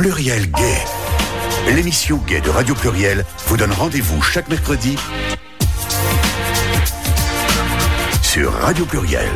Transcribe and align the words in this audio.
Pluriel 0.00 0.50
Gay. 0.52 1.74
L'émission 1.74 2.16
Gay 2.26 2.40
de 2.40 2.48
Radio 2.48 2.74
Pluriel 2.74 3.22
vous 3.48 3.58
donne 3.58 3.70
rendez-vous 3.70 4.22
chaque 4.22 4.48
mercredi 4.48 4.96
sur 8.22 8.50
Radio 8.50 8.86
Pluriel. 8.86 9.28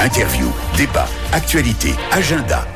Interview, 0.00 0.50
débat, 0.76 1.06
actualité, 1.30 1.94
agenda. 2.10 2.66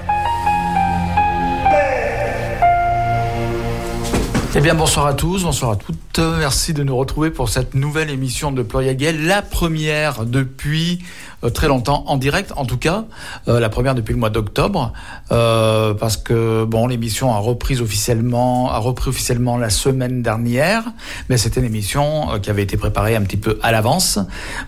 Eh 4.59 4.61
bien, 4.61 4.75
bonsoir 4.75 5.05
à 5.05 5.13
tous, 5.13 5.43
bonsoir 5.43 5.73
à 5.73 5.77
toutes. 5.77 6.19
Merci 6.19 6.73
de 6.73 6.83
nous 6.83 6.97
retrouver 6.97 7.31
pour 7.31 7.51
cette 7.51 7.75
nouvelle 7.75 8.09
émission 8.09 8.53
de 8.53 8.63
Pluriel 8.63 8.97
Gay, 8.97 9.13
la 9.13 9.43
première 9.43 10.25
depuis 10.25 11.05
très 11.51 11.69
longtemps 11.69 12.05
en 12.07 12.17
direct, 12.17 12.53
en 12.57 12.65
tout 12.65 12.77
cas, 12.77 13.05
euh, 13.49 13.61
la 13.61 13.69
première 13.69 13.95
depuis 13.95 14.13
le 14.13 14.19
mois 14.19 14.31
d'octobre, 14.31 14.93
euh, 15.33 15.95
parce 15.95 16.17
que 16.17 16.65
bon, 16.65 16.87
l'émission 16.87 17.33
a 17.33 17.39
repris 17.39 17.81
officiellement, 17.81 18.71
a 18.71 18.79
repris 18.79 19.11
officiellement 19.11 19.57
la 19.57 19.71
semaine 19.71 20.23
dernière, 20.23 20.85
mais 21.29 21.37
c'était 21.37 21.61
une 21.61 21.67
émission 21.67 22.39
qui 22.43 22.51
avait 22.51 22.63
été 22.63 22.77
préparée 22.77 23.17
un 23.17 23.23
petit 23.23 23.37
peu 23.37 23.59
à 23.63 23.73
l'avance. 23.73 24.19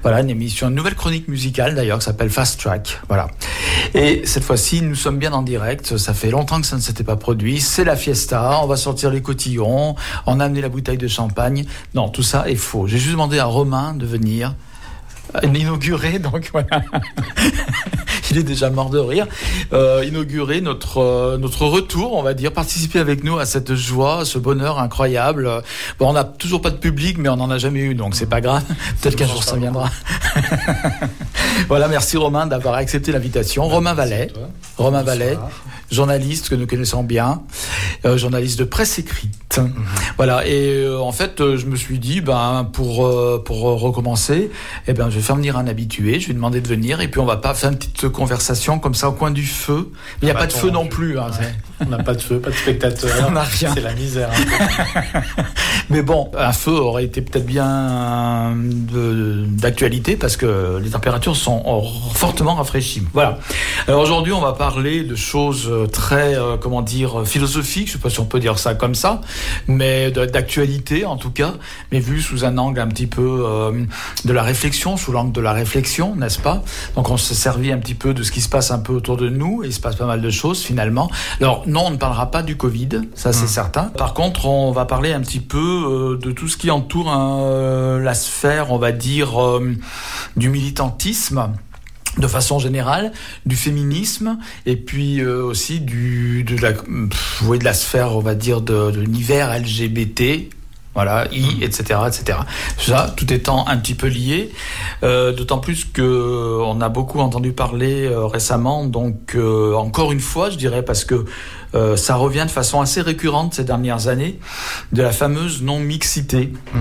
Voilà, 0.03 0.21
une 0.21 0.31
émission, 0.31 0.69
une 0.69 0.75
nouvelle 0.75 0.95
chronique 0.95 1.29
musicale 1.29 1.75
d'ailleurs, 1.75 1.99
qui 1.99 2.05
s'appelle 2.05 2.31
Fast 2.31 2.61
Track. 2.61 3.01
Voilà. 3.09 3.29
Et 3.95 4.23
cette 4.25 4.45
fois-ci, 4.45 4.83
nous 4.83 4.95
sommes 4.95 5.19
bien 5.19 5.33
en 5.33 5.43
direct. 5.43 5.97
Ça 5.97 6.15
fait 6.15 6.31
longtemps 6.31 6.61
que 6.61 6.67
ça 6.67 6.77
ne 6.77 6.81
s'était 6.81 7.05
pas 7.05 7.17
produit. 7.17 7.61
C'est 7.61 7.85
la 7.85 7.97
fiesta. 7.97 8.61
On 8.63 8.67
va 8.67 8.77
sortir 8.77 9.11
les 9.11 9.23
cotillons. 9.23 9.95
On 10.27 10.41
a 10.41 10.45
amené 10.45 10.61
la 10.61 10.69
bouteille 10.69 10.99
de 10.99 11.09
champagne. 11.09 11.65
Non, 11.95 12.09
tout 12.09 12.23
ça 12.23 12.49
est 12.49 12.57
faux. 12.57 12.87
J'ai 12.87 12.99
juste 12.99 13.13
demandé 13.13 13.39
à 13.39 13.45
Romain 13.45 13.95
de 13.95 14.07
venir 14.07 14.55
inaugurer, 15.43 16.19
donc 16.19 16.51
voilà. 16.53 16.83
Il 18.31 18.37
est 18.37 18.43
déjà 18.43 18.69
mort 18.69 18.91
de 18.91 18.99
rire. 18.99 19.27
Euh, 19.73 20.05
inaugurer 20.07 20.61
notre 20.61 20.99
euh, 20.99 21.39
notre 21.39 21.67
retour, 21.67 22.15
on 22.15 22.23
va 22.23 22.35
dire, 22.35 22.53
participer 22.53 22.99
avec 22.99 23.25
nous 23.25 23.39
à 23.39 23.47
cette 23.47 23.75
joie, 23.75 24.25
ce 24.25 24.39
bonheur 24.39 24.79
incroyable. 24.79 25.63
Bon, 25.99 26.11
on 26.11 26.13
n'a 26.13 26.25
toujours 26.25 26.61
pas 26.61 26.71
de 26.71 26.77
public, 26.77 27.17
mais 27.19 27.29
on 27.29 27.37
n'en 27.37 27.51
a 27.51 27.59
jamais 27.59 27.81
eu, 27.81 27.95
donc 27.95 28.15
c'est 28.15 28.29
pas 28.29 28.41
grave. 28.41 28.65
Peut-être 29.01 29.17
qu'un 29.17 29.27
jour 29.27 29.43
ça 29.43 29.57
viendra. 29.57 29.91
voilà, 31.69 31.89
merci 31.89 32.17
Romain 32.17 32.47
d'avoir 32.47 32.75
accepté 32.75 33.13
l'invitation. 33.13 33.67
Romain 33.67 33.95
Vallet, 33.95 34.31
Romain 34.77 35.03
Vallet, 35.03 35.39
journaliste 35.91 36.49
que 36.49 36.55
nous 36.55 36.67
connaissons 36.67 37.03
bien, 37.03 37.43
euh, 38.05 38.17
journaliste 38.17 38.59
de 38.59 38.65
presse 38.65 38.99
écrite. 38.99 39.59
Mhm. 39.59 39.73
Voilà, 40.17 40.47
et 40.47 40.83
euh, 40.83 41.01
en 41.01 41.13
fait, 41.13 41.41
euh, 41.41 41.57
je 41.57 41.67
me 41.67 41.77
suis 41.77 41.99
dit, 41.99 42.21
ben 42.21 42.69
pour 42.73 43.07
euh, 43.07 43.43
pour 43.45 43.61
recommencer, 43.61 44.51
eh 44.87 44.93
ben 44.93 45.11
je 45.11 45.17
vais 45.17 45.23
faire 45.23 45.37
venir 45.37 45.57
un 45.57 45.67
habitué, 45.67 46.21
je 46.21 46.29
vais 46.29 46.35
demander 46.35 46.61
de 46.61 46.69
venir, 46.69 47.01
et 47.01 47.09
puis 47.09 47.21
on 47.21 47.27
va 47.27 47.37
pas 47.37 47.55
faire 47.55 47.71
une 47.71 47.79
petite 47.79 48.09
conversation 48.09 48.79
comme 48.79 48.95
ça 48.95 49.09
au 49.09 49.13
coin 49.13 49.31
du 49.31 49.45
feu. 49.45 49.91
Il 50.23 50.27
n'y 50.27 50.31
a 50.31 50.35
ah, 50.37 50.41
pas 50.41 50.47
de 50.47 50.53
feu 50.53 50.71
non 50.71 50.87
plus. 50.87 51.19
Hein, 51.19 51.31
on 51.81 51.87
n'a 51.87 51.99
pas 51.99 52.15
de 52.15 52.21
feu, 52.21 52.41
pas 52.41 52.51
de 52.51 52.55
spectateurs. 52.55 53.11
on 53.29 53.33
n'a 53.33 53.43
rien. 53.43 53.73
C'est 53.75 53.81
la 53.81 53.95
misère. 53.95 54.31
Mais 55.91 56.03
bon, 56.03 56.31
un 56.37 56.53
feu 56.53 56.73
aurait 56.73 57.05
été 57.05 57.23
peut-être 57.23 57.47
bien 57.47 58.55
d'actualité 58.55 60.17
parce 60.17 60.37
que 60.37 60.79
les 60.83 60.91
températures 60.91 61.37
sont 61.37 61.63
fortement 62.15 62.55
rafraîchies. 62.55 63.05
Voilà. 63.13 63.39
Alors 63.87 64.03
aujourd'hui, 64.03 64.33
on 64.33 64.41
va 64.41 64.53
parler 64.53 65.03
de 65.03 65.15
choses 65.15 65.71
très, 65.93 66.37
comment 66.61 66.83
dire, 66.83 67.27
philosophiques. 67.27 67.89
Je 67.89 67.93
sais 67.95 67.99
pas 67.99 68.11
si 68.11 68.21
on 68.21 68.27
peut 68.27 68.41
dire 68.41 68.59
ça 68.59 68.75
comme 68.75 68.95
ça, 68.95 69.21
mais 69.67 70.11
d'actualité 70.11 71.05
en 71.07 71.17
tout 71.17 71.31
cas, 71.31 71.55
mais 71.93 72.01
vu 72.01 72.21
sous 72.21 72.45
un 72.45 72.59
angle 72.59 72.81
un 72.81 72.89
petit 72.89 73.07
peu 73.07 73.45
euh, 73.47 73.85
de 74.25 74.33
la 74.33 74.43
réflexion, 74.43 74.97
sous 74.97 75.13
l'angle 75.13 75.33
de 75.33 75.41
la 75.41 75.53
réflexion, 75.53 76.15
n'est-ce 76.17 76.39
pas? 76.39 76.63
Donc 76.95 77.11
on 77.11 77.17
s'est 77.17 77.35
servi 77.35 77.73
un 77.73 77.79
petit 77.79 77.95
peu 77.95 78.15
de 78.15 78.23
ce 78.23 78.33
qui 78.33 78.41
se 78.41 78.49
passe 78.49 78.71
un 78.71 78.79
peu 78.79 78.93
autour 78.93 79.17
de 79.17 79.29
nous, 79.29 79.63
et 79.63 79.69
il 79.69 79.73
se 79.73 79.81
passe 79.81 79.97
pas 79.97 80.07
mal 80.07 80.21
de 80.21 80.31
choses 80.31 80.63
finalement. 80.63 81.11
Alors 81.41 81.65
non, 81.69 81.87
on 81.87 81.91
ne 81.91 81.97
parlera 81.97 82.31
pas 82.31 82.43
du 82.43 82.57
Covid, 82.57 83.03
ça 83.15 83.33
c'est 83.33 83.45
mmh. 83.45 83.49
certain. 83.49 83.85
Par 83.85 84.15
contre, 84.15 84.47
on 84.47 84.73
va 84.73 84.85
parler 84.85 85.13
un 85.13 85.21
petit 85.21 85.41
peu 85.41 85.59
euh, 85.59 86.19
de 86.19 86.33
tout 86.33 86.49
ce 86.49 86.57
qui 86.57 86.71
entoure 86.71 87.13
euh, 87.15 88.01
la 88.01 88.15
sphère, 88.15 88.73
on 88.73 88.79
va 88.79 88.93
dire, 88.93 89.39
du 90.37 90.49
militantisme 90.49 91.51
de 92.17 92.27
façon 92.27 92.59
générale, 92.59 93.13
du 93.47 93.55
féminisme 93.55 94.39
et 94.67 94.77
puis 94.77 95.25
aussi 95.25 95.79
du 95.81 96.43
de 96.43 96.57
la 96.61 96.73
de 96.73 97.65
la 97.65 97.75
sphère, 97.75 98.17
on 98.17 98.21
va 98.21 98.35
dire, 98.35 98.61
de, 98.61 98.91
de 98.91 99.01
l'univers 99.01 99.57
LGBT 99.57 100.49
voilà, 100.99 101.29
I, 101.31 101.63
etc., 101.63 102.01
etc. 102.09 102.41
Ça, 102.77 103.15
tout 103.17 103.33
étant 103.33 103.69
un 103.69 103.77
petit 103.77 103.95
peu 103.95 104.09
lié, 104.09 104.51
euh, 105.05 105.33
d'autant 105.33 105.59
plus 105.59 105.85
que 105.85 106.61
on 106.61 106.81
a 106.81 106.89
beaucoup 106.89 107.21
entendu 107.21 107.53
parler 107.53 108.07
euh, 108.07 108.27
récemment, 108.27 108.85
donc 108.85 109.37
euh, 109.37 109.75
encore 109.75 110.11
une 110.11 110.19
fois, 110.19 110.51
je 110.51 110.57
dirais, 110.57 110.85
parce 110.85 111.05
que 111.05 111.25
ça 111.97 112.17
revient 112.17 112.45
de 112.47 112.51
façon 112.51 112.81
assez 112.81 113.01
récurrente 113.01 113.55
ces 113.55 113.63
dernières 113.63 114.09
années, 114.09 114.41
de 114.93 115.03
la 115.03 115.13
fameuse 115.13 115.63
non-mixité. 115.63 116.53
Mmh. 116.75 116.79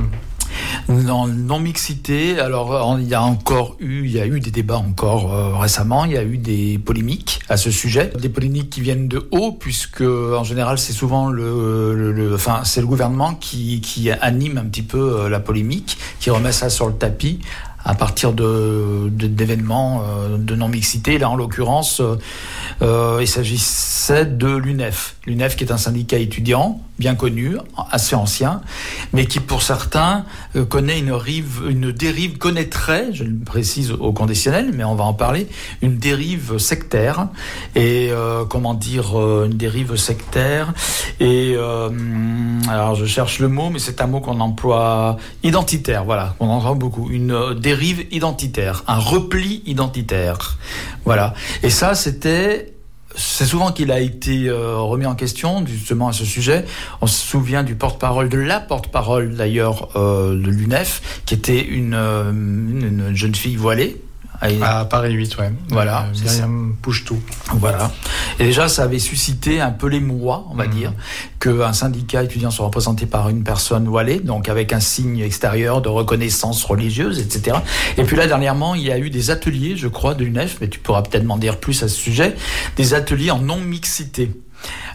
Non, 0.90 1.28
non 1.28 1.60
mixité. 1.60 2.40
Alors, 2.40 2.98
il 3.00 3.08
y 3.08 3.14
a 3.14 3.22
encore 3.22 3.76
eu, 3.80 4.06
il 4.06 4.12
y 4.12 4.20
a 4.20 4.26
eu 4.26 4.40
des 4.40 4.52
débats 4.52 4.78
encore 4.78 5.34
euh, 5.34 5.58
récemment. 5.58 6.06
Il 6.06 6.12
y 6.12 6.18
a 6.18 6.24
eu 6.24 6.38
des 6.38 6.78
polémiques 6.78 7.42
à 7.50 7.58
ce 7.58 7.72
sujet, 7.72 8.12
des 8.20 8.30
polémiques 8.30 8.70
qui 8.70 8.82
viennent 8.82 9.08
de 9.08 9.28
haut, 9.32 9.52
puisque 9.52 10.02
en 10.02 10.44
général, 10.44 10.78
c'est 10.78 10.94
souvent 10.94 11.30
le, 11.30 12.32
enfin, 12.34 12.62
c'est 12.64 12.82
le 12.82 12.88
gouvernement 12.88 13.36
qui, 13.36 13.82
anime 14.22 14.58
un 14.58 14.66
petit 14.66 14.82
peu 14.82 14.98
euh, 14.98 15.30
la 15.30 15.40
polémique, 15.40 15.98
qui 16.20 16.30
remet 16.30 16.52
ça 16.52 16.70
sur 16.70 16.88
le 16.88 16.94
tapis 16.94 17.40
à 17.84 17.94
partir 17.94 18.34
de 18.34 19.10
d'événements 19.10 20.04
euh, 20.04 20.38
de, 20.38 20.56
non-mixité. 20.56 21.18
Là, 21.18 21.30
en 21.30 21.36
l'occurrence, 21.36 22.02
il 22.82 23.28
s'agissait 23.28 24.26
de 24.26 24.56
l'UNEF. 24.56 25.16
L'UNEF 25.26 25.56
qui 25.56 25.64
est 25.64 25.72
un 25.72 25.78
syndicat 25.78 26.18
étudiant 26.18 26.82
bien 27.00 27.16
connu, 27.16 27.58
assez 27.92 28.16
ancien, 28.16 28.62
mais 29.14 29.26
qui 29.26 29.40
pour 29.40 29.62
certains 29.62 30.26
euh, 30.56 30.66
connaît 30.66 31.00
une, 31.00 31.12
rive, 31.12 31.62
une 31.70 31.92
dérive, 31.92 32.38
connaîtrait, 32.38 33.10
je 33.14 33.24
le 33.24 33.38
précise 33.38 33.92
au 33.92 34.12
conditionnel, 34.14 34.72
mais 34.74 34.84
on 34.84 34.96
va 34.96 35.04
en 35.04 35.14
parler, 35.14 35.48
une 35.82 35.98
dérive 35.98 36.58
sectaire, 36.58 37.28
et 37.76 38.10
euh, 38.12 38.46
comment 38.46 38.74
dire, 38.74 39.20
euh, 39.20 39.46
une 39.46 39.58
dérive 39.58 39.96
sectaire, 39.96 40.74
et 41.20 41.56
alors 42.70 42.96
je 42.96 43.06
cherche 43.06 43.40
le 43.40 43.48
mot, 43.48 43.70
mais 43.70 43.80
c'est 43.80 44.02
un 44.02 44.08
mot 44.08 44.20
qu'on 44.20 44.40
emploie, 44.40 45.18
identitaire, 45.44 46.04
voilà, 46.04 46.36
on 46.40 46.50
entend 46.50 46.76
beaucoup, 46.76 47.10
une 47.10 47.54
dérive 47.54 48.06
identitaire, 48.12 48.84
un 48.88 48.98
repli 48.98 49.62
identitaire, 49.66 50.58
voilà, 51.06 51.34
et 51.64 51.70
ça 51.70 51.96
c'était 51.96 52.77
c'est 53.18 53.46
souvent 53.46 53.72
qu'il 53.72 53.92
a 53.92 54.00
été 54.00 54.48
euh, 54.48 54.78
remis 54.78 55.06
en 55.06 55.16
question 55.16 55.66
justement 55.66 56.08
à 56.08 56.14
ce 56.14 56.24
sujet. 56.24 56.66
On 57.02 57.08
se 57.08 57.26
souvient 57.26 57.64
du 57.64 57.76
porte-parole, 57.76 58.30
de 58.30 58.38
la 58.38 58.60
porte-parole 58.60 59.36
d'ailleurs 59.36 59.90
euh, 59.96 60.32
de 60.32 60.50
l'UNEF, 60.50 61.22
qui 61.26 61.34
était 61.34 61.62
une, 61.62 61.96
euh, 61.96 62.32
une, 62.32 63.16
jeune 63.16 63.36
fille 63.36 63.56
voilée, 63.56 64.02
à 64.42 64.86
Paris 64.86 65.14
8, 65.14 65.38
ouais. 65.38 65.52
Voilà. 65.70 66.04
Euh, 66.04 66.22
Myriam 66.22 66.76
pouche 66.82 67.06
tout. 67.06 67.20
Voilà. 67.54 67.92
Et 68.40 68.46
déjà, 68.46 68.68
ça 68.68 68.84
avait 68.84 69.00
suscité 69.00 69.62
un 69.62 69.72
peu 69.72 69.88
l'émoi, 69.88 70.46
on 70.52 70.56
va 70.56 70.68
mmh. 70.68 70.72
dire, 70.72 70.94
qu'un 71.40 71.74
syndicat 71.74 72.24
étudiant 72.24 72.52
soit 72.52 72.66
représenté 72.66 73.06
par 73.06 73.30
une 73.30 73.44
personne 73.44 73.86
voilée, 73.86 74.20
donc 74.20 74.50
avec 74.50 74.74
un 74.74 74.80
signe 74.80 75.20
extérieur 75.20 75.82
de 75.82 75.90
reconnaissance 75.90 76.64
religieuse, 76.64 77.20
etc. 77.20 77.58
Et 77.98 78.04
puis 78.04 78.16
là, 78.16 78.28
dernièrement, 78.28 78.76
il 78.76 78.84
y 78.84 78.92
a 78.92 78.98
eu 79.00 79.10
des 79.10 79.32
ateliers, 79.32 79.76
je 79.76 79.88
crois, 79.88 80.14
de 80.14 80.24
l'UNEF, 80.24 80.58
mais 80.62 80.68
tu 80.68 80.80
pourras 80.80 81.02
peut-être 81.02 81.24
m'en 81.24 81.38
dire 81.38 81.60
plus 81.60 81.84
à 81.84 81.88
ce 81.88 81.96
sujet, 81.96 82.36
des 82.76 82.94
ateliers 82.94 83.32
en 83.32 83.40
non-mixité. 83.40 84.32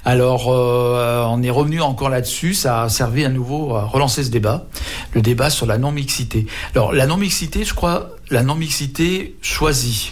Alors, 0.04 0.50
euh, 0.50 1.24
on 1.28 1.42
est 1.42 1.50
revenu 1.50 1.80
encore 1.80 2.08
là-dessus. 2.08 2.54
Ça 2.54 2.82
a 2.82 2.88
servi 2.88 3.24
à 3.24 3.28
nouveau 3.28 3.76
à 3.76 3.84
relancer 3.84 4.24
ce 4.24 4.30
débat, 4.30 4.66
le 5.14 5.22
débat 5.22 5.50
sur 5.50 5.66
la 5.66 5.78
non-mixité. 5.78 6.46
Alors, 6.74 6.92
la 6.92 7.06
non-mixité, 7.06 7.64
je 7.64 7.74
crois, 7.74 8.10
la 8.30 8.42
non-mixité 8.42 9.36
choisie. 9.42 10.10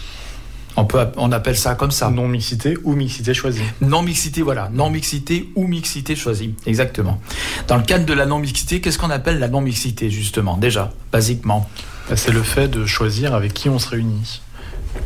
On, 0.76 0.84
peut, 0.84 1.04
on 1.16 1.32
appelle 1.32 1.56
ça 1.56 1.74
comme 1.74 1.90
ça. 1.90 2.10
Non-mixité 2.10 2.76
ou 2.84 2.94
mixité 2.94 3.34
choisie. 3.34 3.62
Non-mixité, 3.80 4.42
voilà. 4.42 4.70
Non-mixité 4.72 5.50
ou 5.56 5.66
mixité 5.66 6.14
choisie. 6.14 6.54
Exactement. 6.66 7.20
Dans 7.66 7.76
le 7.76 7.82
cadre 7.82 8.06
de 8.06 8.12
la 8.12 8.26
non-mixité, 8.26 8.80
qu'est-ce 8.80 8.98
qu'on 8.98 9.10
appelle 9.10 9.40
la 9.40 9.48
non-mixité, 9.48 10.08
justement, 10.10 10.56
déjà, 10.56 10.92
basiquement? 11.10 11.68
C'est 12.14 12.32
le 12.32 12.42
fait 12.42 12.68
de 12.68 12.86
choisir 12.86 13.34
avec 13.34 13.54
qui 13.54 13.68
on 13.68 13.78
se 13.78 13.88
réunit 13.88 14.40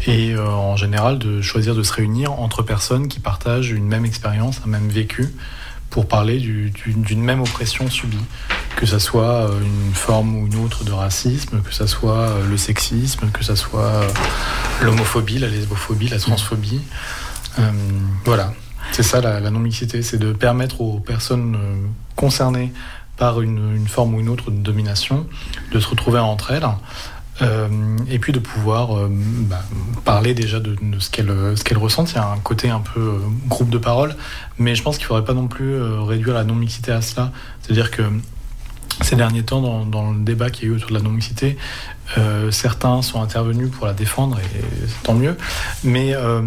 et 0.06 0.32
euh, 0.32 0.46
en 0.46 0.76
général 0.76 1.18
de 1.18 1.40
choisir 1.42 1.74
de 1.74 1.82
se 1.82 1.92
réunir 1.92 2.32
entre 2.32 2.62
personnes 2.62 3.08
qui 3.08 3.20
partagent 3.20 3.70
une 3.70 3.86
même 3.86 4.04
expérience, 4.04 4.60
un 4.64 4.68
même 4.68 4.88
vécu, 4.88 5.34
pour 5.90 6.08
parler 6.08 6.38
d'une 6.38 7.22
même 7.22 7.40
oppression 7.40 7.88
subie, 7.88 8.18
que 8.76 8.84
ce 8.84 8.98
soit 8.98 9.48
euh, 9.48 9.60
une 9.60 9.94
forme 9.94 10.36
ou 10.36 10.46
une 10.46 10.56
autre 10.56 10.84
de 10.84 10.90
racisme, 10.90 11.62
que 11.62 11.72
ce 11.72 11.86
soit 11.86 12.28
euh, 12.28 12.48
le 12.48 12.56
sexisme, 12.56 13.30
que 13.30 13.44
ce 13.44 13.54
soit 13.54 14.00
l'homophobie, 14.82 15.38
la 15.38 15.48
lesbophobie, 15.48 16.08
la 16.08 16.18
transphobie. 16.18 16.80
voilà, 18.24 18.52
c'est 18.90 19.04
ça 19.04 19.20
la, 19.20 19.50
non-mixité, 19.50 20.02
c'est 20.02 20.18
de 20.18 20.32
permettre 20.32 20.80
aux 20.80 20.98
personnes 20.98 21.56
concernées 22.16 22.72
par 23.16 23.40
une, 23.40 23.86
forme 23.86 24.14
ou 24.14 24.20
une 24.20 24.28
autre 24.28 24.50
de 24.50 24.56
domination 24.56 25.26
de 25.72 25.78
se 25.78 25.86
retrouver 25.86 26.18
entre 26.18 26.50
elles 26.50 26.66
et 27.40 28.18
puis 28.18 28.32
de 28.32 28.38
pouvoir 28.38 29.08
bah, 29.10 29.62
parler 30.04 30.34
déjà 30.34 30.60
de, 30.60 30.76
ce 30.98 31.10
qu'elle 31.10 31.32
qu'elle 31.64 31.78
ressent. 31.78 32.04
Il 32.04 32.14
y 32.14 32.18
a 32.18 32.28
un 32.28 32.38
côté 32.38 32.70
un 32.70 32.80
peu 32.80 33.20
groupe 33.48 33.70
de 33.70 33.78
parole, 33.78 34.14
mais 34.58 34.74
je 34.74 34.82
pense 34.82 34.98
qu'il 34.98 35.04
ne 35.04 35.08
faudrait 35.08 35.24
pas 35.24 35.34
non 35.34 35.48
plus 35.48 35.80
réduire 35.82 36.34
la 36.34 36.44
non-mixité 36.44 36.92
à 36.92 37.02
cela. 37.02 37.32
C'est-à-dire 37.60 37.90
que 37.90 38.02
ces 39.02 39.16
derniers 39.16 39.42
temps, 39.42 39.84
dans, 39.84 40.12
le 40.12 40.20
débat 40.20 40.50
qu'il 40.50 40.68
y 40.68 40.70
a 40.70 40.72
eu 40.72 40.76
autour 40.76 40.90
de 40.90 40.94
la 40.94 41.00
non-mixité, 41.00 41.56
euh, 42.18 42.50
certains 42.50 43.02
sont 43.02 43.20
intervenus 43.20 43.70
pour 43.70 43.86
la 43.86 43.92
défendre, 43.92 44.38
et 44.38 44.64
tant 45.02 45.14
mieux. 45.14 45.36
Mais 45.82 46.14
euh, 46.14 46.42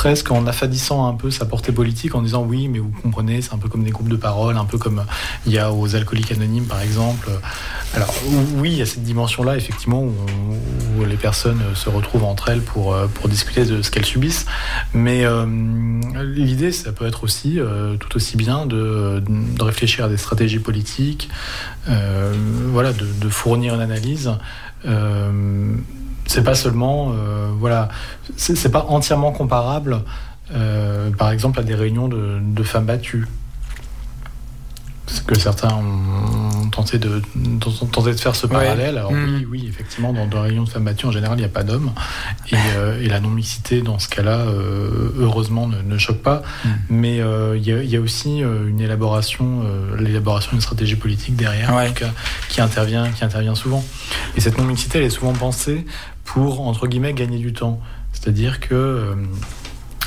presque 0.00 0.30
en 0.30 0.46
affadissant 0.46 1.06
un 1.06 1.12
peu 1.12 1.30
sa 1.30 1.44
portée 1.44 1.72
politique, 1.72 2.14
en 2.14 2.22
disant 2.22 2.42
oui, 2.42 2.68
mais 2.68 2.78
vous 2.78 2.90
comprenez, 3.02 3.42
c'est 3.42 3.52
un 3.52 3.58
peu 3.58 3.68
comme 3.68 3.84
des 3.84 3.90
groupes 3.90 4.08
de 4.08 4.16
parole, 4.16 4.56
un 4.56 4.64
peu 4.64 4.78
comme 4.78 5.04
il 5.44 5.52
y 5.52 5.58
a 5.58 5.70
aux 5.74 5.94
alcooliques 5.94 6.32
anonymes, 6.32 6.64
par 6.64 6.80
exemple. 6.80 7.28
Alors 7.94 8.10
oui, 8.54 8.70
il 8.70 8.78
y 8.78 8.80
a 8.80 8.86
cette 8.86 9.02
dimension-là, 9.02 9.58
effectivement, 9.58 10.02
où, 10.02 11.04
les 11.04 11.18
personnes 11.18 11.60
se 11.74 11.90
retrouvent 11.90 12.24
entre 12.24 12.48
elles 12.48 12.62
pour, 12.62 12.96
pour 13.12 13.28
discuter 13.28 13.66
de 13.66 13.82
ce 13.82 13.90
qu'elles 13.90 14.06
subissent. 14.06 14.46
Mais 14.94 15.26
euh, 15.26 15.44
l'idée, 16.24 16.72
ça 16.72 16.92
peut 16.92 17.06
être 17.06 17.22
aussi, 17.22 17.58
tout 17.98 18.16
aussi 18.16 18.38
bien, 18.38 18.64
de, 18.64 19.22
réfléchir 19.60 20.06
à 20.06 20.08
des 20.08 20.16
stratégies 20.16 20.60
politiques, 20.60 21.28
voilà, 21.86 22.94
de, 22.94 23.28
fournir 23.28 23.74
une 23.74 23.82
analyse. 23.82 24.30
C'est 26.30 26.44
pas 26.44 26.54
seulement, 26.54 27.10
euh, 27.10 27.50
voilà, 27.58 27.88
c'est 28.36 28.70
pas 28.70 28.86
entièrement 28.88 29.32
comparable, 29.32 30.02
euh, 30.54 31.10
par 31.10 31.32
exemple, 31.32 31.58
à 31.58 31.64
des 31.64 31.74
réunions 31.74 32.06
de 32.08 32.62
femmes 32.62 32.84
battues 32.84 33.26
que 35.26 35.38
certains 35.38 35.74
ont 35.74 36.68
tenté 36.70 36.98
de, 36.98 37.22
tenté 37.90 38.12
de 38.12 38.20
faire 38.20 38.36
ce 38.36 38.46
parallèle. 38.46 38.98
Alors 38.98 39.12
oui, 39.12 39.44
mm. 39.44 39.46
oui, 39.50 39.66
effectivement, 39.68 40.12
dans, 40.12 40.26
dans 40.26 40.42
réunions 40.42 40.64
de 40.64 40.68
femmes 40.68 40.84
battues, 40.84 41.06
en 41.06 41.12
général, 41.12 41.36
il 41.36 41.40
n'y 41.40 41.46
a 41.46 41.50
pas 41.50 41.62
d'hommes. 41.62 41.92
Et, 42.50 42.56
euh, 42.76 43.08
la 43.08 43.20
non-mixité, 43.20 43.82
dans 43.82 43.98
ce 43.98 44.08
cas-là, 44.08 44.38
euh, 44.38 45.12
heureusement, 45.18 45.66
ne, 45.66 45.98
choque 45.98 46.22
pas. 46.22 46.42
Mm. 46.64 46.68
Mais 46.90 47.20
euh, 47.20 47.56
il 47.56 47.64
y, 47.64 47.96
a 47.96 48.00
aussi 48.00 48.38
une 48.40 48.80
élaboration, 48.80 49.62
l'élaboration 49.98 50.52
d'une 50.52 50.60
stratégie 50.60 50.96
politique 50.96 51.36
derrière, 51.36 51.72
qui 52.48 52.60
intervient, 52.60 53.10
qui 53.10 53.24
intervient 53.24 53.54
souvent. 53.54 53.84
Et 54.36 54.40
cette 54.40 54.58
non-mixité, 54.58 54.98
elle 54.98 55.04
est 55.04 55.10
souvent 55.10 55.32
pensée 55.32 55.84
pour, 56.32 56.60
entre 56.66 56.86
guillemets, 56.86 57.12
gagner 57.12 57.38
du 57.38 57.52
temps. 57.52 57.80
C'est-à-dire 58.12 58.60
que 58.60 59.16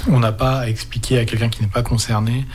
on 0.09 0.19
n'a 0.19 0.31
pas 0.31 0.59
à 0.59 0.67
expliquer 0.67 1.19
à 1.19 1.25
quelqu'un 1.25 1.49
qui 1.49 1.61
n'est 1.61 1.69
pas 1.69 1.83
concerné 1.83 2.45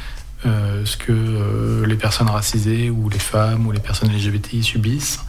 euh, 0.47 0.85
ce 0.85 0.97
que 0.97 1.11
euh, 1.11 1.85
les 1.85 1.97
personnes 1.97 2.29
racisées 2.29 2.91
ou 2.91 3.09
les 3.09 3.19
femmes 3.19 3.67
ou 3.67 3.73
les 3.73 3.81
personnes 3.81 4.11
LGBTI 4.11 4.63
subissent. 4.63 5.21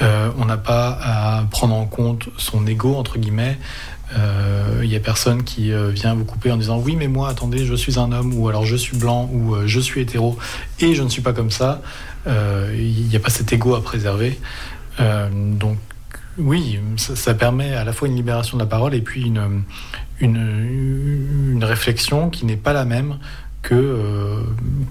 Euh, 0.00 0.30
on 0.38 0.46
n'a 0.46 0.56
pas 0.56 0.98
à 1.02 1.44
prendre 1.50 1.74
en 1.74 1.84
compte 1.84 2.28
son 2.38 2.66
ego, 2.66 2.94
entre 2.96 3.18
guillemets. 3.18 3.58
Il 4.82 4.88
n'y 4.88 4.96
a 4.96 5.00
personne 5.00 5.42
qui 5.42 5.72
vient 5.92 6.14
vous 6.14 6.24
couper 6.24 6.52
en 6.52 6.56
disant 6.56 6.78
oui 6.78 6.94
mais 6.94 7.08
moi 7.08 7.28
attendez 7.28 7.66
je 7.66 7.74
suis 7.74 7.98
un 7.98 8.12
homme 8.12 8.38
ou 8.38 8.48
alors 8.48 8.64
je 8.64 8.76
suis 8.76 8.96
blanc 8.96 9.28
ou 9.32 9.56
je 9.66 9.80
suis 9.80 10.00
hétéro 10.00 10.38
et 10.78 10.94
je 10.94 11.02
ne 11.02 11.08
suis 11.08 11.22
pas 11.22 11.32
comme 11.32 11.50
ça. 11.50 11.82
Il 12.26 13.08
n'y 13.08 13.16
a 13.16 13.20
pas 13.20 13.30
cet 13.30 13.52
ego 13.52 13.74
à 13.74 13.82
préserver. 13.82 14.38
donc 15.00 15.78
oui, 16.38 16.78
ça, 16.96 17.34
permet 17.34 17.74
à 17.74 17.84
la 17.84 17.92
fois 17.92 18.08
une 18.08 18.16
libération 18.16 18.56
de 18.56 18.62
la 18.62 18.68
parole 18.68 18.94
et 18.94 19.00
puis 19.00 19.22
une, 19.22 19.62
une, 20.20 21.64
réflexion 21.64 22.30
qui 22.30 22.44
n'est 22.46 22.56
pas 22.56 22.72
la 22.72 22.84
même 22.84 23.18
euh, 23.72 24.42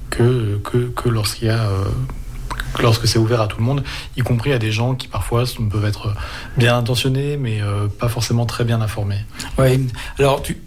que, 0.09 0.59
que, 0.63 0.87
que, 0.89 1.09
y 1.43 1.49
euh, 1.49 1.85
lorsque 2.81 3.07
c'est 3.07 3.19
ouvert 3.19 3.41
à 3.41 3.47
tout 3.47 3.57
le 3.57 3.63
monde, 3.63 3.83
y 4.17 4.21
compris 4.21 4.51
à 4.51 4.59
des 4.59 4.71
gens 4.71 4.95
qui 4.95 5.07
parfois 5.07 5.43
peuvent 5.69 5.85
être 5.85 6.13
bien 6.57 6.77
intentionnés, 6.77 7.37
mais 7.37 7.61
euh, 7.61 7.87
pas 7.87 8.09
forcément 8.09 8.45
très 8.45 8.63
bien 8.63 8.81
informés. 8.81 9.23
Oui, 9.57 9.87
alors 10.19 10.41
tu, 10.41 10.57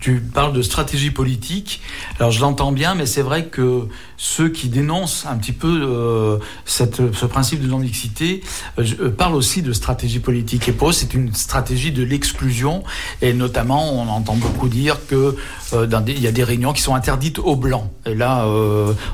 tu 0.00 0.20
parles 0.20 0.52
de 0.52 0.62
stratégie 0.62 1.10
politique. 1.10 1.80
Alors 2.18 2.30
je 2.30 2.40
l'entends 2.40 2.72
bien, 2.72 2.94
mais 2.94 3.06
c'est 3.06 3.22
vrai 3.22 3.46
que 3.46 3.88
ceux 4.22 4.50
qui 4.50 4.68
dénoncent 4.68 5.26
un 5.28 5.36
petit 5.36 5.50
peu 5.50 5.82
euh, 5.82 6.38
cette, 6.64 7.12
ce 7.12 7.26
principe 7.26 7.60
de 7.60 7.66
non-mixité 7.66 8.44
euh, 8.78 8.86
euh, 9.00 9.10
parlent 9.10 9.34
aussi 9.34 9.62
de 9.62 9.72
stratégie 9.72 10.20
politique. 10.20 10.68
Et 10.68 10.72
pour 10.72 10.90
eux, 10.90 10.92
c'est 10.92 11.12
une 11.12 11.34
stratégie 11.34 11.90
de 11.90 12.04
l'exclusion. 12.04 12.84
Et 13.20 13.32
notamment, 13.32 13.92
on 13.92 14.06
entend 14.08 14.36
beaucoup 14.36 14.68
dire 14.68 14.98
que 15.08 15.36
dans 15.72 16.04
il 16.06 16.20
y 16.20 16.28
a 16.28 16.32
des 16.32 16.44
réunions 16.44 16.72
qui 16.72 16.82
sont 16.82 16.94
interdites 16.94 17.40
aux 17.40 17.56
blancs. 17.56 17.90
Et 18.06 18.14
là, 18.14 18.46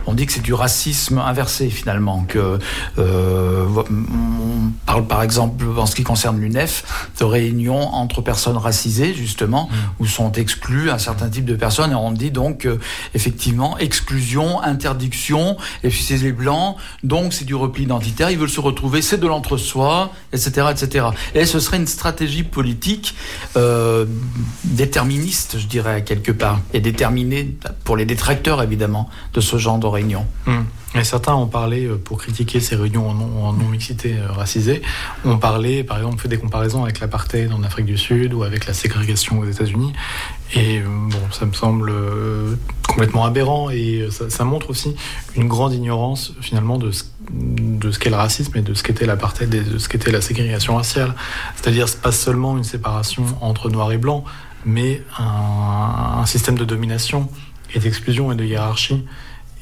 on 0.06 0.12
dit 0.12 0.26
que 0.26 0.32
c'est 0.32 0.42
du 0.42 0.52
racisme 0.52 1.18
inversé 1.18 1.70
finalement. 1.70 2.24
Que 2.24 2.58
on 2.96 4.72
parle 4.84 5.06
par 5.06 5.22
exemple, 5.22 5.64
en 5.76 5.86
ce 5.86 5.94
qui 5.94 6.02
concerne 6.02 6.40
l'UNEF, 6.40 7.08
de 7.20 7.24
réunions 7.24 7.94
entre 7.94 8.22
personnes 8.22 8.56
racisées 8.56 9.14
justement, 9.14 9.68
mmh. 9.70 10.02
où 10.02 10.06
sont 10.06 10.32
exclus 10.32 10.90
un 10.90 10.98
certain 10.98 11.28
type 11.28 11.44
de 11.44 11.54
personnes. 11.54 11.92
Et 11.92 11.94
on 11.94 12.10
dit 12.10 12.32
donc 12.32 12.66
effectivement 13.14 13.78
exclusion, 13.78 14.60
et 15.04 15.88
puis 15.88 16.02
c'est 16.02 16.16
les 16.18 16.32
blancs, 16.32 16.76
donc 17.02 17.32
c'est 17.32 17.44
du 17.44 17.54
repli 17.54 17.84
identitaire, 17.84 18.30
ils 18.30 18.38
veulent 18.38 18.48
se 18.48 18.60
retrouver, 18.60 19.02
c'est 19.02 19.18
de 19.18 19.26
l'entre-soi, 19.26 20.12
etc., 20.32 20.66
etc. 20.70 21.06
Et 21.34 21.46
ce 21.46 21.60
serait 21.60 21.76
une 21.76 21.86
stratégie 21.86 22.42
politique 22.42 23.14
euh, 23.56 24.06
déterministe, 24.64 25.58
je 25.58 25.66
dirais, 25.66 26.04
quelque 26.04 26.32
part, 26.32 26.60
et 26.72 26.80
déterminée 26.80 27.56
pour 27.84 27.96
les 27.96 28.04
détracteurs, 28.04 28.62
évidemment, 28.62 29.08
de 29.34 29.40
ce 29.40 29.56
genre 29.56 29.78
de 29.78 29.86
réunion. 29.86 30.26
Hum. 30.46 30.64
Et 30.94 31.04
certains 31.04 31.34
ont 31.34 31.46
parlé, 31.46 31.84
euh, 31.84 31.98
pour 31.98 32.18
critiquer 32.18 32.60
ces 32.60 32.74
réunions 32.74 33.10
en 33.10 33.52
non-mixité 33.52 34.16
euh, 34.16 34.32
racisée, 34.32 34.80
ont 35.24 35.36
parlé, 35.36 35.84
par 35.84 35.98
exemple, 35.98 36.18
fait 36.18 36.28
des 36.28 36.38
comparaisons 36.38 36.84
avec 36.84 37.00
l'apartheid 37.00 37.52
en 37.52 37.62
Afrique 37.62 37.84
du 37.84 37.98
Sud 37.98 38.32
ou 38.32 38.42
avec 38.42 38.66
la 38.66 38.72
ségrégation 38.72 39.38
aux 39.38 39.44
États-Unis. 39.44 39.92
Et 40.54 40.78
euh, 40.78 40.84
bon, 40.86 41.18
ça 41.30 41.44
me 41.44 41.52
semble 41.52 41.92
complètement 42.88 43.26
aberrant 43.26 43.68
et 43.68 44.08
ça, 44.10 44.44
montre 44.44 44.70
aussi 44.70 44.96
une 45.36 45.46
grande 45.46 45.74
ignorance 45.74 46.32
finalement 46.40 46.78
de 46.78 46.90
ce, 46.90 47.04
qu'est 47.98 48.08
le 48.08 48.16
racisme 48.16 48.56
et 48.56 48.62
de 48.62 48.72
ce 48.72 48.82
qu'était 48.82 49.04
l'apartheid 49.04 49.52
et 49.52 49.60
de 49.60 49.76
ce 49.76 49.90
qu'était 49.90 50.10
la 50.10 50.22
ségrégation 50.22 50.76
raciale. 50.76 51.14
C'est-à-dire, 51.56 51.86
pas 52.02 52.12
seulement 52.12 52.56
une 52.56 52.64
séparation 52.64 53.24
entre 53.42 53.68
noir 53.68 53.92
et 53.92 53.98
blanc, 53.98 54.24
mais 54.64 55.02
un 55.18 56.24
système 56.24 56.56
de 56.56 56.64
domination 56.64 57.28
et 57.74 57.78
d'exclusion 57.78 58.32
et 58.32 58.36
de 58.36 58.44
hiérarchie 58.44 59.04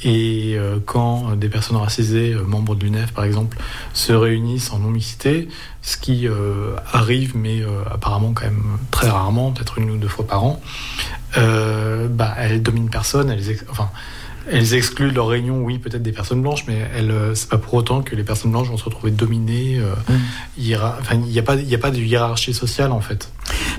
et 0.04 0.54
euh, 0.56 0.78
quand 0.84 1.36
des 1.36 1.48
personnes 1.48 1.76
racisées, 1.76 2.34
euh, 2.34 2.42
membres 2.42 2.74
de 2.74 2.84
l'UNEF 2.84 3.12
par 3.12 3.24
exemple, 3.24 3.56
se 3.94 4.12
réunissent 4.12 4.72
en 4.72 4.78
non-mixité, 4.78 5.48
ce 5.82 5.96
qui 5.96 6.28
euh, 6.28 6.76
arrive, 6.92 7.36
mais 7.36 7.62
apparemment 7.90 8.32
quand 8.32 8.44
même 8.44 8.78
très 8.90 9.08
rarement, 9.08 9.52
peut-être 9.52 9.78
une 9.78 9.90
ou 9.90 9.96
deux 9.96 10.08
fois 10.08 10.26
par 10.26 10.44
an, 10.44 10.60
bah, 11.34 12.34
elles 12.38 12.62
dominent 12.62 12.90
personne, 12.90 13.30
elles, 13.30 13.58
enfin, 13.70 13.90
elles 14.50 14.74
excluent 14.74 15.10
de 15.10 15.14
leur 15.14 15.28
réunion, 15.28 15.62
oui, 15.62 15.78
peut-être 15.78 16.02
des 16.02 16.12
personnes 16.12 16.42
blanches, 16.42 16.64
mais 16.66 16.88
elles, 16.96 17.12
c'est 17.34 17.48
pas 17.48 17.58
pour 17.58 17.74
autant 17.74 18.02
que 18.02 18.14
les 18.14 18.24
personnes 18.24 18.52
blanches 18.52 18.68
vont 18.68 18.76
se 18.76 18.84
retrouver 18.84 19.10
dominées. 19.10 19.78
Mm. 19.78 20.12
Il 20.58 20.64
n'y 20.64 20.74
a, 20.74 20.98
pas, 21.42 21.54
a 21.54 21.78
pas 21.78 21.90
de 21.90 21.98
hiérarchie 21.98 22.54
sociale 22.54 22.92
en 22.92 23.00
fait. 23.00 23.30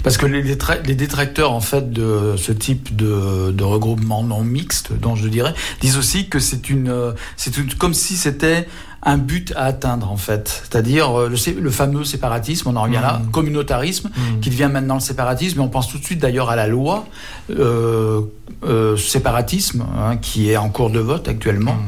Parce 0.03 0.17
que 0.17 0.25
les, 0.25 0.41
les, 0.41 0.95
détracteurs 0.95 1.51
en 1.51 1.59
fait 1.59 1.91
de 1.91 2.35
ce 2.37 2.51
type 2.51 2.95
de, 2.95 3.51
de, 3.51 3.63
regroupement 3.63 4.23
non 4.23 4.43
mixte, 4.43 4.93
dont 4.93 5.15
je 5.15 5.27
dirais, 5.27 5.53
disent 5.81 5.97
aussi 5.97 6.29
que 6.29 6.39
c'est 6.39 6.69
une, 6.69 7.13
c'est 7.35 7.77
comme 7.77 7.93
si 7.93 8.15
c'était 8.15 8.67
un 9.03 9.17
but 9.17 9.53
à 9.55 9.65
atteindre 9.65 10.11
en 10.11 10.17
fait, 10.17 10.63
c'est-à-dire 10.63 11.19
euh, 11.19 11.29
le, 11.29 11.61
le, 11.61 11.69
fameux 11.69 12.03
séparatisme, 12.03 12.69
on 12.69 12.75
en 12.75 12.83
revient 12.83 12.99
là, 13.01 13.19
mmh. 13.19 13.31
communautarisme, 13.31 14.09
mmh. 14.09 14.39
qui 14.41 14.49
devient 14.49 14.69
maintenant 14.71 14.95
le 14.95 14.99
séparatisme, 14.99 15.59
et 15.59 15.63
on 15.63 15.69
pense 15.69 15.87
tout 15.87 15.99
de 15.99 16.03
suite 16.03 16.19
d'ailleurs 16.19 16.49
à 16.49 16.55
la 16.55 16.67
loi 16.67 17.05
euh, 17.51 18.21
euh, 18.63 18.97
séparatisme, 18.97 19.85
hein, 19.97 20.17
qui 20.17 20.49
est 20.49 20.57
en 20.57 20.69
cours 20.69 20.89
de 20.89 20.99
vote 20.99 21.27
actuellement. 21.27 21.75
Mmh. 21.75 21.87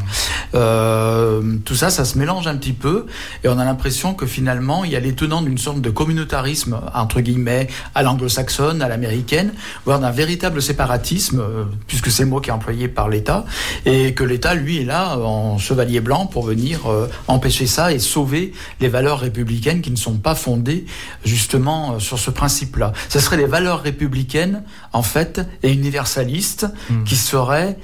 Euh, 0.55 1.41
tout 1.65 1.75
ça, 1.75 1.89
ça 1.89 2.05
se 2.05 2.17
mélange 2.17 2.47
un 2.47 2.55
petit 2.55 2.73
peu, 2.73 3.07
et 3.43 3.47
on 3.47 3.57
a 3.57 3.65
l'impression 3.65 4.13
que 4.13 4.25
finalement, 4.25 4.83
il 4.83 4.91
y 4.91 4.95
a 4.95 4.99
les 4.99 5.13
tenants 5.13 5.41
d'une 5.41 5.57
sorte 5.57 5.81
de 5.81 5.89
communautarisme, 5.89 6.79
entre 6.93 7.21
guillemets, 7.21 7.67
à 7.95 8.03
l'anglo-saxonne, 8.03 8.81
à 8.81 8.87
l'américaine, 8.87 9.51
voire 9.85 9.99
d'un 9.99 10.11
véritable 10.11 10.61
séparatisme, 10.61 11.43
puisque 11.87 12.11
c'est 12.11 12.23
le 12.23 12.29
mot 12.29 12.39
qui 12.39 12.49
est 12.49 12.53
employé 12.53 12.87
par 12.87 13.09
l'État, 13.09 13.45
et 13.85 14.13
que 14.13 14.23
l'État, 14.23 14.53
lui, 14.53 14.81
est 14.81 14.85
là 14.85 15.17
en 15.17 15.57
chevalier 15.57 16.01
blanc 16.01 16.27
pour 16.27 16.43
venir 16.43 16.81
empêcher 17.27 17.67
ça 17.67 17.91
et 17.91 17.99
sauver 17.99 18.53
les 18.79 18.87
valeurs 18.87 19.19
républicaines 19.19 19.81
qui 19.81 19.91
ne 19.91 19.95
sont 19.95 20.17
pas 20.17 20.35
fondées 20.35 20.85
justement 21.25 21.93
euh, 21.93 21.99
sur 21.99 22.19
ce 22.19 22.31
principe-là. 22.31 22.93
Ce 23.09 23.19
seraient 23.19 23.37
les 23.37 23.45
valeurs 23.45 23.81
républicaines, 23.81 24.63
en 24.93 25.03
fait, 25.03 25.41
et 25.63 25.71
universalistes 25.71 26.67
hmm. 26.89 27.03
qui 27.03 27.15
seraient, 27.15 27.77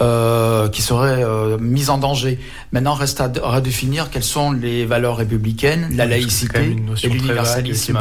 euh, 0.00 0.68
qui 0.68 0.82
seraient 0.82 1.24
euh, 1.24 1.58
mises 1.58 1.90
en 1.90 1.98
danger. 1.98 2.38
Maintenant, 2.72 2.94
reste 2.94 3.20
à, 3.20 3.30
redéfinir 3.42 4.10
quelles 4.10 4.24
sont 4.24 4.52
les 4.52 4.84
valeurs 4.86 5.16
républicaines, 5.16 5.88
la 5.96 6.06
laïcité 6.06 6.76
et 7.02 7.08
l'universalisme. 7.08 7.98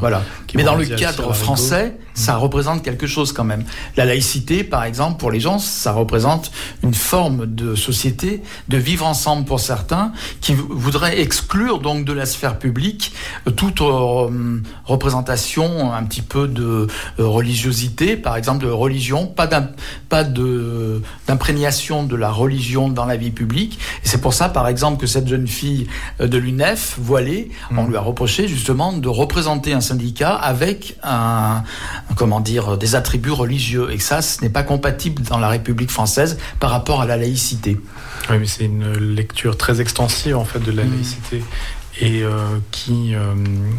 Voilà. 0.00 0.22
Mais 0.56 0.64
dans 0.64 0.74
le 0.74 0.86
cadre 0.86 1.32
français, 1.32 1.96
ça 2.16 2.36
représente 2.36 2.82
quelque 2.82 3.06
chose 3.06 3.32
quand 3.32 3.44
même. 3.44 3.64
La 3.96 4.04
laïcité, 4.06 4.64
par 4.64 4.84
exemple, 4.84 5.18
pour 5.18 5.30
les 5.30 5.38
gens, 5.38 5.58
ça 5.58 5.92
représente 5.92 6.50
une 6.82 6.94
forme 6.94 7.46
de 7.46 7.74
société, 7.74 8.42
de 8.68 8.78
vivre 8.78 9.06
ensemble 9.06 9.44
pour 9.44 9.60
certains, 9.60 10.12
qui 10.40 10.54
voudraient 10.54 11.20
exclure 11.20 11.78
donc 11.78 12.04
de 12.04 12.12
la 12.12 12.26
sphère 12.26 12.58
publique 12.58 13.12
euh, 13.46 13.50
toute 13.50 13.80
euh, 13.82 14.60
représentation 14.84 15.92
un 15.92 16.02
petit 16.04 16.22
peu 16.22 16.48
de 16.48 16.86
euh, 17.18 17.26
religiosité, 17.26 18.16
par 18.16 18.36
exemple 18.36 18.64
de 18.64 18.70
religion, 18.70 19.26
pas 19.26 19.46
d'imprégnation 21.28 22.04
de 22.04 22.16
la 22.16 22.30
religion 22.30 22.88
dans 22.88 23.04
la 23.04 23.16
vie 23.16 23.30
publique. 23.30 23.78
Et 24.04 24.08
c'est 24.08 24.20
pour 24.20 24.32
ça, 24.32 24.48
par 24.48 24.68
exemple, 24.68 24.98
que 25.00 25.06
cette 25.06 25.28
jeune 25.28 25.46
fille 25.46 25.86
de 26.18 26.38
l'UNEF, 26.38 26.96
voilée, 26.98 27.50
on 27.70 27.84
mmh. 27.84 27.88
lui 27.88 27.96
a 27.96 28.00
reproché 28.00 28.48
justement 28.48 28.94
de 28.94 29.08
représenter 29.08 29.74
un 29.74 29.80
syndicat 29.82 30.34
avec 30.46 30.96
un, 31.02 31.64
comment 32.14 32.40
dire, 32.40 32.78
des 32.78 32.94
attributs 32.94 33.32
religieux. 33.32 33.88
Et 33.90 33.98
ça, 33.98 34.22
ce 34.22 34.40
n'est 34.42 34.48
pas 34.48 34.62
compatible 34.62 35.22
dans 35.22 35.38
la 35.38 35.48
République 35.48 35.90
française 35.90 36.38
par 36.60 36.70
rapport 36.70 37.00
à 37.00 37.06
la 37.06 37.16
laïcité. 37.16 37.78
Oui, 38.30 38.38
mais 38.38 38.46
c'est 38.46 38.64
une 38.64 38.92
lecture 38.96 39.56
très 39.56 39.80
extensive 39.80 40.36
en 40.36 40.44
fait 40.44 40.60
de 40.60 40.70
la 40.70 40.84
mmh. 40.84 40.90
laïcité 40.90 41.42
et 42.00 42.22
euh, 42.22 42.30
qui, 42.70 43.14
euh, 43.14 43.34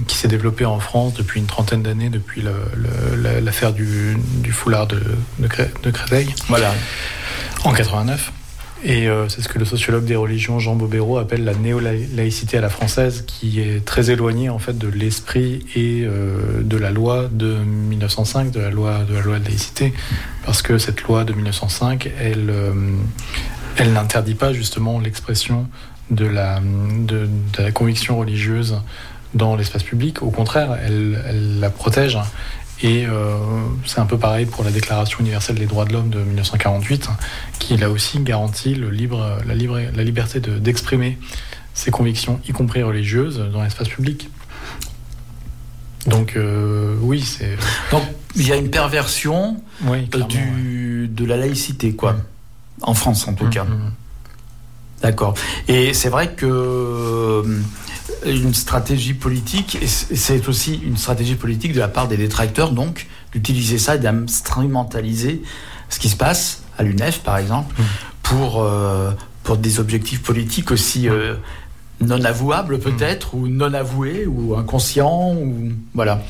qui 0.08 0.18
s'est 0.18 0.28
développée 0.28 0.66
en 0.66 0.80
France 0.80 1.14
depuis 1.14 1.40
une 1.40 1.46
trentaine 1.46 1.84
d'années, 1.84 2.10
depuis 2.10 2.44
l'affaire 3.44 3.74
du, 3.74 4.18
du, 4.42 4.52
foulard 4.52 4.88
de, 4.88 5.02
de, 5.40 5.48
Créteil. 5.92 6.34
Voilà. 6.50 6.74
En 7.64 7.74
89. 7.74 8.32
Et 8.84 9.08
euh, 9.08 9.28
c'est 9.28 9.42
ce 9.42 9.50
que 9.50 9.58
le 9.58 9.66
sociologue 9.66 10.06
des 10.06 10.16
religions 10.16 10.60
Jean 10.60 10.76
Bobéro 10.76 11.18
appelle 11.18 11.44
la 11.44 11.56
néo-laïcité 11.56 12.58
à 12.58 12.62
la 12.62 12.70
française, 12.70 13.24
qui 13.26 13.60
est 13.60 13.84
très 13.84 14.12
éloignée 14.12 14.50
en 14.50 14.60
fait 14.60 14.78
de 14.78 14.88
l'esprit 14.88 15.66
et 15.76 16.04
euh, 16.06 16.62
de 16.62 16.78
la 16.78 16.92
loi 16.92 17.28
de 17.32 17.56
1905, 17.56 18.52
de 18.52 18.60
la 18.60 18.70
loi 18.70 19.00
de 19.08 19.16
la 19.16 19.22
loi 19.22 19.40
de 19.40 19.46
laïcité, 19.46 19.94
parce 20.46 20.62
que 20.62 20.78
cette 20.78 21.02
loi 21.04 21.24
de 21.24 21.34
1905, 21.34 22.12
elle, 22.20 22.50
euh, 22.52 22.72
elle 23.78 23.94
n'interdit 23.94 24.36
pas 24.36 24.54
justement 24.54 25.00
l'expression 25.00 25.68
de 26.12 26.26
la, 26.26 26.60
de, 26.60 27.28
de, 27.58 27.64
la 27.64 27.72
conviction 27.72 28.20
religieuse 28.20 28.80
dans 29.34 29.56
l'espace 29.56 29.84
public. 29.84 30.22
Au 30.22 30.30
contraire, 30.30 30.78
elle, 30.86 31.22
elle 31.28 31.60
la 31.60 31.70
protège 31.70 32.18
et 32.82 33.06
euh, 33.08 33.38
c'est 33.86 34.00
un 34.00 34.06
peu 34.06 34.18
pareil 34.18 34.46
pour 34.46 34.64
la 34.64 34.72
Déclaration 34.72 35.20
universelle 35.20 35.56
des 35.56 35.66
droits 35.66 35.86
de 35.86 35.94
l'homme 35.94 36.10
de 36.10 36.20
1948, 36.20 37.10
qui 37.60 37.78
là 37.78 37.90
aussi 37.90 38.20
garantit 38.20 38.76
le 38.76 38.90
libre, 38.90 39.40
la, 39.48 39.56
libre, 39.56 39.80
la 39.80 40.04
liberté 40.04 40.40
d'exprimer 40.40 41.18
ses 41.74 41.92
convictions, 41.92 42.40
y 42.48 42.52
compris 42.52 42.84
religieuses, 42.84 43.40
dans 43.52 43.64
l'espace 43.64 43.90
public. 43.90 44.30
Donc 46.06 46.36
euh, 46.36 46.96
oui, 47.02 47.22
c'est... 47.22 47.58
Donc 47.92 48.04
il 48.36 48.48
y 48.48 48.52
a 48.52 48.56
une 48.56 48.70
perversion 48.70 49.62
du, 50.30 51.08
de 51.08 51.26
la 51.26 51.38
laïcité, 51.38 51.94
quoi. 51.94 52.18
En 52.82 52.94
France, 52.94 53.28
en 53.28 53.34
tout 53.34 53.46
mmh, 53.46 53.50
cas. 53.50 53.64
Mmh. 53.64 53.92
D'accord. 55.02 55.34
Et 55.68 55.94
c'est 55.94 56.10
vrai 56.10 56.34
que 56.34 57.44
une 58.26 58.54
stratégie 58.54 59.14
politique, 59.14 59.78
et 59.82 59.88
c'est 59.88 60.48
aussi 60.48 60.76
une 60.84 60.98
stratégie 60.98 61.36
politique 61.36 61.74
de 61.74 61.80
la 61.80 61.88
part 61.88 62.08
des 62.08 62.18
détracteurs, 62.18 62.72
donc, 62.72 63.08
d'utiliser 63.32 63.78
ça 63.78 63.96
et 63.96 64.00
d'instrumentaliser 64.00 65.42
ce 65.90 66.00
qui 66.00 66.10
se 66.10 66.16
passe 66.16 66.64
à 66.78 66.84
l'UNEF, 66.84 67.20
par 67.20 67.38
exemple, 67.38 67.76
mmh. 67.80 67.84
pour, 68.24 68.62
euh, 68.62 69.12
pour 69.44 69.58
des 69.58 69.80
objectifs 69.80 70.22
politiques 70.22 70.72
aussi 70.72 71.10
euh, 71.10 71.36
non 72.02 72.24
avouables, 72.24 72.80
peut-être, 72.80 73.34
ou 73.34 73.48
non 73.48 73.74
avoués, 73.74 74.26
ou 74.28 74.56
inconscients, 74.56 75.34
ou 75.34 75.72
voilà. 75.94 76.22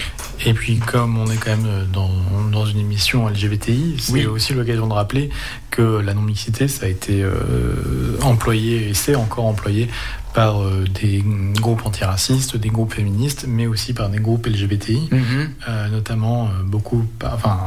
Et 0.45 0.53
puis, 0.53 0.77
comme 0.77 1.17
on 1.17 1.29
est 1.29 1.35
quand 1.35 1.51
même 1.51 1.87
dans, 1.91 2.09
dans 2.51 2.65
une 2.65 2.79
émission 2.79 3.27
LGBTI, 3.27 3.97
c'est 3.99 4.25
aussi 4.27 4.53
l'occasion 4.53 4.87
de 4.87 4.93
rappeler 4.93 5.29
que 5.71 5.99
la 5.99 6.13
non-mixité, 6.13 6.67
ça 6.67 6.85
a 6.85 6.89
été 6.89 7.21
euh, 7.21 8.17
employé, 8.21 8.89
et 8.89 8.93
c'est 8.93 9.15
encore 9.15 9.45
employé 9.45 9.89
par 10.33 10.61
euh, 10.61 10.85
des 11.01 11.23
groupes 11.59 11.85
antiracistes, 11.85 12.57
des 12.57 12.69
groupes 12.69 12.93
féministes, 12.93 13.45
mais 13.47 13.67
aussi 13.67 13.93
par 13.93 14.09
des 14.09 14.19
groupes 14.19 14.45
LGBTI, 14.45 15.09
mhm. 15.11 15.49
euh, 15.67 15.89
notamment 15.89 16.45
euh, 16.45 16.63
beaucoup, 16.63 17.05
par, 17.19 17.33
enfin, 17.33 17.57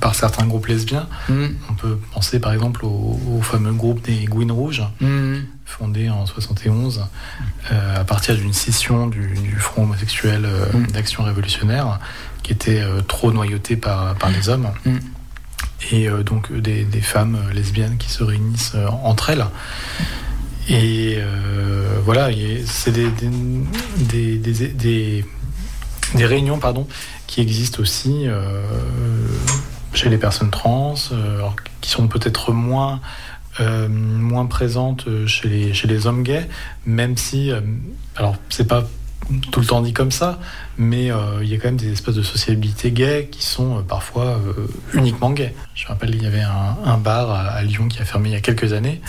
par 0.00 0.14
certains 0.14 0.46
groupes 0.46 0.66
lesbiens. 0.66 1.06
Mhm. 1.28 1.54
On 1.70 1.74
peut 1.74 1.98
penser 2.12 2.40
par 2.40 2.52
exemple 2.52 2.84
au, 2.84 3.40
fameux 3.42 3.72
groupe 3.72 4.02
des 4.02 4.24
Gouines 4.24 4.52
Rouges, 4.52 4.82
mhm. 5.00 5.44
fondé 5.64 6.10
en 6.10 6.26
71 6.26 7.06
à 7.70 8.04
partir 8.04 8.34
d'une 8.36 8.52
scission 8.52 9.06
du, 9.06 9.56
Front 9.58 9.84
homosexuel 9.84 10.46
d'action 10.92 11.22
révolutionnaire, 11.24 11.98
qui 12.42 12.52
était 12.52 12.82
trop 13.08 13.32
noyauté 13.32 13.76
par, 13.76 14.14
par 14.16 14.30
les 14.30 14.48
hommes. 14.48 14.68
Et 15.92 16.08
donc 16.24 16.52
des, 16.52 16.84
des, 16.84 17.00
femmes 17.00 17.38
lesbiennes 17.52 17.96
qui 17.98 18.10
se 18.10 18.22
réunissent 18.22 18.76
entre 19.02 19.30
elles. 19.30 19.46
Et 20.70 21.16
euh, 21.18 21.98
voilà, 22.04 22.30
c'est 22.64 22.92
des 22.92 25.24
réunions 26.14 26.58
pardon, 26.58 26.86
qui 27.26 27.40
existent 27.40 27.82
aussi 27.82 28.28
euh, 28.28 28.62
chez 29.92 30.08
les 30.08 30.16
personnes 30.16 30.50
trans, 30.50 30.94
euh, 31.10 31.42
qui 31.80 31.90
sont 31.90 32.06
peut-être 32.06 32.52
moins, 32.52 33.00
moins 33.58 34.46
présentes 34.46 35.06
chez 35.26 35.48
les, 35.48 36.06
hommes 36.06 36.22
gays, 36.22 36.48
même 36.86 37.16
si, 37.16 37.50
alors 38.16 38.36
c'est 38.48 38.66
pas 38.66 38.88
tout 39.52 39.60
le 39.60 39.66
temps 39.66 39.82
dit 39.82 39.92
comme 39.92 40.10
ça, 40.10 40.40
mais 40.78 41.10
il 41.42 41.48
y 41.48 41.54
a 41.54 41.58
quand 41.58 41.68
même 41.68 41.76
des 41.76 41.92
espèces 41.92 42.14
de 42.14 42.22
sociabilité 42.22 42.90
gays 42.90 43.28
qui 43.30 43.44
sont 43.44 43.82
parfois 43.82 44.40
uniquement 44.94 45.30
gays. 45.30 45.54
Je 45.74 45.84
me 45.84 45.88
rappelle, 45.88 46.14
il 46.14 46.22
y 46.22 46.26
avait 46.26 46.40
un 46.40 46.96
bar 46.96 47.30
à, 47.32 47.62
Lyon 47.62 47.88
qui 47.88 48.00
a 48.00 48.06
fermé 48.06 48.30
il 48.30 48.32
y 48.32 48.36
a 48.36 48.40
quelques 48.40 48.72
années, 48.72 49.02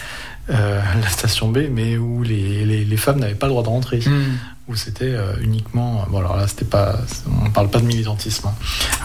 euh, 0.51 0.81
la 1.01 1.07
station 1.07 1.49
B, 1.49 1.59
mais 1.71 1.97
où 1.97 2.23
les, 2.23 2.65
les, 2.65 2.97
femmes 2.97 3.19
n'avaient 3.19 3.35
pas 3.35 3.47
le 3.47 3.51
droit 3.51 3.63
de 3.63 3.69
rentrer. 3.69 3.99
Hmm. 3.99 4.37
Où 4.67 4.75
c'était 4.75 5.05
euh, 5.05 5.33
uniquement. 5.41 6.05
Bon, 6.09 6.19
alors 6.19 6.35
là, 6.37 6.47
c'était 6.47 6.65
pas. 6.65 6.99
On 7.43 7.49
parle 7.49 7.69
pas 7.69 7.79
de 7.79 7.85
militantisme. 7.85 8.47
Hein. 8.47 8.53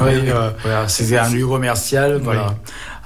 Oui, 0.01 0.13
euh, 0.15 0.51
c'était 0.89 1.19
un 1.19 1.31
lieu 1.31 1.47
commercial, 1.47 2.21
voilà. 2.23 2.57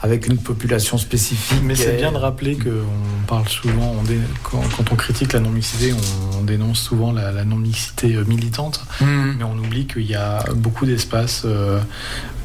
Avec 0.02 0.26
une 0.26 0.38
population 0.38 0.96
spécifique. 0.96 1.60
Mais 1.62 1.74
c'est 1.74 1.96
bien 1.96 2.12
de 2.12 2.16
rappeler 2.16 2.56
qu'on 2.56 3.26
parle 3.26 3.46
souvent, 3.48 3.94
quand, 4.42 4.62
on 4.90 4.96
critique 4.96 5.34
la 5.34 5.40
non-mixité, 5.40 5.92
on, 6.38 6.42
dénonce 6.42 6.80
souvent 6.80 7.12
la, 7.12 7.44
non-mixité 7.44 8.16
militante, 8.26 8.82
hmm. 9.00 9.34
mais 9.38 9.44
on 9.44 9.58
oublie 9.58 9.86
qu'il 9.86 10.06
y 10.06 10.14
a 10.14 10.42
beaucoup 10.54 10.86
d'espaces 10.86 11.46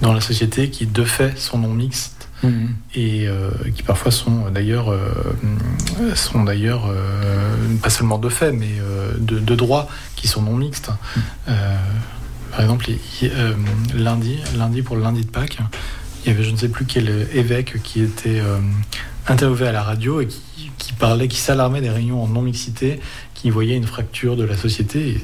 dans 0.02 0.14
la 0.14 0.22
société 0.22 0.70
qui, 0.70 0.86
de 0.86 1.06
fait, 1.06 1.38
sont 1.40 1.58
non-mixtes 1.58 2.28
Mhm. 2.44 2.76
et 2.94 3.28
euh, 3.28 3.50
qui 3.76 3.84
parfois 3.84 4.12
sont 4.12 4.50
d'ailleurs 4.52 4.92
euh, 4.92 5.00
sont 6.16 6.44
d'ailleurs 6.44 6.86
euh, 6.88 7.56
pas 7.82 7.90
seulement 7.90 8.18
de 8.18 8.30
fait 8.30 8.52
mais 8.52 8.74
de, 9.18 9.40
de 9.40 9.56
droit 9.56 9.88
qui 10.16 10.28
sont 10.28 10.42
non 10.42 10.56
mixtes. 10.56 10.92
Mhm. 11.16 11.54
par 12.52 12.62
exemple, 12.62 12.90
lundi, 13.96 14.40
lundi 14.58 14.82
pour 14.82 14.96
le 14.96 15.04
lundi 15.04 15.24
de 15.24 15.30
Pâques, 15.30 15.58
il 16.24 16.32
y 16.32 16.36
avait 16.36 16.44
je 16.44 16.52
ne 16.52 16.58
sais 16.58 16.70
plus 16.70 16.86
quel 16.86 17.10
évêque 17.34 17.82
qui 17.84 18.02
était 18.02 18.42
interviewé 19.28 19.68
à 19.68 19.72
la 19.72 19.84
radio 19.84 20.22
et 20.22 20.28
qui, 20.28 20.72
qui 20.78 20.94
parlait, 20.94 21.28
qui 21.28 21.40
s'alarmait 21.40 21.82
des 21.82 21.90
réunions 21.90 22.24
en 22.24 22.28
non-mixité, 22.28 23.00
qui 23.34 23.50
voyait 23.50 23.76
une 23.76 23.88
fracture 23.88 24.36
de 24.36 24.44
la 24.44 24.56
société. 24.56 25.10
Et 25.10 25.22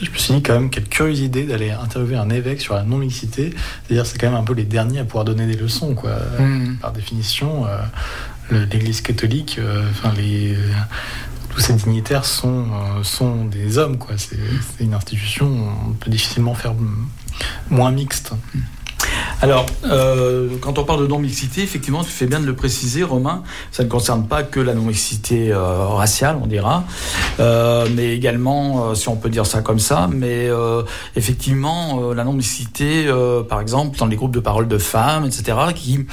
je 0.00 0.10
me 0.10 0.16
suis 0.16 0.34
dit 0.34 0.42
quand 0.42 0.54
même 0.54 0.70
quelle 0.70 0.88
curieuse 0.88 1.20
idée 1.20 1.44
d'aller 1.44 1.70
interviewer 1.70 2.16
un 2.16 2.30
évêque 2.30 2.60
sur 2.60 2.74
la 2.74 2.84
non-mixité. 2.84 3.50
C'est-à-dire 3.86 4.06
c'est 4.06 4.18
quand 4.18 4.30
même 4.30 4.40
un 4.40 4.44
peu 4.44 4.54
les 4.54 4.64
derniers 4.64 5.00
à 5.00 5.04
pouvoir 5.04 5.24
donner 5.24 5.46
des 5.46 5.56
leçons, 5.56 5.94
quoi. 5.94 6.12
Hmm. 6.38 6.76
Par 6.76 6.92
définition, 6.92 7.66
euh, 7.66 8.66
l'Église 8.66 9.00
catholique, 9.00 9.56
euh, 9.58 9.82
enfin 9.90 10.12
les 10.16 10.56
tous 11.58 11.60
ces 11.60 11.72
dignitaires 11.74 12.24
sont, 12.24 12.66
euh, 12.66 13.02
sont 13.02 13.44
des 13.44 13.78
hommes, 13.78 13.98
quoi. 13.98 14.14
C'est 14.16 14.36
une 14.80 14.94
institution, 14.94 15.50
on 15.88 15.92
peut 15.92 16.10
difficilement 16.10 16.54
faire 16.54 16.74
moins 17.70 17.90
mixte. 17.90 18.32
Alors, 19.40 19.66
euh, 19.84 20.48
quand 20.60 20.78
on 20.80 20.84
parle 20.84 21.02
de 21.02 21.06
non-mixité, 21.06 21.62
effectivement, 21.62 22.02
tu 22.02 22.10
fais 22.10 22.26
bien 22.26 22.40
de 22.40 22.46
le 22.46 22.56
préciser, 22.56 23.04
Romain, 23.04 23.44
ça 23.70 23.84
ne 23.84 23.88
concerne 23.88 24.26
pas 24.26 24.42
que 24.42 24.58
la 24.58 24.74
non-mixité 24.74 25.52
euh, 25.52 25.86
raciale, 25.86 26.38
on 26.42 26.48
dira, 26.48 26.82
euh, 27.38 27.86
mais 27.94 28.16
également, 28.16 28.96
si 28.96 29.08
on 29.08 29.14
peut 29.14 29.28
dire 29.28 29.46
ça 29.46 29.60
comme 29.60 29.78
ça, 29.78 30.08
mais 30.12 30.48
effectivement, 31.14 32.12
la 32.12 32.24
non-mixité, 32.24 33.08
par 33.48 33.60
exemple, 33.60 33.96
dans 33.98 34.06
les 34.06 34.16
groupes 34.16 34.34
de 34.34 34.40
parole 34.40 34.66
de 34.66 34.78
femmes, 34.78 35.24
etc., 35.24 35.56
qui 35.74 36.06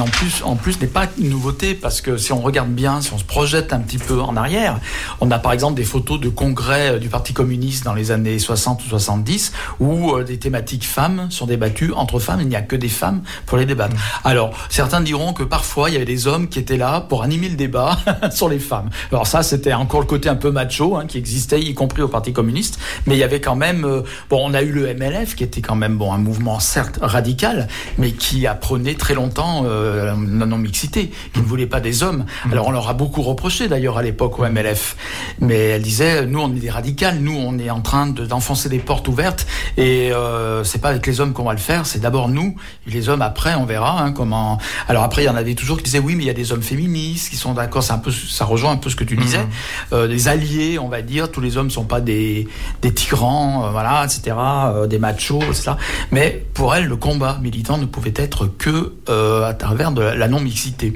en 0.00 0.04
plus, 0.04 0.42
en 0.44 0.56
plus 0.56 0.80
n'est 0.80 0.86
pas 0.86 1.06
une 1.18 1.30
nouveauté 1.30 1.74
parce 1.74 2.00
que 2.00 2.16
si 2.16 2.32
on 2.32 2.40
regarde 2.40 2.70
bien, 2.70 3.00
si 3.00 3.12
on 3.12 3.18
se 3.18 3.24
projette 3.24 3.72
un 3.72 3.78
petit 3.78 3.98
peu 3.98 4.20
en 4.20 4.36
arrière, 4.36 4.80
on 5.20 5.30
a 5.30 5.38
par 5.38 5.52
exemple 5.52 5.74
des 5.74 5.84
photos 5.84 6.18
de 6.18 6.28
congrès 6.28 6.94
euh, 6.94 6.98
du 6.98 7.08
Parti 7.08 7.32
communiste 7.32 7.84
dans 7.84 7.94
les 7.94 8.10
années 8.10 8.38
60 8.38 8.84
ou 8.84 8.88
70 8.88 9.52
où 9.78 10.12
euh, 10.12 10.24
des 10.24 10.38
thématiques 10.38 10.86
femmes 10.86 11.28
sont 11.30 11.46
débattues 11.46 11.92
entre 11.92 12.18
femmes. 12.18 12.40
A 12.56 12.62
que 12.62 12.76
des 12.76 12.88
femmes 12.88 13.22
pour 13.46 13.58
les 13.58 13.66
débattre. 13.66 13.94
Mmh. 13.94 13.98
Alors, 14.24 14.50
certains 14.68 15.00
diront 15.00 15.32
que 15.32 15.42
parfois 15.42 15.90
il 15.90 15.94
y 15.94 15.96
avait 15.96 16.04
des 16.04 16.26
hommes 16.26 16.48
qui 16.48 16.58
étaient 16.58 16.76
là 16.76 17.00
pour 17.00 17.22
animer 17.22 17.48
le 17.48 17.56
débat 17.56 17.98
sur 18.30 18.48
les 18.48 18.58
femmes. 18.58 18.90
Alors 19.10 19.26
ça, 19.26 19.42
c'était 19.42 19.72
encore 19.72 20.00
le 20.00 20.06
côté 20.06 20.28
un 20.28 20.36
peu 20.36 20.50
macho 20.50 20.96
hein, 20.96 21.06
qui 21.06 21.18
existait, 21.18 21.60
y 21.60 21.74
compris 21.74 22.02
au 22.02 22.08
Parti 22.08 22.32
communiste. 22.32 22.78
Mais 23.06 23.14
il 23.14 23.18
y 23.18 23.24
avait 23.24 23.40
quand 23.40 23.56
même, 23.56 23.84
euh, 23.84 24.02
bon, 24.30 24.40
on 24.42 24.54
a 24.54 24.62
eu 24.62 24.72
le 24.72 24.92
MLF 24.94 25.34
qui 25.34 25.44
était 25.44 25.60
quand 25.60 25.76
même 25.76 25.96
bon 25.96 26.12
un 26.12 26.18
mouvement 26.18 26.60
certes 26.60 26.98
radical, 27.00 27.68
mais 27.98 28.12
qui 28.12 28.46
apprenait 28.46 28.94
très 28.94 29.14
longtemps 29.14 29.64
euh, 29.66 30.06
la 30.06 30.46
non-mixité, 30.46 31.10
qui 31.32 31.40
ne 31.40 31.44
voulait 31.44 31.66
pas 31.66 31.80
des 31.80 32.02
hommes. 32.02 32.24
Mm. 32.46 32.52
Alors 32.52 32.68
on 32.68 32.70
leur 32.70 32.88
a 32.88 32.94
beaucoup 32.94 33.22
reproché 33.22 33.68
d'ailleurs 33.68 33.98
à 33.98 34.02
l'époque 34.02 34.38
au 34.38 34.44
MLF, 34.48 34.96
mais 35.40 35.58
elle 35.58 35.82
disait 35.82 36.26
nous 36.26 36.40
on 36.40 36.50
est 36.54 36.60
des 36.60 36.70
radicales, 36.70 37.18
nous 37.18 37.36
on 37.36 37.58
est 37.58 37.70
en 37.70 37.80
train 37.80 38.06
d'enfoncer 38.06 38.68
des 38.68 38.78
portes 38.78 39.08
ouvertes 39.08 39.46
et 39.76 40.12
euh, 40.12 40.64
c'est 40.64 40.80
pas 40.80 40.90
avec 40.90 41.06
les 41.06 41.20
hommes 41.20 41.32
qu'on 41.32 41.44
va 41.44 41.52
le 41.52 41.58
faire, 41.58 41.86
c'est 41.86 42.00
d'abord 42.00 42.28
nous 42.28 42.45
et 42.86 42.90
les 42.90 43.08
hommes 43.08 43.22
après 43.22 43.54
on 43.54 43.64
verra 43.64 44.02
hein, 44.02 44.12
comment. 44.12 44.58
Alors 44.88 45.02
après 45.02 45.22
il 45.22 45.26
y 45.26 45.28
en 45.28 45.36
avait 45.36 45.54
toujours 45.54 45.78
qui 45.78 45.84
disaient 45.84 45.98
oui 45.98 46.14
mais 46.14 46.24
il 46.24 46.26
y 46.26 46.30
a 46.30 46.34
des 46.34 46.52
hommes 46.52 46.62
féministes 46.62 47.30
qui 47.30 47.36
sont 47.36 47.54
d'accord, 47.54 47.82
c'est 47.82 47.92
un 47.92 47.98
peu 47.98 48.10
ça 48.10 48.44
rejoint 48.44 48.72
un 48.72 48.76
peu 48.76 48.90
ce 48.90 48.96
que 48.96 49.04
tu 49.04 49.16
disais, 49.16 49.42
mm. 49.42 49.48
euh, 49.92 50.08
des 50.08 50.28
alliés 50.28 50.78
on 50.78 50.88
va 50.88 51.02
dire, 51.02 51.30
tous 51.30 51.40
les 51.40 51.56
hommes 51.56 51.70
sont 51.70 51.84
pas 51.84 52.00
des 52.00 52.48
des 52.82 52.92
tyrans, 52.92 53.66
euh, 53.66 53.70
voilà 53.70 54.04
etc, 54.04 54.36
euh, 54.38 54.86
des 54.86 54.98
machos 54.98 55.42
etc. 55.42 55.72
Mais 56.10 56.44
pour 56.54 56.74
elle 56.74 56.86
le 56.86 56.96
combat 56.96 57.38
militant 57.42 57.78
ne 57.78 57.86
pouvait 57.86 58.14
être 58.16 58.46
que 58.46 58.94
à 59.08 59.54
travers 59.54 59.92
de 59.92 60.02
la 60.02 60.28
non-mixité. 60.28 60.94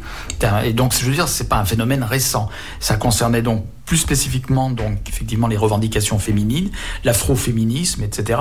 Et 0.64 0.72
donc, 0.72 0.94
je 0.98 1.04
veux 1.04 1.12
dire, 1.12 1.28
c'est 1.28 1.48
pas 1.48 1.56
un 1.56 1.64
phénomène 1.64 2.02
récent. 2.02 2.48
Ça 2.78 2.96
concernait 2.96 3.42
donc 3.42 3.64
plus 3.90 3.96
spécifiquement 3.96 4.70
donc 4.70 4.98
effectivement 5.08 5.48
les 5.48 5.56
revendications 5.56 6.20
féminines, 6.20 6.70
l'afroféminisme, 7.02 8.04
etc. 8.04 8.38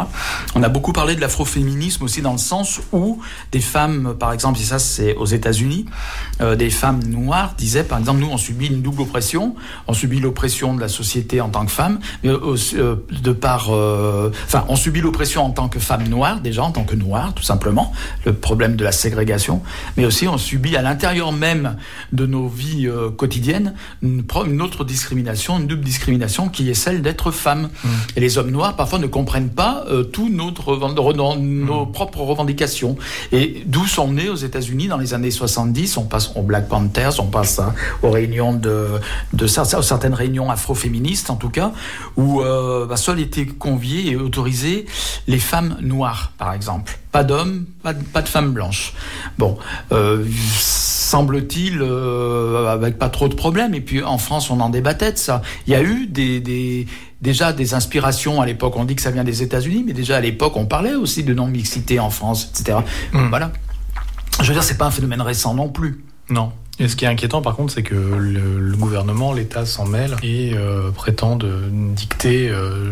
On 0.53 0.61
a 0.61 0.69
beaucoup 0.69 0.93
parlé 0.93 1.15
de 1.15 1.21
l'afroféminisme 1.21 2.03
aussi 2.03 2.21
dans 2.21 2.33
le 2.33 2.37
sens 2.37 2.79
où 2.91 3.19
des 3.51 3.59
femmes, 3.59 4.13
par 4.19 4.31
exemple, 4.31 4.59
et 4.59 4.63
ça 4.63 4.77
c'est 4.77 5.15
aux 5.15 5.25
États-Unis, 5.25 5.87
euh, 6.41 6.55
des 6.55 6.69
femmes 6.69 7.03
noires 7.03 7.55
disaient 7.57 7.83
par 7.83 7.97
exemple 7.97 8.19
nous 8.19 8.29
on 8.29 8.37
subit 8.37 8.67
une 8.67 8.83
double 8.83 9.01
oppression, 9.01 9.55
on 9.87 9.93
subit 9.93 10.19
l'oppression 10.19 10.75
de 10.75 10.81
la 10.81 10.87
société 10.87 11.41
en 11.41 11.49
tant 11.49 11.65
que 11.65 11.71
femme, 11.71 11.97
mais 12.23 12.29
aussi, 12.29 12.77
euh, 12.77 12.97
de 13.09 13.31
par, 13.31 13.73
euh, 13.73 14.31
enfin 14.45 14.65
on 14.67 14.75
subit 14.75 15.01
l'oppression 15.01 15.43
en 15.43 15.49
tant 15.49 15.67
que 15.67 15.79
femme 15.79 16.07
noire 16.07 16.41
déjà 16.41 16.61
en 16.61 16.71
tant 16.71 16.83
que 16.83 16.95
noire 16.95 17.33
tout 17.33 17.41
simplement, 17.41 17.91
le 18.23 18.33
problème 18.33 18.75
de 18.75 18.83
la 18.83 18.91
ségrégation, 18.91 19.63
mais 19.97 20.05
aussi 20.05 20.27
on 20.27 20.37
subit 20.37 20.75
à 20.75 20.83
l'intérieur 20.83 21.31
même 21.31 21.77
de 22.11 22.27
nos 22.27 22.47
vies 22.47 22.87
quotidiennes 23.17 23.73
une 24.03 24.61
autre 24.61 24.83
discrimination 24.83 25.38
une 25.47 25.67
double 25.67 25.83
discrimination 25.83 26.49
qui 26.49 26.69
est 26.69 26.73
celle 26.73 27.01
d'être 27.01 27.31
femme. 27.31 27.69
Mmh. 27.83 27.87
Et 28.15 28.19
les 28.19 28.37
hommes 28.37 28.51
noirs 28.51 28.75
parfois 28.75 28.99
ne 28.99 29.07
comprennent 29.07 29.49
pas 29.49 29.85
euh, 29.89 30.03
tout 30.03 30.29
notre, 30.29 30.77
nos 30.77 31.85
mmh. 31.85 31.91
propres 31.91 32.21
revendications. 32.21 32.97
Et 33.31 33.63
d'où 33.65 33.85
sont 33.85 34.11
nés 34.11 34.29
aux 34.29 34.35
États-Unis 34.35 34.87
dans 34.87 34.97
les 34.97 35.13
années 35.13 35.31
70, 35.31 35.97
on 35.97 36.05
passe 36.05 36.31
aux 36.35 36.41
Black 36.41 36.67
Panthers, 36.67 37.19
on 37.19 37.27
passe 37.27 37.61
aux 38.03 38.11
réunions 38.11 38.53
de, 38.53 38.99
de, 39.33 39.47
certaines 39.47 40.13
réunions 40.13 40.49
afroféministes 40.49 41.29
en 41.29 41.35
tout 41.35 41.49
cas, 41.49 41.71
où 42.17 42.41
euh, 42.41 42.85
bah, 42.85 42.97
seuls 42.97 43.19
étaient 43.19 43.45
conviés 43.45 44.11
et 44.11 44.15
autorisés 44.15 44.85
les 45.27 45.39
femmes 45.39 45.77
noires, 45.81 46.31
par 46.37 46.53
exemple. 46.53 46.99
Pas 47.11 47.23
d'hommes, 47.23 47.65
pas, 47.81 47.93
pas, 47.93 48.21
de 48.21 48.27
femmes 48.27 48.51
blanches. 48.51 48.93
Bon, 49.37 49.57
euh, 49.91 50.23
semble-t-il, 50.29 51.79
euh, 51.81 52.67
avec 52.67 52.99
pas 52.99 53.09
trop 53.09 53.27
de 53.27 53.33
problèmes. 53.33 53.73
Et 53.73 53.81
puis 53.81 54.03
en 54.03 54.19
France, 54.19 54.51
on 54.51 54.59
en 54.59 54.69
débattait 54.69 55.13
de 55.13 55.17
ça. 55.17 55.41
Il 55.65 55.73
y 55.73 55.75
a 55.75 55.81
eu 55.81 56.05
des, 56.05 56.87
déjà 57.21 57.51
des 57.51 57.73
inspirations 57.73 58.41
à 58.41 58.45
l'époque. 58.45 58.75
On 58.75 58.85
dit 58.85 58.95
que 58.95 59.01
ça 59.01 59.11
vient 59.11 59.23
des 59.23 59.41
États-Unis, 59.41 59.83
mais 59.87 59.93
déjà 59.93 60.17
à 60.17 60.21
l'époque, 60.21 60.55
on 60.55 60.65
parlait 60.65 60.93
aussi 60.93 61.23
de 61.23 61.33
non-mixité 61.33 61.99
en 61.99 62.11
France, 62.11 62.51
etc. 62.51 62.77
Hmm. 63.11 63.29
Voilà. 63.29 63.51
Je 64.41 64.47
veux 64.47 64.53
dire, 64.53 64.63
c'est 64.63 64.77
pas 64.77 64.85
un 64.85 64.91
phénomène 64.91 65.21
récent 65.21 65.55
non 65.55 65.69
plus. 65.69 66.03
Non. 66.29 66.51
Et 66.79 66.87
ce 66.87 66.95
qui 66.95 67.03
est 67.05 67.09
inquiétant, 67.09 67.41
par 67.41 67.55
contre, 67.55 67.73
c'est 67.73 67.83
que 67.83 67.93
le, 67.95 68.75
gouvernement, 68.77 69.33
l'État 69.33 69.65
s'en 69.65 69.85
mêle 69.85 70.15
et 70.23 70.53
euh, 70.53 70.91
prétend 70.91 71.37
dicter 71.37 72.49
euh, 72.49 72.91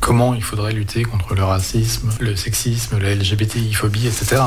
comment 0.00 0.34
il 0.34 0.42
faudrait 0.42 0.72
lutter 0.72 1.04
contre 1.04 1.34
le 1.34 1.44
racisme, 1.44 2.10
le 2.18 2.34
sexisme, 2.34 2.98
la 2.98 3.14
LGBTI-phobie, 3.14 4.08
etc. 4.08 4.42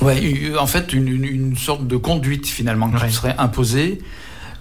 Ouais, 0.00 0.52
en 0.58 0.66
fait, 0.66 0.94
une, 0.94 1.56
sorte 1.56 1.86
de 1.86 1.96
conduite 1.96 2.46
finalement 2.46 2.90
qui 2.90 3.12
serait 3.12 3.34
imposée. 3.38 4.00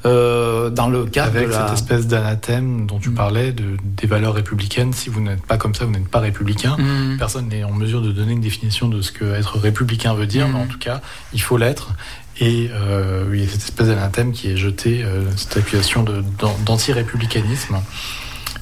Euh, 0.05 0.69
dans 0.69 0.88
le 0.88 1.05
cadre 1.05 1.36
Avec 1.36 1.51
cette 1.51 1.74
espèce 1.74 2.08
d'anathème 2.08 2.86
dont 2.86 3.00
tu 3.00 3.10
mm. 3.10 3.15
parlais, 3.15 3.51
de, 3.51 3.75
des 3.84 4.08
valeurs 4.08 4.34
républicaines. 4.34 4.93
Si 4.93 5.10
vous 5.10 5.19
n'êtes 5.19 5.46
pas 5.46 5.58
comme 5.58 5.75
ça, 5.75 5.84
vous 5.84 5.91
n'êtes 5.91 6.08
pas 6.08 6.19
républicain. 6.19 6.77
Mm. 6.77 7.17
Personne 7.17 7.50
n'est 7.50 7.65
en 7.65 7.74
mesure 7.74 8.01
de 8.01 8.13
donner 8.13 8.31
une 8.31 8.39
définition 8.39 8.88
de 8.88 9.01
ce 9.01 9.12
que 9.12 9.25
être 9.25 9.58
républicain 9.58 10.13
veut 10.13 10.25
dire, 10.25 10.48
mm. 10.48 10.53
mais 10.53 10.60
en 10.60 10.67
tout 10.67 10.79
cas, 10.79 11.01
il 11.34 11.41
faut 11.41 11.58
l'être. 11.58 11.89
Et 12.39 12.69
euh, 12.72 13.29
il 13.33 13.42
y 13.42 13.44
a 13.44 13.48
cette 13.50 13.64
espèce 13.64 13.87
d'anathème 13.87 14.31
qui 14.31 14.50
est 14.50 14.57
jeté, 14.57 15.03
euh, 15.03 15.25
cette 15.35 15.57
accusation 15.57 16.05
d'anti-républicanisme. 16.66 17.79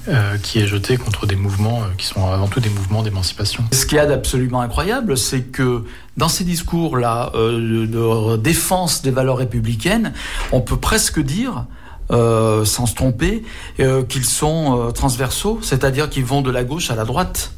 Euh, 0.10 0.38
qui 0.38 0.60
est 0.60 0.68
jeté 0.68 0.96
contre 0.96 1.26
des 1.26 1.36
mouvements 1.36 1.82
euh, 1.82 1.88
qui 1.98 2.06
sont 2.06 2.26
avant 2.28 2.48
tout 2.48 2.62
des 2.62 2.70
mouvements 2.70 3.04
d'émancipation. 3.04 3.66
Ce 3.74 3.86
qui 3.86 3.98
est 3.98 4.08
d'absolument 4.08 4.62
incroyable, 4.62 5.18
c'est 5.18 5.42
que 5.42 5.84
dans 6.16 6.30
ces 6.30 6.46
discours-là 6.46 7.34
de 7.34 8.38
défense 8.38 9.02
des 9.02 9.12
valeurs 9.12 9.36
républicaines, 9.36 10.14
on 10.54 10.62
peut 10.62 10.78
presque 10.78 11.20
dire 11.20 11.66
sans 12.10 12.86
se 12.86 12.96
tromper, 12.96 13.44
qu'ils 14.08 14.24
sont 14.24 14.94
transversaux, 14.94 15.60
c'est-à-dire 15.62 16.10
qu'ils 16.10 16.24
vont 16.24 16.42
de 16.42 16.52
la 16.52 16.64
gauche 16.64 16.90
à 16.90 16.96
la 16.96 17.04
droite. 17.04 17.52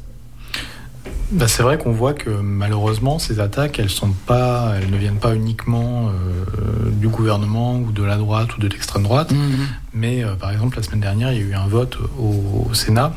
Bah, 1.32 1.46
c'est 1.46 1.62
vrai 1.62 1.78
qu'on 1.78 1.92
voit 1.92 2.12
que 2.12 2.30
malheureusement 2.30 3.20
ces 3.20 3.38
attaques, 3.38 3.78
elles 3.78 3.90
sont 3.90 4.10
pas, 4.10 4.74
elles 4.76 4.90
ne 4.90 4.96
viennent 4.96 5.20
pas 5.20 5.36
uniquement 5.36 6.08
euh, 6.08 6.90
du 6.90 7.06
gouvernement 7.08 7.76
ou 7.76 7.92
de 7.92 8.02
la 8.02 8.16
droite 8.16 8.56
ou 8.56 8.60
de 8.60 8.66
l'extrême 8.66 9.04
droite, 9.04 9.30
mhm. 9.30 9.68
mais 9.94 10.24
euh, 10.24 10.34
par 10.34 10.50
exemple 10.50 10.76
la 10.76 10.82
semaine 10.82 11.00
dernière, 11.00 11.32
il 11.32 11.38
y 11.38 11.42
a 11.42 11.46
eu 11.46 11.54
un 11.54 11.68
vote 11.68 11.98
au, 12.18 12.74
Sénat 12.74 13.12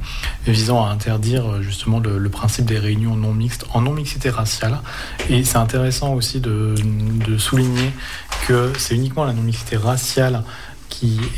visant 0.46 0.86
à 0.86 0.90
interdire 0.90 1.48
euh, 1.48 1.62
justement 1.62 2.00
le, 2.00 2.30
principe 2.30 2.66
des 2.66 2.78
réunions 2.78 3.16
non 3.16 3.34
mixtes 3.34 3.66
en 3.74 3.82
non 3.82 3.94
mixité 3.94 4.30
raciale. 4.30 4.80
Et 5.30 5.44
c'est 5.44 5.58
intéressant 5.58 6.14
aussi 6.14 6.40
de, 6.40 6.76
de 7.28 7.38
souligner 7.38 7.92
que 8.48 8.72
c'est 8.78 8.96
uniquement 8.96 9.26
la 9.26 9.34
non 9.34 9.42
mixité 9.42 9.76
raciale 9.76 10.44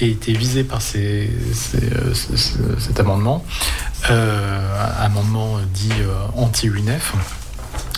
a 0.01 0.05
été 0.05 0.33
visé 0.33 0.63
par 0.63 0.81
ces, 0.81 1.29
euh, 1.75 2.13
cet 2.79 2.99
amendement, 2.99 3.43
euh, 4.09 4.93
amendement 4.99 5.57
dit 5.73 5.91
euh, 6.01 6.13
anti-UNEF, 6.35 7.13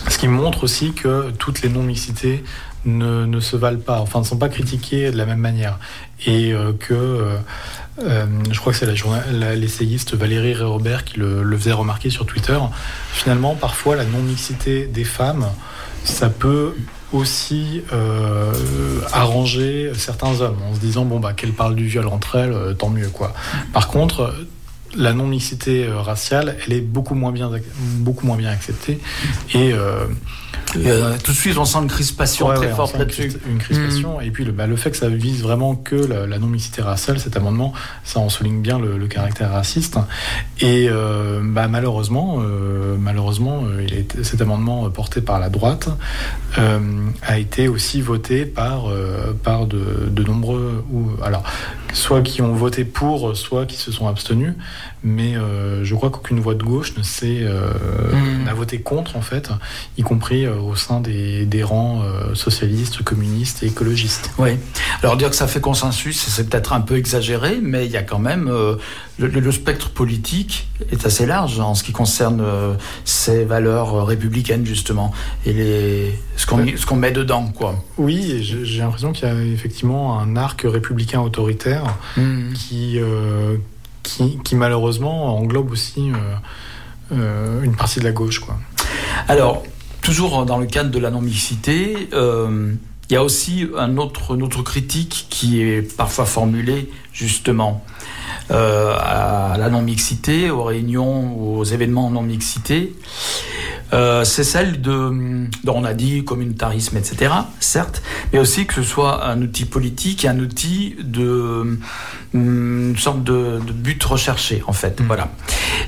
ce 0.08 0.18
qui 0.18 0.28
montre 0.28 0.64
aussi 0.64 0.92
que 0.92 1.30
toutes 1.32 1.62
les 1.62 1.68
non-mixités 1.68 2.44
ne, 2.84 3.40
se 3.40 3.56
valent 3.56 3.80
pas, 3.80 4.00
enfin 4.00 4.20
ne 4.20 4.24
sont 4.24 4.38
pas 4.38 4.48
critiquées 4.48 5.10
de 5.10 5.16
la 5.16 5.26
même 5.26 5.40
manière. 5.40 5.78
Et 6.26 6.52
que 6.80 7.36
je 7.98 8.58
crois 8.58 8.72
que 8.72 8.78
c'est 8.78 9.56
l'essayiste 9.56 10.14
Valérie 10.14 10.54
Robert 10.54 11.04
qui 11.04 11.18
le, 11.18 11.58
faisait 11.58 11.72
remarquer 11.72 12.10
sur 12.10 12.24
Twitter. 12.24 12.58
Finalement, 13.12 13.54
parfois, 13.54 13.96
la 13.96 14.04
non-mixité 14.04 14.86
des 14.86 15.04
femmes, 15.04 15.46
ça 16.04 16.30
peut 16.30 16.74
aussi 17.12 17.82
euh, 17.92 18.52
arranger 19.12 19.92
certains 19.96 20.40
hommes 20.40 20.58
en 20.70 20.74
se 20.74 20.80
disant 20.80 21.04
bon 21.04 21.20
bah 21.20 21.32
qu'elles 21.32 21.52
parlent 21.52 21.74
du 21.74 21.86
viol 21.86 22.06
entre 22.08 22.36
elles, 22.36 22.52
euh, 22.52 22.74
tant 22.74 22.90
mieux 22.90 23.08
quoi. 23.08 23.32
Par 23.72 23.88
contre, 23.88 24.34
la 24.96 25.12
non-mixité 25.12 25.86
euh, 25.86 26.00
raciale, 26.00 26.56
elle 26.66 26.72
est 26.74 26.80
beaucoup 26.80 27.14
moins 27.14 27.32
bien, 27.32 27.50
beaucoup 27.98 28.26
moins 28.26 28.36
bien 28.36 28.50
acceptée 28.50 28.98
et 29.54 29.72
euh, 30.76 31.16
tout 31.22 31.32
de 31.32 31.36
suite, 31.36 31.56
on 31.58 31.64
sent 31.64 31.78
une 31.78 31.88
crispation 31.88 32.52
très 32.54 32.70
forte 32.70 32.98
là-dessus. 32.98 33.32
Une 33.48 33.58
crispation. 33.58 34.18
Mm. 34.18 34.22
Et 34.22 34.30
puis 34.30 34.44
le, 34.44 34.52
bah, 34.52 34.66
le, 34.66 34.76
fait 34.76 34.90
que 34.90 34.96
ça 34.96 35.08
vise 35.08 35.42
vraiment 35.42 35.74
que 35.74 35.96
la, 35.96 36.38
non-mixité 36.38 36.82
raciale, 36.82 37.18
cet 37.18 37.36
amendement, 37.36 37.72
ça 38.04 38.20
en 38.20 38.28
souligne 38.28 38.60
bien 38.60 38.78
le, 38.78 39.06
caractère 39.08 39.52
raciste. 39.52 39.98
Et 40.60 40.88
euh, 40.90 41.40
bah, 41.42 41.68
malheureusement, 41.68 42.38
euh, 42.40 42.96
malheureusement 42.98 43.64
il 43.80 44.04
cet 44.22 44.40
amendement 44.40 44.88
porté 44.90 45.20
par 45.20 45.40
la 45.40 45.48
droite 45.48 45.88
a 46.56 47.38
été 47.38 47.68
aussi 47.68 48.00
voté 48.00 48.44
par, 48.44 48.86
par 49.42 49.66
de, 49.66 50.08
de 50.10 50.22
nombreux. 50.24 50.84
Ou, 50.92 51.10
alors, 51.22 51.42
soit 51.92 52.22
qui 52.22 52.42
ont 52.42 52.52
voté 52.52 52.84
pour, 52.84 53.36
soit 53.36 53.66
qui 53.66 53.76
se 53.76 53.90
sont 53.90 54.08
abstenus. 54.08 54.54
Mais 55.02 55.34
je 55.82 55.94
crois 55.94 56.10
qu'aucune 56.10 56.40
voix 56.40 56.54
de 56.54 56.62
gauche 56.62 56.96
ne 56.96 57.02
s'est 57.02 57.46
Hmm. 58.12 58.44
n'a 58.44 58.54
voté 58.54 58.80
contre 58.80 59.16
en 59.16 59.20
fait, 59.20 59.50
y 59.96 60.02
compris 60.02 60.46
au 60.58 60.76
sein 60.76 61.00
des, 61.00 61.46
des 61.46 61.62
rangs 61.62 62.02
euh, 62.02 62.34
socialistes, 62.34 63.02
communistes 63.02 63.62
et 63.62 63.66
écologistes. 63.66 64.30
Oui. 64.38 64.50
Alors 65.02 65.16
dire 65.16 65.30
que 65.30 65.36
ça 65.36 65.46
fait 65.46 65.60
consensus, 65.60 66.18
c'est 66.28 66.48
peut-être 66.48 66.72
un 66.72 66.80
peu 66.80 66.96
exagéré, 66.96 67.58
mais 67.62 67.86
il 67.86 67.92
y 67.92 67.96
a 67.96 68.02
quand 68.02 68.18
même 68.18 68.48
euh, 68.48 68.76
le, 69.18 69.28
le 69.28 69.52
spectre 69.52 69.90
politique 69.90 70.68
est 70.90 71.06
assez 71.06 71.26
large 71.26 71.58
en 71.60 71.74
ce 71.74 71.82
qui 71.82 71.92
concerne 71.92 72.40
euh, 72.40 72.74
ces 73.04 73.44
valeurs 73.44 74.06
républicaines 74.06 74.66
justement 74.66 75.12
et 75.46 75.52
les 75.52 76.18
ce 76.36 76.46
qu'on 76.46 76.64
ce 76.76 76.86
qu'on 76.86 76.96
met 76.96 77.12
dedans 77.12 77.46
quoi. 77.46 77.74
Oui, 77.96 78.42
j'ai 78.42 78.80
l'impression 78.80 79.12
qu'il 79.12 79.28
y 79.28 79.30
a 79.30 79.34
effectivement 79.42 80.20
un 80.20 80.36
arc 80.36 80.62
républicain 80.64 81.20
autoritaire 81.20 81.96
qui, 82.54 82.98
euh, 82.98 83.56
qui, 84.02 84.38
qui 84.44 84.56
malheureusement 84.56 85.36
englobe 85.36 85.70
aussi 85.70 86.10
euh, 86.10 87.14
euh, 87.14 87.62
une 87.62 87.74
partie 87.74 88.00
de 88.00 88.04
la 88.04 88.12
gauche. 88.12 88.40
Quoi. 88.40 88.56
Alors, 89.28 89.62
toujours 90.08 90.46
dans 90.46 90.56
le 90.56 90.64
cadre 90.64 90.90
de 90.90 90.98
la 90.98 91.10
non-mixité, 91.10 92.08
euh, 92.14 92.72
il 93.10 93.12
y 93.12 93.16
a 93.16 93.22
aussi 93.22 93.66
un 93.76 93.98
autre, 93.98 94.36
une 94.36 94.42
autre 94.42 94.62
critique 94.62 95.26
qui 95.28 95.60
est 95.60 95.82
parfois 95.82 96.24
formulée 96.24 96.90
justement 97.12 97.84
euh, 98.50 98.94
à 98.98 99.56
la 99.58 99.68
non-mixité, 99.68 100.48
aux 100.48 100.62
réunions, 100.62 101.38
aux 101.38 101.62
événements 101.62 102.08
non-mixité. 102.08 102.94
Euh, 103.92 104.24
c'est 104.24 104.44
celle 104.44 104.80
de, 104.80 105.46
dont 105.64 105.74
on 105.76 105.84
a 105.84 105.92
dit 105.92 106.24
communautarisme, 106.24 106.96
etc., 106.96 107.30
certes, 107.60 108.02
mais 108.32 108.38
aussi 108.38 108.64
que 108.64 108.72
ce 108.72 108.82
soit 108.82 109.26
un 109.26 109.42
outil 109.42 109.66
politique 109.66 110.24
et 110.24 110.28
un 110.28 110.38
outil 110.38 110.96
de 111.02 111.22
hum, 111.22 111.80
une 112.32 112.96
sorte 112.96 113.22
de, 113.24 113.60
de 113.60 113.72
but 113.72 114.02
recherché, 114.04 114.62
en 114.66 114.72
fait. 114.72 115.00
Mm. 115.00 115.06
Voilà. 115.06 115.28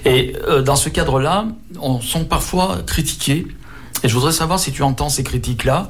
Et 0.05 0.37
euh, 0.47 0.61
dans 0.61 0.77
ce 0.77 0.91
cadre-là, 0.91 1.47
on 1.81 2.03
sont 2.03 2.25
parfois 2.25 2.81
critiqués. 2.87 3.47
Et 4.03 4.09
je 4.09 4.15
voudrais 4.15 4.33
savoir 4.33 4.59
si 4.59 4.73
tu 4.73 4.83
entends 4.83 5.09
ces 5.09 5.23
critiques-là, 5.23 5.89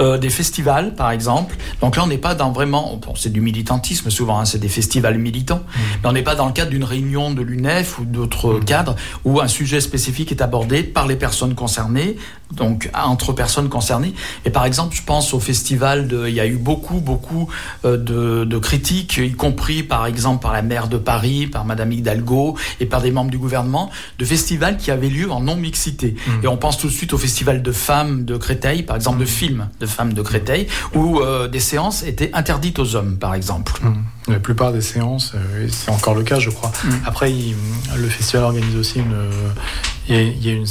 euh, 0.00 0.18
des 0.18 0.30
festivals 0.30 0.94
par 0.94 1.10
exemple. 1.10 1.56
Donc 1.80 1.96
là, 1.96 2.04
on 2.04 2.06
n'est 2.06 2.18
pas 2.18 2.34
dans 2.34 2.52
vraiment, 2.52 2.98
bon, 3.04 3.14
c'est 3.14 3.32
du 3.32 3.40
militantisme 3.40 4.10
souvent, 4.10 4.38
hein, 4.38 4.44
c'est 4.44 4.58
des 4.58 4.68
festivals 4.68 5.18
militants, 5.18 5.62
mais 6.02 6.08
on 6.08 6.12
n'est 6.12 6.22
pas 6.22 6.34
dans 6.34 6.46
le 6.46 6.52
cadre 6.52 6.70
d'une 6.70 6.84
réunion 6.84 7.32
de 7.32 7.42
l'UNEF 7.42 7.98
ou 7.98 8.04
d'autres 8.04 8.54
Mm. 8.54 8.64
cadres 8.64 8.96
où 9.24 9.40
un 9.40 9.48
sujet 9.48 9.80
spécifique 9.80 10.30
est 10.32 10.42
abordé 10.42 10.82
par 10.82 11.06
les 11.06 11.16
personnes 11.16 11.54
concernées, 11.54 12.16
donc 12.52 12.90
entre 12.94 13.32
personnes 13.32 13.68
concernées. 13.68 14.14
Et 14.44 14.50
par 14.50 14.64
exemple, 14.64 14.94
je 14.96 15.02
pense 15.02 15.34
au 15.34 15.40
festival 15.40 16.08
de, 16.08 16.26
il 16.28 16.34
y 16.34 16.40
a 16.40 16.46
eu 16.46 16.56
beaucoup, 16.56 17.00
beaucoup 17.00 17.48
euh, 17.84 17.96
de, 17.96 18.44
de 18.44 18.58
critiques, 18.58 19.18
y 19.18 19.32
compris 19.32 19.82
par 19.82 20.06
exemple 20.06 20.42
par 20.42 20.52
la 20.52 20.62
maire 20.62 20.88
de 20.88 20.96
Paris, 20.96 21.46
par 21.46 21.64
Madame 21.64 21.92
Hidalgo 21.92 22.56
et 22.80 22.86
par 22.86 23.00
des 23.02 23.10
membres 23.10 23.30
du 23.30 23.38
gouvernement, 23.38 23.90
de 24.18 24.24
festivals 24.24 24.76
qui 24.76 24.90
avaient 24.90 25.08
lieu 25.08 25.30
en 25.30 25.40
non-mixité. 25.40 26.16
Mm. 26.26 26.44
Et 26.44 26.46
on 26.48 26.56
pense 26.56 26.78
tout 26.78 26.88
de 26.88 26.92
suite 26.92 27.12
au 27.12 27.18
festival 27.18 27.49
de 27.58 27.72
femmes 27.72 28.24
de 28.24 28.36
Créteil, 28.36 28.82
par 28.82 28.96
exemple 28.96 29.18
de 29.18 29.24
films 29.24 29.68
de 29.80 29.86
femmes 29.86 30.12
de 30.12 30.22
Créteil, 30.22 30.66
où 30.94 31.20
euh, 31.20 31.48
des 31.48 31.60
séances 31.60 32.02
étaient 32.02 32.30
interdites 32.32 32.78
aux 32.78 32.94
hommes, 32.96 33.18
par 33.18 33.34
exemple. 33.34 33.72
Mm. 33.82 33.94
La 34.30 34.38
plupart 34.38 34.72
des 34.72 34.80
séances, 34.80 35.32
euh, 35.34 35.66
et 35.66 35.68
c'est 35.70 35.90
encore 35.90 36.14
le 36.14 36.22
cas, 36.22 36.38
je 36.38 36.50
crois. 36.50 36.72
Mm. 36.84 36.88
Après, 37.06 37.32
il- 37.32 37.54
le 37.96 38.08
festival 38.08 38.44
organise 38.44 38.76
aussi 38.76 38.98
une. 39.00 39.14
Il 40.08 40.14
y, 40.16 40.18
a, 40.18 40.22
il 40.22 40.44
y 40.44 40.48
a 40.50 40.52
une- 40.54 40.66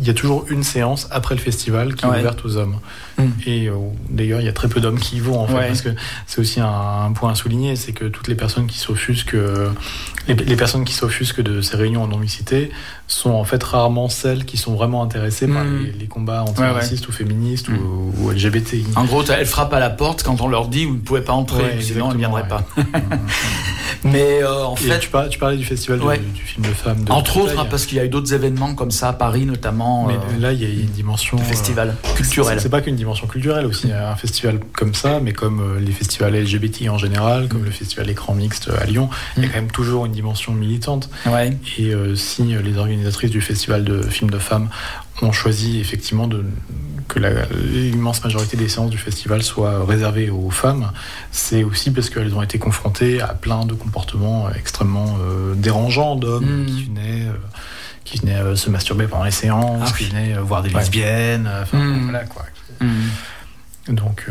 il 0.00 0.06
y 0.06 0.10
a 0.10 0.14
toujours 0.14 0.44
une 0.50 0.64
séance 0.64 1.06
après 1.12 1.34
le 1.36 1.40
festival 1.40 1.94
qui 1.94 2.04
Ouais. 2.04 2.16
est 2.16 2.20
ouverte 2.20 2.44
aux 2.44 2.56
hommes. 2.56 2.76
Mm. 3.18 3.22
Et 3.46 3.68
euh, 3.68 3.74
d'ailleurs, 4.10 4.40
il 4.40 4.44
y 4.46 4.48
a 4.48 4.52
très 4.52 4.68
peu 4.68 4.80
d'hommes 4.80 4.98
qui 4.98 5.16
y 5.16 5.20
vont, 5.20 5.38
en 5.40 5.46
fait, 5.46 5.54
Ouais. 5.54 5.66
parce 5.68 5.80
que 5.82 5.90
c'est 6.26 6.40
aussi 6.40 6.60
un, 6.60 6.66
un 7.06 7.12
point 7.12 7.30
à 7.32 7.34
souligner 7.34 7.76
c'est 7.76 7.92
que 7.92 8.04
toutes 8.06 8.28
les 8.28 8.34
personnes 8.34 8.66
qui 8.66 8.78
s'offusquent. 8.78 9.36
Les, 10.28 10.34
les 10.34 10.56
personnes 10.56 10.84
qui 10.84 10.92
s'offusquent 10.94 11.40
de 11.40 11.60
ces 11.62 11.76
réunions 11.76 12.02
en 12.02 12.06
non-mixité 12.08 12.70
sont 13.08 13.30
en 13.30 13.44
fait 13.44 13.62
rarement 13.62 14.08
celles 14.08 14.44
qui 14.44 14.56
sont 14.56 14.74
vraiment 14.74 15.02
intéressées 15.02 15.46
par 15.48 15.64
Mm. 15.64 15.82
les, 15.84 15.92
les 15.92 16.06
combats 16.06 16.42
antiracistes 16.42 17.08
ou 17.08 17.12
féministes 17.12 17.68
ou, 17.68 18.12
ou 18.18 18.30
LGBTI. 18.30 18.84
En 18.96 19.04
gros, 19.04 19.24
elles 19.24 19.46
frappent 19.46 19.72
à 19.74 19.80
la 19.80 19.90
porte 19.90 20.22
quand 20.22 20.40
on 20.40 20.48
leur 20.48 20.68
dit 20.68 20.84
vous 20.84 20.94
ne 20.94 21.00
pouvez 21.00 21.22
pas 21.22 21.32
entrer, 21.32 21.62
Ouais, 21.62 21.76
sinon 21.80 22.06
elles 22.08 22.14
ne 22.14 22.18
viendraient 22.18 22.48
pas. 22.48 22.64
Mais 24.04 24.42
euh, 24.42 24.64
en 24.64 24.74
fait, 24.74 24.98
tu, 24.98 25.08
parlais, 25.10 25.28
tu 25.28 25.38
parlais 25.38 25.56
du 25.56 25.64
festival 25.64 26.00
du- 26.00 26.04
Ouais. 26.06 26.18
du, 26.18 26.40
film 26.40 26.66
de 26.66 26.72
femmes. 26.72 27.04
De 27.04 27.12
entre 27.12 27.36
autres, 27.36 27.56
hein, 27.58 27.66
parce 27.70 27.86
qu'il 27.86 27.98
y 27.98 28.00
a 28.00 28.04
eu 28.04 28.08
d'autres 28.08 28.34
événements 28.34 28.74
comme 28.74 28.90
ça 28.90 29.08
à 29.10 29.12
Paris 29.12 29.46
notamment, 29.46 30.06
Mais 30.08 30.14
euh, 30.14 30.40
là, 30.40 30.52
il 30.52 30.60
y 30.60 30.66
a 30.66 30.68
une 30.68 30.86
dimension. 30.90 31.38
euh, 31.38 31.42
c'est- 31.46 31.54
culturels. 32.16 32.58
C'est 32.60 32.68
pas 32.68 32.80
qu'une 32.80 32.96
dimension 32.96 33.26
culturelle 33.28 33.64
aussi. 33.66 33.92
A 33.92 34.10
un 34.10 34.16
festival 34.16 34.58
comme 34.76 34.94
ça, 34.94 35.20
mais 35.20 35.32
comme 35.32 35.60
euh, 35.60 35.80
les 35.80 35.92
festivals 35.92 36.34
LGBT 36.34 36.88
en 36.88 36.98
général, 36.98 37.48
comme 37.48 37.64
le 37.64 37.70
festival 37.70 38.10
Écran 38.10 38.34
Mixte 38.34 38.70
à 38.76 38.84
Lyon, 38.86 39.08
il 39.36 39.42
y 39.44 39.46
a 39.46 39.48
Mm. 39.48 39.52
quand 39.52 39.58
même 39.60 39.70
toujours 39.70 40.06
une 40.06 40.12
dimension 40.12 40.52
militante. 40.52 41.08
Ouais. 41.26 41.56
Et 41.78 41.94
euh, 41.94 42.16
si 42.16 42.54
euh, 42.56 42.62
les 42.62 42.76
organisatrices 42.78 43.30
du 43.30 43.40
festival 43.40 43.84
de 43.84 44.02
films 44.02 44.30
de 44.30 44.38
femmes 44.38 44.68
ont 45.20 45.32
choisi 45.32 45.78
effectivement 45.78 46.26
de, 46.26 46.44
que 47.08 47.18
l'immense 47.72 48.22
majorité 48.24 48.56
des 48.56 48.68
séances 48.68 48.90
du 48.90 48.98
festival 48.98 49.42
soient 49.42 49.84
réservées 49.84 50.30
aux 50.30 50.50
femmes, 50.50 50.92
c'est 51.30 51.64
aussi 51.64 51.90
parce 51.90 52.10
qu'elles 52.10 52.34
ont 52.34 52.42
été 52.42 52.58
confrontées 52.58 53.20
à 53.20 53.28
plein 53.34 53.64
de 53.66 53.74
comportements 53.74 54.48
extrêmement 54.50 55.16
euh, 55.20 55.54
dérangeants 55.54 56.16
d'hommes 56.16 56.62
Mm. 56.62 56.66
qui 56.66 56.84
venaient. 56.84 57.26
euh, 57.28 57.32
qui 58.04 58.18
venaient 58.18 58.40
euh, 58.40 58.56
se 58.56 58.68
masturber 58.68 59.06
pendant 59.06 59.24
les 59.24 59.30
séances, 59.30 59.90
Ah 59.94 59.96
qui 59.96 60.04
venaient 60.06 60.34
voir 60.38 60.62
des 60.62 60.70
Ouais. 60.74 60.80
lesbiennes, 60.80 61.46
euh, 61.46 61.62
enfin 61.62 61.78
Mm. 61.78 62.02
voilà 62.04 62.24
quoi. 62.24 62.44
Mm. 62.80 63.94
Donc, 63.94 64.26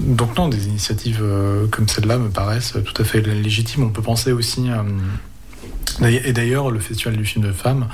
donc 0.00 0.36
non, 0.36 0.48
des 0.48 0.66
initiatives 0.66 1.22
comme 1.70 1.88
celle-là 1.88 2.18
me 2.18 2.28
paraissent 2.28 2.74
tout 2.84 3.00
à 3.00 3.04
fait 3.06 3.22
légitimes. 3.22 3.84
On 3.84 3.88
peut 3.88 4.02
penser 4.02 4.32
aussi, 4.32 4.66
et 6.02 6.32
d'ailleurs, 6.32 6.70
le 6.70 6.78
Festival 6.78 7.16
du 7.16 7.24
film 7.24 7.44
de 7.46 7.52
femmes 7.52 7.86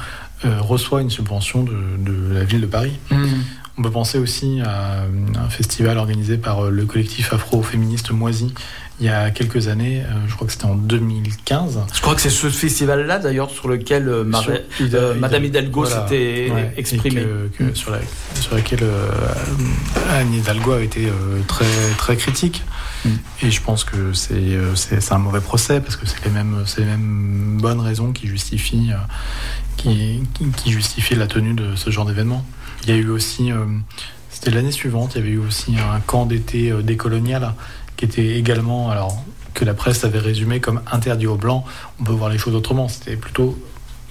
euh, 0.45 0.61
reçoit 0.61 1.03
une 1.03 1.11
subvention 1.11 1.65
de, 1.65 1.77
de 1.99 2.33
la 2.33 2.45
ville 2.45 2.61
de 2.61 2.67
Paris. 2.67 2.93
Mm. 3.11 3.27
On 3.79 3.83
peut 3.83 3.91
penser 3.91 4.19
aussi 4.19 4.61
à 4.61 5.05
un 5.37 5.49
festival 5.49 5.99
organisé 5.99 6.37
par 6.37 6.67
euh, 6.67 6.71
le 6.71 6.85
collectif 6.85 7.33
afro-féministe 7.33 8.11
Moisy 8.11 8.53
il 9.01 9.07
y 9.07 9.09
a 9.09 9.31
quelques 9.31 9.69
années, 9.69 10.03
euh, 10.03 10.13
je 10.27 10.35
crois 10.35 10.47
que 10.47 10.53
c'était 10.53 10.65
en 10.65 10.75
2015. 10.75 11.79
Je 11.95 12.01
crois 12.01 12.15
que 12.17 12.21
c'est 12.21 12.31
ce 12.31 12.49
festival-là 12.51 13.19
d'ailleurs 13.19 13.49
sur 13.51 13.69
lequel 13.69 14.09
euh, 14.09 14.25
Mar- 14.25 14.43
Sur- 14.43 14.59
euh, 14.95 15.15
Madame 15.15 15.45
Hidalgo 15.45 15.85
Voilà. 15.85 16.03
s'était 16.09 16.51
Ouais, 16.53 16.73
exprimée. 16.77 17.23
que- 17.23 17.49
que 17.71 17.75
sur, 17.75 17.91
la, 17.93 17.99
sur 18.41 18.55
laquelle 18.57 18.85
Anne 20.11 20.35
Hidalgo 20.35 20.73
a 20.73 20.83
été 20.83 21.09
très, 21.47 21.65
très 21.97 22.17
critique. 22.17 22.63
Mm. 23.05 23.09
Et 23.43 23.51
je 23.53 23.63
pense 23.63 23.85
que 23.85 24.13
c'est 24.13 25.13
un 25.13 25.19
mauvais 25.19 25.41
procès 25.41 25.81
parce 25.81 25.97
que 25.97 26.07
c'est 26.07 26.25
les 26.25 26.31
mêmes, 26.31 26.63
c'est 26.67 26.81
les 26.81 26.87
mêmes 26.87 27.59
bonnes 27.61 27.81
raisons 27.81 28.13
qui 28.13 28.27
justifient, 28.27 28.91
qui, 29.77 30.23
qui, 30.57 30.73
justifient 30.73 31.15
la 31.15 31.27
tenue 31.29 31.55
de 31.55 31.77
ce 31.77 31.91
genre 31.91 32.05
d'événement. 32.05 32.45
Il 32.83 32.89
y 32.91 32.93
a 32.93 32.97
eu 32.97 33.09
aussi, 33.11 33.51
c'était 34.31 34.51
l'année 34.51 34.73
suivante, 34.73 35.13
il 35.15 35.19
y 35.19 35.21
avait 35.21 35.31
eu 35.35 35.39
aussi 35.39 35.75
un 35.77 36.01
camp 36.01 36.27
d'été 36.27 36.73
décolonial 36.83 37.55
qui 37.99 38.07
était 38.07 38.39
également, 38.39 38.91
alors 38.91 39.23
que 39.53 39.67
la 39.67 39.75
presse 39.75 40.05
avait 40.05 40.21
résumé 40.21 40.61
comme 40.61 40.81
interdit 40.91 41.27
aux 41.27 41.37
blancs. 41.37 41.65
On 42.01 42.05
peut 42.05 42.13
voir 42.13 42.31
les 42.31 42.39
choses 42.39 42.55
autrement. 42.55 42.89
C'était 42.89 43.17
plutôt 43.17 43.59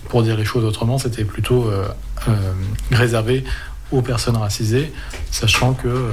pour 0.09 0.23
dire 0.23 0.37
les 0.37 0.45
choses 0.45 0.63
autrement, 0.63 0.97
c'était 0.97 1.25
plutôt 1.25 1.69
euh, 1.69 1.87
euh, 2.27 2.53
réservé 2.91 3.43
aux 3.91 4.01
personnes 4.01 4.37
racisées, 4.37 4.91
sachant 5.31 5.73
que 5.73 5.87
euh, 5.87 6.11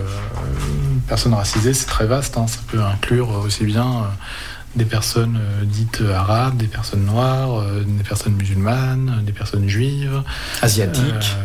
personnes 1.09 1.35
racisées, 1.35 1.75
c'est 1.75 1.87
très 1.87 2.07
vaste, 2.07 2.37
hein, 2.37 2.47
ça 2.47 2.61
peut 2.69 2.83
inclure 2.83 3.31
aussi 3.31 3.65
bien 3.65 3.87
euh, 3.87 4.03
des 4.77 4.85
personnes 4.85 5.39
dites 5.63 6.03
arabes, 6.13 6.57
des 6.57 6.67
personnes 6.67 7.05
noires, 7.05 7.65
des 7.87 8.03
personnes 8.03 8.35
musulmanes, 8.35 9.23
des 9.25 9.33
personnes 9.33 9.69
juives, 9.69 10.23
Asiatique. 10.63 11.37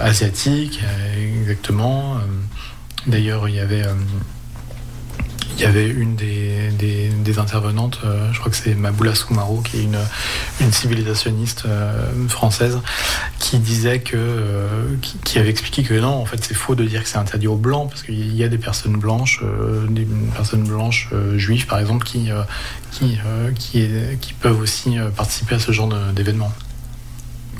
asiatiques, 0.00 0.80
euh, 0.84 1.40
exactement. 1.40 2.18
D'ailleurs, 3.08 3.48
il 3.48 3.56
y 3.56 3.60
avait... 3.60 3.82
il 5.58 5.64
y 5.64 5.66
avait 5.66 5.88
une 5.88 6.14
des, 6.14 7.38
intervenantes, 7.38 8.00
euh, 8.04 8.32
je 8.32 8.38
crois 8.38 8.50
que 8.50 8.56
c'est 8.56 8.74
Maboula 8.74 9.14
Soumaro, 9.14 9.60
qui 9.60 9.78
est 9.78 9.82
une, 9.82 10.72
civilisationniste 10.72 11.64
euh, 11.66 12.28
française, 12.28 12.80
qui 13.38 13.58
disait 13.58 14.00
que, 14.00 14.16
euh, 14.16 14.96
qui, 15.24 15.38
avait 15.38 15.50
expliqué 15.50 15.82
que 15.82 15.94
non, 15.94 16.14
en 16.14 16.24
fait, 16.24 16.42
c'est 16.42 16.54
faux 16.54 16.74
de 16.74 16.84
dire 16.84 17.02
que 17.02 17.08
c'est 17.08 17.18
interdit 17.18 17.46
aux 17.46 17.56
blancs, 17.56 17.90
parce 17.90 18.02
qu'il 18.02 18.34
y 18.34 18.42
a 18.44 18.48
des 18.48 18.58
personnes 18.58 18.96
blanches, 18.96 19.42
des 19.90 20.06
personnes 20.34 20.64
blanches 20.64 21.10
juives, 21.36 21.66
par 21.66 21.78
exemple, 21.78 22.04
qui, 22.04 22.30
qui, 22.90 24.32
peuvent 24.40 24.60
aussi 24.60 24.96
participer 25.16 25.56
à 25.56 25.58
ce 25.58 25.72
genre 25.72 25.92
d'événements. 26.12 26.52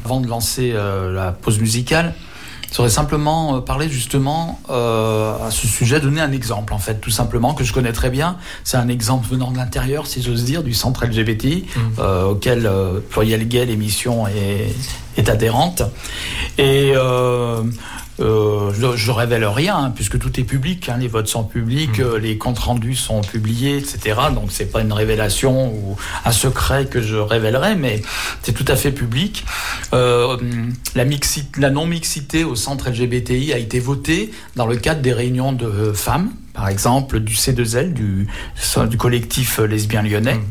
Avant 0.05 0.21
de 0.21 0.29
lancer 0.29 0.73
la 0.73 1.33
pause 1.33 1.59
musicale, 1.59 2.15
j'aurais 2.75 2.89
simplement 2.91 3.57
euh, 3.57 3.61
parlé 3.61 3.89
justement 3.89 4.61
euh, 4.71 5.35
à 5.47 5.51
ce 5.51 5.67
sujet, 5.67 6.01
donner 6.01 6.21
un 6.21 6.33
exemple 6.33 6.73
en 6.73 6.79
fait, 6.79 7.01
tout 7.01 7.11
simplement, 7.11 7.55
que 7.55 7.65
je 7.65 7.73
connais 7.73 7.93
très 7.93 8.11
bien. 8.11 8.37
C'est 8.65 8.77
un 8.77 8.89
exemple 8.89 9.27
venant 9.29 9.51
de 9.51 9.57
l'intérieur, 9.57 10.07
si 10.07 10.23
j'ose 10.23 10.45
dire, 10.45 10.63
du 10.63 10.75
centre 10.75 11.05
LGBT, 11.05 11.65
euh, 11.99 12.25
auquel 12.25 12.67
euh, 12.67 13.01
Pluriel 13.01 13.47
Gay, 13.49 13.67
l'émission, 13.67 14.27
est, 14.27 14.75
est 15.17 15.29
adhérente. 15.29 15.83
Et 16.59 16.93
euh, 18.21 18.71
euh, 18.71 18.97
je, 18.97 19.11
ne 19.11 19.17
révèle 19.17 19.45
rien, 19.45 19.77
hein, 19.77 19.93
puisque 19.95 20.19
tout 20.19 20.39
est 20.41 20.45
public, 20.45 20.89
hein, 20.89 20.97
les 20.99 21.09
votes 21.09 21.29
sont 21.29 21.45
publics, 21.45 21.99
mmh. 21.99 22.17
les 22.17 22.39
comptes 22.39 22.59
rendus 22.59 22.97
sont 22.97 23.21
publiés, 23.21 23.79
etc. 23.79 24.19
Donc 24.35 24.51
c'est 24.51 24.71
pas 24.71 24.81
une 24.81 24.93
révélation 24.93 25.73
ou 25.73 25.97
un 26.25 26.33
secret 26.33 26.87
que 26.87 27.01
je 27.01 27.17
révélerai, 27.17 27.77
mais 27.77 28.03
c'est 28.43 28.53
tout 28.53 28.65
à 28.69 28.77
fait 28.77 28.93
public. 28.93 29.45
la, 29.93 31.05
la 31.57 31.71
non-mixité 31.71 32.45
au 32.45 32.55
centre 32.55 32.91
LGBTI 32.91 33.53
a 33.53 33.59
été 33.59 33.81
votée 33.81 34.31
dans 34.57 34.67
le 34.67 34.77
cadre 34.77 35.01
des 35.01 35.13
réunions 35.13 35.53
de 35.53 35.93
femmes 35.93 36.33
par 36.59 36.69
exemple, 36.71 37.21
du 37.21 37.35
C2L, 37.35 37.93
du, 37.93 38.27
du 38.91 38.97
collectif 38.97 39.61
lesbien 39.61 40.03
lyonnais. 40.03 40.35
Mmh. 40.35 40.43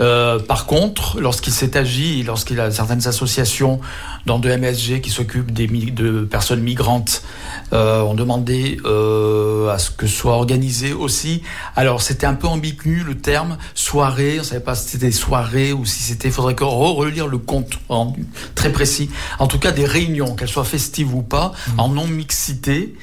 Euh, 0.00 0.38
par 0.38 0.64
contre, 0.64 1.20
lorsqu'il 1.20 1.52
s'est 1.52 1.76
agi, 1.76 2.22
lorsqu'il 2.22 2.58
a 2.58 2.70
certaines 2.70 3.06
associations, 3.06 3.80
dans 4.24 4.38
de 4.38 4.48
MSG 4.48 5.02
qui 5.02 5.10
s'occupent 5.10 5.52
des 5.52 5.66
de 5.66 6.24
personnes 6.24 6.62
migrantes, 6.62 7.22
euh, 7.74 8.00
ont 8.00 8.14
demandé 8.14 8.78
euh, 8.86 9.68
à 9.68 9.78
ce 9.78 9.90
que 9.90 10.06
soit 10.06 10.32
organisé 10.32 10.94
aussi. 10.94 11.42
Alors, 11.76 12.00
c'était 12.00 12.26
un 12.26 12.34
peu 12.34 12.46
ambigu 12.46 13.04
le 13.06 13.16
terme 13.16 13.58
soirée. 13.74 14.36
On 14.36 14.38
ne 14.38 14.46
savait 14.46 14.60
pas 14.60 14.74
si 14.74 14.88
c'était 14.88 15.10
soirée 15.10 15.74
ou 15.74 15.84
si 15.84 16.02
c'était. 16.02 16.28
Il 16.28 16.34
faudrait 16.34 16.56
relire 16.58 17.26
le 17.26 17.38
compte 17.38 17.78
rendu 17.90 18.24
très 18.54 18.72
précis. 18.72 19.10
En 19.38 19.46
tout 19.48 19.58
cas, 19.58 19.70
des 19.70 19.84
réunions, 19.84 20.34
qu'elles 20.34 20.48
soient 20.48 20.64
festives 20.64 21.14
ou 21.14 21.22
pas, 21.22 21.52
mmh. 21.52 21.80
en 21.80 21.88
non 21.90 22.06
mixité, 22.06 22.94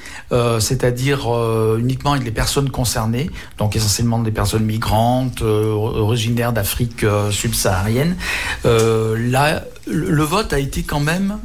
c'est-à-dire 0.59 1.29
uniquement 1.77 2.15
les 2.23 2.31
personnes 2.31 2.69
concernées, 2.69 3.29
donc 3.57 3.75
essentiellement 3.75 4.19
des 4.19 4.31
personnes 4.31 4.65
migrantes, 4.65 5.41
euh, 5.41 5.71
originaires 5.71 6.53
d'Afrique 6.53 7.03
euh, 7.03 7.31
subsaharienne. 7.31 8.15
Euh, 8.65 9.17
là, 9.29 9.63
le 9.87 10.23
vote 10.23 10.53
a 10.53 10.59
été 10.59 10.83
quand 10.83 11.01
même 11.01 11.39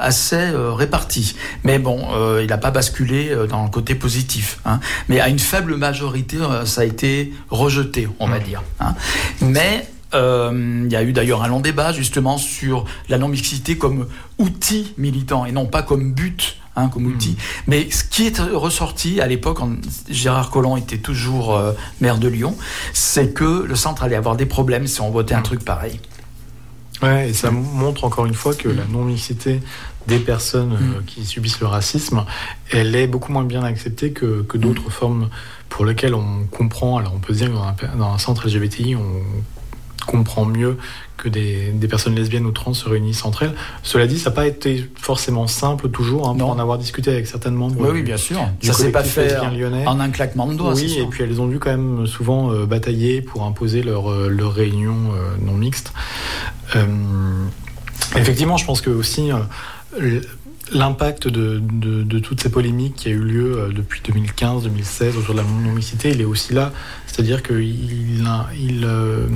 assez 0.00 0.52
réparti. 0.54 1.36
Mais 1.64 1.78
bon, 1.78 2.00
il 2.40 2.46
n'a 2.46 2.56
pas 2.56 2.70
basculé 2.70 3.30
dans 3.46 3.62
le 3.62 3.68
côté 3.68 3.94
positif. 3.94 4.58
Hein. 4.64 4.80
Mais 5.10 5.20
à 5.20 5.28
une 5.28 5.38
faible 5.38 5.76
majorité, 5.76 6.38
ça 6.64 6.80
a 6.80 6.84
été 6.84 7.34
rejeté, 7.50 8.08
on 8.20 8.26
va 8.26 8.40
mmh. 8.40 8.42
dire. 8.42 8.62
Hein. 8.80 8.94
Mais 9.42 9.86
il 10.14 10.88
y 10.90 10.96
a 10.96 11.02
eu 11.02 11.12
d'ailleurs 11.12 11.42
un 11.42 11.48
long 11.48 11.60
débat 11.60 11.92
justement 11.92 12.38
sur 12.38 12.86
la 13.10 13.18
non-mixité 13.18 13.76
comme 13.76 14.06
outil 14.38 14.94
militant 14.96 15.44
et 15.44 15.52
non 15.52 15.66
pas 15.66 15.82
comme 15.82 16.14
but 16.14 16.56
Hein, 16.76 16.88
comme 16.88 17.06
outil. 17.06 17.30
Hmm. 17.30 17.62
Mais 17.68 17.88
ce 17.90 18.02
qui 18.02 18.26
est 18.26 18.40
ressorti 18.40 19.20
à 19.20 19.28
l'époque, 19.28 19.58
Gérard 20.10 20.50
Collomb 20.50 20.76
était 20.76 20.98
toujours 20.98 21.54
euh, 21.54 21.72
maire 22.00 22.18
de 22.18 22.26
Lyon, 22.26 22.56
c'est 22.92 23.32
que 23.32 23.62
le 23.62 23.76
centre 23.76 24.02
allait 24.02 24.16
avoir 24.16 24.34
des 24.34 24.46
problèmes 24.46 24.88
si 24.88 25.00
on 25.00 25.10
votait 25.10 25.34
un 25.34 25.40
hmm. 25.40 25.44
truc 25.44 25.64
pareil. 25.64 26.00
Ouais, 27.00 27.30
et 27.30 27.32
ça 27.32 27.52
montre 27.52 28.02
encore 28.02 28.26
une 28.26 28.34
fois 28.34 28.54
que 28.54 28.68
la 28.68 28.84
non-mixité 28.86 29.60
des 30.08 30.18
personnes 30.18 30.72
euh, 30.72 31.00
hmm. 31.00 31.04
qui 31.04 31.24
subissent 31.24 31.60
le 31.60 31.66
racisme, 31.66 32.24
elle 32.72 32.96
est 32.96 33.06
beaucoup 33.06 33.30
moins 33.30 33.44
bien 33.44 33.62
acceptée 33.62 34.10
que, 34.10 34.42
que 34.42 34.58
d'autres 34.58 34.90
formes 34.90 35.28
pour 35.68 35.84
lesquelles 35.84 36.14
on 36.14 36.44
comprend. 36.50 36.98
Alors 36.98 37.14
on 37.14 37.20
peut 37.20 37.34
dire 37.34 37.50
que 37.50 37.54
dans 37.54 37.66
un, 37.66 37.96
dans 37.96 38.12
un 38.14 38.18
centre 38.18 38.48
LGBTI, 38.48 38.96
on 38.96 39.22
comprend 40.06 40.44
mieux 40.44 40.76
que 41.16 41.28
des, 41.28 41.72
personnes 41.88 42.14
lesbiennes 42.14 42.46
ou 42.46 42.50
trans 42.50 42.74
se 42.74 42.88
réunissent 42.88 43.24
entre 43.24 43.44
elles. 43.44 43.54
Cela 43.82 44.06
dit, 44.06 44.18
ça 44.18 44.30
n'a 44.30 44.36
pas 44.36 44.46
été 44.46 44.88
forcément 44.96 45.46
simple 45.46 45.88
toujours, 45.88 46.28
hein, 46.28 46.36
pour 46.36 46.50
en 46.50 46.58
avoir 46.58 46.78
discuté 46.78 47.10
avec 47.10 47.26
certaines 47.26 47.54
membres. 47.54 47.76
Oui, 47.78 47.88
oui 47.92 48.02
bien 48.02 48.16
sûr. 48.16 48.38
ça 48.60 48.72
s'est 48.72 48.90
pas 48.90 49.04
fait 49.04 49.36
en 49.86 50.00
un 50.00 50.10
claquement 50.10 50.46
de 50.46 50.54
doigts. 50.54 50.74
Oui, 50.74 50.98
et 50.98 51.06
puis 51.06 51.22
elles 51.22 51.40
ont 51.40 51.46
dû 51.46 51.58
quand 51.58 51.70
même 51.70 52.06
souvent 52.06 52.52
euh, 52.52 52.66
batailler 52.66 53.22
pour 53.22 53.44
imposer 53.44 53.82
leur, 53.82 54.10
euh, 54.10 54.28
leur 54.28 54.52
réunion 54.52 55.12
euh, 55.14 55.36
non 55.40 55.54
mixte. 55.54 55.92
effectivement, 58.16 58.56
je 58.56 58.64
pense 58.64 58.80
que 58.80 58.90
aussi 58.90 59.30
l'impact 60.72 61.28
de, 61.28 61.60
de, 61.60 62.18
toutes 62.18 62.42
ces 62.42 62.50
polémiques 62.50 62.94
qui 62.94 63.08
a 63.08 63.12
eu 63.12 63.18
lieu 63.18 63.68
depuis 63.74 64.00
2015-2016 64.00 65.18
autour 65.18 65.34
de 65.34 65.40
la 65.40 65.44
non-mixité, 65.44 66.10
il 66.10 66.20
est 66.20 66.24
aussi 66.24 66.54
là. 66.54 66.72
C'est-à-dire 67.06 67.42
qu'il 67.42 68.24
il, 68.58 68.84
euh, 68.84 69.26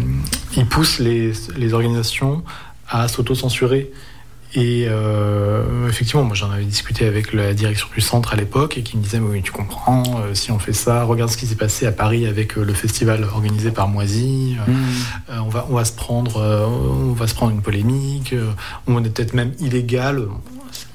il 0.56 0.66
pousse 0.66 0.98
les, 0.98 1.32
les 1.56 1.74
organisations 1.74 2.42
à 2.88 3.06
s'auto-censurer. 3.06 3.92
Et 4.54 4.86
euh, 4.88 5.88
effectivement, 5.88 6.24
moi 6.24 6.34
j'en 6.34 6.50
avais 6.50 6.64
discuté 6.64 7.06
avec 7.06 7.34
la 7.34 7.52
direction 7.52 7.86
du 7.94 8.00
centre 8.00 8.32
à 8.32 8.36
l'époque 8.36 8.78
et 8.78 8.82
qui 8.82 8.96
me 8.96 9.02
disait 9.02 9.18
oui 9.18 9.42
tu 9.42 9.52
comprends 9.52 10.02
euh, 10.22 10.32
si 10.32 10.50
on 10.50 10.58
fait 10.58 10.72
ça, 10.72 11.04
regarde 11.04 11.30
ce 11.30 11.36
qui 11.36 11.46
s'est 11.46 11.54
passé 11.54 11.84
à 11.84 11.92
Paris 11.92 12.26
avec 12.26 12.56
le 12.56 12.72
festival 12.72 13.24
organisé 13.24 13.70
par 13.70 13.88
Moisy, 13.88 14.56
mmh. 14.56 15.32
on 15.44 15.50
va 15.50 15.66
on 15.68 15.74
va 15.74 15.84
se 15.84 15.92
prendre 15.92 16.40
on 16.40 17.12
va 17.12 17.26
se 17.26 17.34
prendre 17.34 17.52
une 17.52 17.60
polémique, 17.60 18.34
on 18.86 19.04
est 19.04 19.10
peut-être 19.10 19.34
même 19.34 19.52
illégal. 19.60 20.26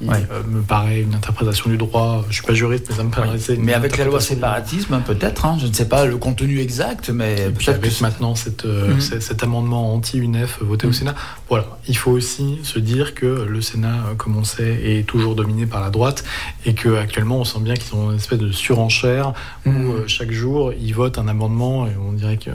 Euh, 0.09 0.43
me 0.47 0.61
paraît 0.61 1.01
une 1.01 1.15
interprétation 1.15 1.69
du 1.69 1.77
droit. 1.77 2.25
Je 2.29 2.35
suis 2.35 2.45
pas 2.45 2.53
juriste, 2.53 2.87
mais 2.89 2.95
ça 2.95 3.03
me 3.03 3.11
paraissait. 3.11 3.57
Mais 3.57 3.73
avec 3.73 3.97
la 3.97 4.05
loi 4.05 4.19
séparatisme, 4.19 5.01
peut-être. 5.05 5.45
Hein, 5.45 5.57
je 5.59 5.67
ne 5.67 5.73
sais 5.73 5.87
pas 5.87 6.05
le 6.05 6.17
contenu 6.17 6.59
exact, 6.59 7.09
mais 7.09 7.35
peut-être 7.51 7.77
avec 7.77 8.01
maintenant 8.01 8.35
cette, 8.35 8.65
euh, 8.65 8.95
mhm. 8.95 9.01
cet 9.01 9.43
amendement 9.43 9.93
anti-UNEF 9.93 10.59
voté 10.61 10.85
au 10.85 10.89
mhm. 10.89 10.93
Sénat. 10.93 11.15
Voilà, 11.49 11.77
il 11.87 11.97
faut 11.97 12.11
aussi 12.11 12.59
se 12.63 12.79
dire 12.79 13.13
que 13.15 13.45
le 13.47 13.61
Sénat, 13.61 13.87
euh, 13.87 14.15
comme 14.15 14.35
on 14.37 14.43
sait, 14.43 14.97
est 14.97 15.05
toujours 15.05 15.35
dominé 15.35 15.65
par 15.65 15.81
la 15.81 15.89
droite 15.89 16.23
et 16.65 16.73
que 16.73 16.97
actuellement 16.97 17.39
on 17.39 17.45
sent 17.45 17.59
bien 17.59 17.75
qu'ils 17.75 17.95
ont 17.95 18.11
une 18.11 18.17
espèce 18.17 18.39
de 18.39 18.51
surenchère 18.51 19.33
où 19.65 19.69
mhm. 19.69 20.07
chaque 20.07 20.31
jour 20.31 20.73
ils 20.73 20.93
votent 20.93 21.17
un 21.17 21.27
amendement 21.27 21.87
et 21.87 21.91
on 21.97 22.13
dirait 22.13 22.37
qu'ils 22.37 22.53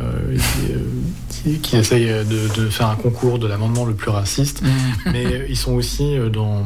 essayent 1.78 2.06
de, 2.06 2.60
de, 2.60 2.68
faire 2.68 2.88
un 2.88 2.96
concours 2.96 3.38
de 3.38 3.46
l'amendement 3.46 3.84
le 3.84 3.94
plus 3.94 4.10
raciste, 4.10 4.62
mais 5.06 5.46
ils 5.48 5.56
sont 5.56 5.72
aussi 5.72 6.16
dans 6.32 6.64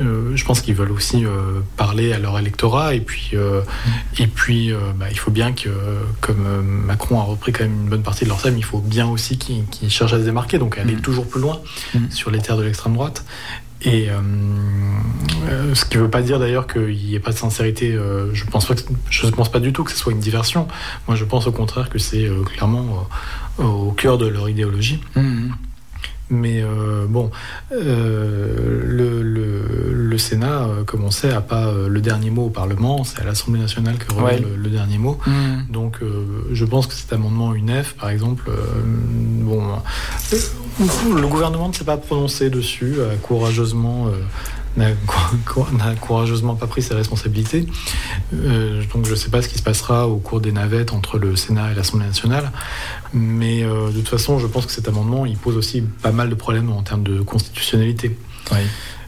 euh, 0.00 0.34
je 0.34 0.44
pense 0.44 0.60
qu'ils 0.62 0.74
veulent 0.74 0.92
aussi 0.92 1.24
euh, 1.24 1.60
parler 1.76 2.12
à 2.12 2.18
leur 2.18 2.38
électorat 2.38 2.94
et 2.94 3.00
puis, 3.00 3.30
euh, 3.34 3.60
et 4.18 4.26
puis 4.26 4.72
bah, 4.98 5.06
il 5.10 5.18
faut 5.18 5.30
bien 5.30 5.52
que, 5.52 5.68
comme 6.20 6.84
Macron 6.86 7.20
a 7.20 7.24
repris 7.24 7.52
quand 7.52 7.64
même 7.64 7.82
une 7.82 7.88
bonne 7.88 8.02
partie 8.02 8.24
de 8.24 8.28
leur 8.28 8.40
thème, 8.40 8.56
il 8.56 8.64
faut 8.64 8.78
bien 8.78 9.06
aussi 9.08 9.38
qu'ils 9.38 9.90
cherchent 9.90 10.12
à 10.12 10.18
se 10.18 10.24
démarquer, 10.24 10.58
donc 10.58 10.78
aller 10.78 10.94
mm. 10.94 11.00
toujours 11.00 11.26
plus 11.26 11.40
loin 11.40 11.60
mm. 11.94 12.10
sur 12.10 12.30
les 12.30 12.38
terres 12.38 12.56
de 12.56 12.62
l'extrême 12.62 12.94
droite. 12.94 13.24
Et 13.82 14.08
ce 15.72 15.86
qui 15.86 15.96
ne 15.96 16.02
veut 16.02 16.10
pas 16.10 16.20
dire 16.20 16.38
d'ailleurs 16.38 16.66
qu'il 16.66 16.94
n'y 16.94 17.14
ait 17.14 17.20
pas 17.20 17.30
de 17.30 17.38
sincérité. 17.38 17.98
je 18.34 18.44
pense 18.44 18.66
pas 18.66 18.74
je 19.08 19.24
ne 19.24 19.30
pense 19.30 19.50
pas 19.50 19.58
du 19.58 19.72
tout 19.72 19.84
que 19.84 19.90
ce 19.90 19.96
soit 19.96 20.12
une 20.12 20.20
diversion. 20.20 20.68
Moi, 21.08 21.16
je 21.16 21.24
pense 21.24 21.46
au 21.46 21.52
contraire 21.52 21.88
que 21.88 21.98
c'est 21.98 22.28
clairement 22.44 23.08
au 23.56 23.92
cœur 23.92 24.18
de 24.18 24.26
leur 24.26 24.50
idéologie. 24.50 25.00
Mm. 25.16 25.52
Mais 26.30 26.62
euh, 26.62 27.06
bon, 27.08 27.30
euh, 27.72 28.82
le, 28.86 29.22
le, 29.22 30.18
Sénat, 30.18 30.64
euh, 30.64 30.84
comme 30.84 31.04
on 31.04 31.10
sait, 31.10 31.28
n'a 31.28 31.40
pas 31.40 31.72
le 31.72 32.00
dernier 32.00 32.30
mot 32.30 32.46
au 32.46 32.50
Parlement. 32.50 33.04
C'est 33.04 33.20
à 33.20 33.24
l'Assemblée 33.24 33.60
nationale 33.60 33.96
que 33.96 34.12
revient 34.12 34.42
le, 34.56 34.70
dernier 34.70 34.98
mot. 34.98 35.18
Mm. 35.26 35.70
Donc, 35.70 35.98
je 36.52 36.64
pense 36.64 36.86
que 36.86 36.94
cet 36.94 37.12
amendement 37.12 37.54
UNEF, 37.54 37.94
par 37.94 38.10
exemple, 38.10 38.50
bon, 38.84 39.62
le 41.14 41.26
gouvernement 41.26 41.68
ne 41.68 41.72
s'est 41.72 41.84
pas 41.84 41.96
prononcé 41.96 42.50
dessus, 42.50 42.96
courageusement 43.22 44.08
n'a 44.76 45.94
courageusement 46.00 46.54
pas 46.54 46.66
pris 46.66 46.82
ses 46.82 46.94
responsabilités. 46.94 47.66
Euh, 48.34 48.82
donc 48.92 49.06
je 49.06 49.10
ne 49.10 49.16
sais 49.16 49.30
pas 49.30 49.42
ce 49.42 49.48
qui 49.48 49.58
se 49.58 49.62
passera 49.62 50.08
au 50.08 50.16
cours 50.16 50.40
des 50.40 50.52
navettes 50.52 50.92
entre 50.92 51.18
le 51.18 51.36
Sénat 51.36 51.72
et 51.72 51.74
l'Assemblée 51.74 52.06
nationale. 52.06 52.50
Mais 53.12 53.62
euh, 53.62 53.88
de 53.88 53.98
toute 53.98 54.08
façon, 54.08 54.38
je 54.38 54.46
pense 54.46 54.66
que 54.66 54.72
cet 54.72 54.88
amendement, 54.88 55.26
il 55.26 55.36
pose 55.36 55.56
aussi 55.56 55.82
pas 56.02 56.12
mal 56.12 56.30
de 56.30 56.34
problèmes 56.34 56.70
en 56.70 56.82
termes 56.82 57.02
de 57.02 57.20
constitutionnalité. 57.20 58.16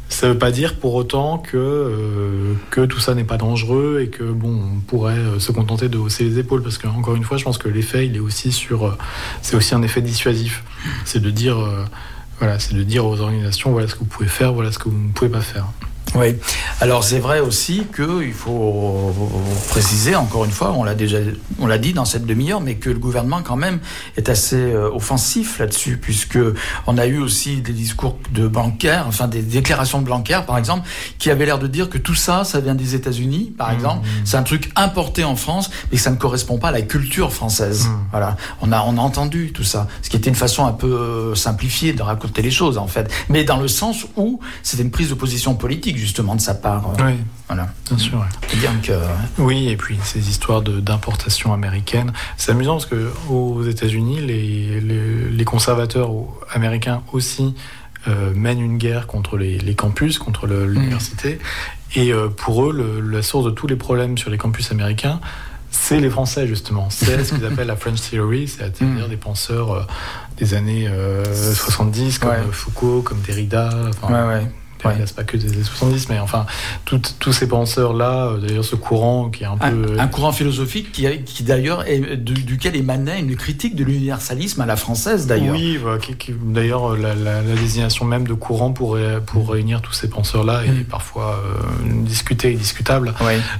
Ça 0.08 0.26
ne 0.26 0.32
veut 0.32 0.38
pas 0.38 0.50
dire 0.50 0.74
pour 0.74 0.94
autant 0.94 1.38
que, 1.38 1.56
euh, 1.56 2.52
que 2.70 2.82
tout 2.82 3.00
ça 3.00 3.14
n'est 3.14 3.24
pas 3.24 3.38
dangereux 3.38 4.00
et 4.02 4.08
que 4.08 4.24
bon, 4.24 4.60
on 4.76 4.80
pourrait 4.80 5.16
se 5.38 5.52
contenter 5.52 5.88
de 5.88 5.96
hausser 5.96 6.24
les 6.24 6.38
épaules 6.38 6.62
parce 6.62 6.76
que 6.76 6.86
encore 6.86 7.14
une 7.14 7.24
fois, 7.24 7.38
je 7.38 7.44
pense 7.44 7.56
que 7.56 7.68
l'effet, 7.68 8.06
il 8.06 8.16
est 8.16 8.20
aussi 8.20 8.52
sur, 8.52 8.94
c'est 9.40 9.56
aussi 9.56 9.74
un 9.74 9.82
effet 9.82 10.02
dissuasif. 10.02 10.64
C'est 11.06 11.20
de 11.20 11.30
dire 11.30 11.56
voilà, 12.38 12.58
c'est 12.58 12.74
de 12.74 12.82
dire 12.82 13.06
aux 13.06 13.20
organisations 13.20 13.70
voilà 13.72 13.88
ce 13.88 13.94
que 13.94 14.00
vous 14.00 14.06
pouvez 14.06 14.28
faire, 14.28 14.52
voilà 14.52 14.72
ce 14.72 14.78
que 14.78 14.88
vous 14.88 14.98
ne 14.98 15.12
pouvez 15.12 15.30
pas 15.30 15.40
faire. 15.40 15.66
Oui. 16.14 16.36
Alors 16.80 17.04
c'est 17.04 17.18
vrai 17.18 17.40
aussi 17.40 17.86
qu'il 17.94 18.32
faut 18.32 19.14
préciser 19.68 20.14
encore 20.14 20.44
une 20.44 20.50
fois, 20.50 20.72
on 20.72 20.84
l'a 20.84 20.94
déjà, 20.94 21.18
on 21.58 21.66
l'a 21.66 21.78
dit 21.78 21.92
dans 21.92 22.04
cette 22.04 22.26
demi-heure, 22.26 22.60
mais 22.60 22.74
que 22.74 22.90
le 22.90 22.98
gouvernement 22.98 23.40
quand 23.42 23.56
même 23.56 23.78
est 24.16 24.28
assez 24.28 24.56
euh, 24.56 24.90
offensif 24.90 25.58
là-dessus, 25.58 25.96
puisque 25.96 26.38
on 26.86 26.98
a 26.98 27.06
eu 27.06 27.18
aussi 27.18 27.62
des 27.62 27.72
discours 27.72 28.18
de 28.32 28.46
bancaires, 28.46 29.04
enfin 29.06 29.26
des 29.26 29.42
déclarations 29.42 30.02
de 30.02 30.06
bancaires 30.06 30.44
par 30.44 30.58
exemple, 30.58 30.86
qui 31.18 31.30
avaient 31.30 31.46
l'air 31.46 31.58
de 31.58 31.66
dire 31.66 31.88
que 31.88 31.98
tout 31.98 32.14
ça, 32.14 32.44
ça 32.44 32.60
vient 32.60 32.74
des 32.74 32.94
États-Unis, 32.94 33.54
par 33.56 33.70
mmh. 33.70 33.74
exemple, 33.74 34.08
c'est 34.24 34.36
un 34.36 34.42
truc 34.42 34.70
importé 34.76 35.24
en 35.24 35.36
France, 35.36 35.70
mais 35.90 35.96
que 35.96 36.02
ça 36.02 36.10
ne 36.10 36.16
correspond 36.16 36.58
pas 36.58 36.68
à 36.68 36.72
la 36.72 36.82
culture 36.82 37.32
française. 37.32 37.86
Mmh. 37.86 38.06
Voilà, 38.10 38.36
on 38.60 38.70
a 38.72 38.82
on 38.82 38.98
a 38.98 39.00
entendu 39.00 39.52
tout 39.52 39.64
ça, 39.64 39.88
ce 40.02 40.10
qui 40.10 40.16
était 40.16 40.28
une 40.28 40.36
façon 40.36 40.66
un 40.66 40.72
peu 40.72 40.92
euh, 40.92 41.34
simplifiée 41.34 41.94
de 41.94 42.02
raconter 42.02 42.42
les 42.42 42.50
choses 42.50 42.76
en 42.76 42.86
fait, 42.86 43.10
mais 43.30 43.44
dans 43.44 43.58
le 43.58 43.68
sens 43.68 44.04
où 44.16 44.40
c'était 44.62 44.82
une 44.82 44.90
prise 44.90 45.08
de 45.08 45.14
position 45.14 45.54
politique 45.54 45.96
justement 46.02 46.34
de 46.34 46.40
sa 46.40 46.54
part. 46.54 46.90
Euh, 46.98 47.04
oui, 47.06 47.14
voilà. 47.46 47.68
bien 47.88 47.98
sûr. 47.98 48.24
Bien 48.56 48.74
que, 48.82 48.92
oui, 49.38 49.68
et 49.68 49.76
puis 49.76 49.96
ces 50.02 50.28
histoires 50.28 50.60
d'importation 50.62 51.52
américaine. 51.54 52.12
C'est 52.36 52.50
amusant 52.50 52.72
parce 52.72 52.86
que 52.86 53.10
aux 53.30 53.62
États-Unis, 53.62 54.20
les, 54.20 54.80
les, 54.80 55.44
conservateurs 55.44 56.10
américains 56.52 57.02
aussi 57.12 57.54
euh, 58.08 58.32
mènent 58.34 58.60
une 58.60 58.78
guerre 58.78 59.06
contre 59.06 59.36
les, 59.36 59.74
campus, 59.74 60.18
contre 60.18 60.46
l'université. 60.46 61.38
Et 61.94 62.12
pour 62.36 62.64
eux, 62.64 63.02
la 63.12 63.22
source 63.22 63.44
de 63.44 63.50
tous 63.50 63.66
les 63.66 63.76
problèmes 63.76 64.18
sur 64.18 64.30
les 64.30 64.38
campus 64.38 64.72
américains, 64.72 65.20
c'est 65.70 66.00
les 66.00 66.10
Français 66.10 66.46
justement. 66.46 66.88
C'est 66.90 67.22
ce 67.24 67.34
qu'ils 67.34 67.44
appellent 67.44 67.66
la 67.66 67.76
French 67.76 68.00
Theory, 68.10 68.48
c'est-à-dire 68.48 68.86
mm. 68.86 69.08
des 69.08 69.16
penseurs 69.16 69.86
des 70.38 70.54
années 70.54 70.88
70 71.54 72.18
comme 72.18 72.50
Foucault, 72.50 73.02
comme 73.02 73.20
Derrida. 73.20 73.70
Enfin, 73.88 74.28
ouais, 74.28 74.34
ouais. 74.34 74.52
Ouais. 74.84 74.94
C'est 75.04 75.14
pas 75.14 75.24
que 75.24 75.36
des 75.36 75.52
années 75.52 75.62
70, 75.62 76.08
mais 76.08 76.18
enfin, 76.18 76.46
tous 76.84 77.32
ces 77.32 77.46
penseurs-là, 77.46 78.26
euh, 78.26 78.38
d'ailleurs, 78.38 78.64
ce 78.64 78.76
courant 78.76 79.30
qui 79.30 79.44
est 79.44 79.46
un, 79.46 79.56
peu. 79.56 79.96
Un 79.98 80.06
courant 80.08 80.32
philosophique 80.32 80.92
qui, 80.92 81.06
qui 81.24 81.42
d'ailleurs, 81.42 81.84
duquel 82.18 82.76
émanait 82.76 83.20
une 83.20 83.36
critique 83.36 83.76
de 83.76 83.84
l'universalisme 83.84 84.60
à 84.60 84.66
la 84.66 84.76
française, 84.76 85.26
d'ailleurs. 85.26 85.54
Oui, 85.54 85.78
d'ailleurs, 86.42 86.96
la, 86.96 87.14
la, 87.14 87.42
désignation 87.42 88.04
même 88.04 88.26
de 88.26 88.34
courant 88.34 88.72
pour, 88.72 88.98
pour 89.26 89.50
réunir 89.50 89.82
tous 89.82 89.92
ces 89.92 90.08
penseurs-là 90.08 90.64
est 90.64 90.70
mm. 90.70 90.84
parfois 90.84 91.40
euh, 91.44 92.02
discutée 92.04 92.52
et 92.52 92.56
discutable. 92.56 93.14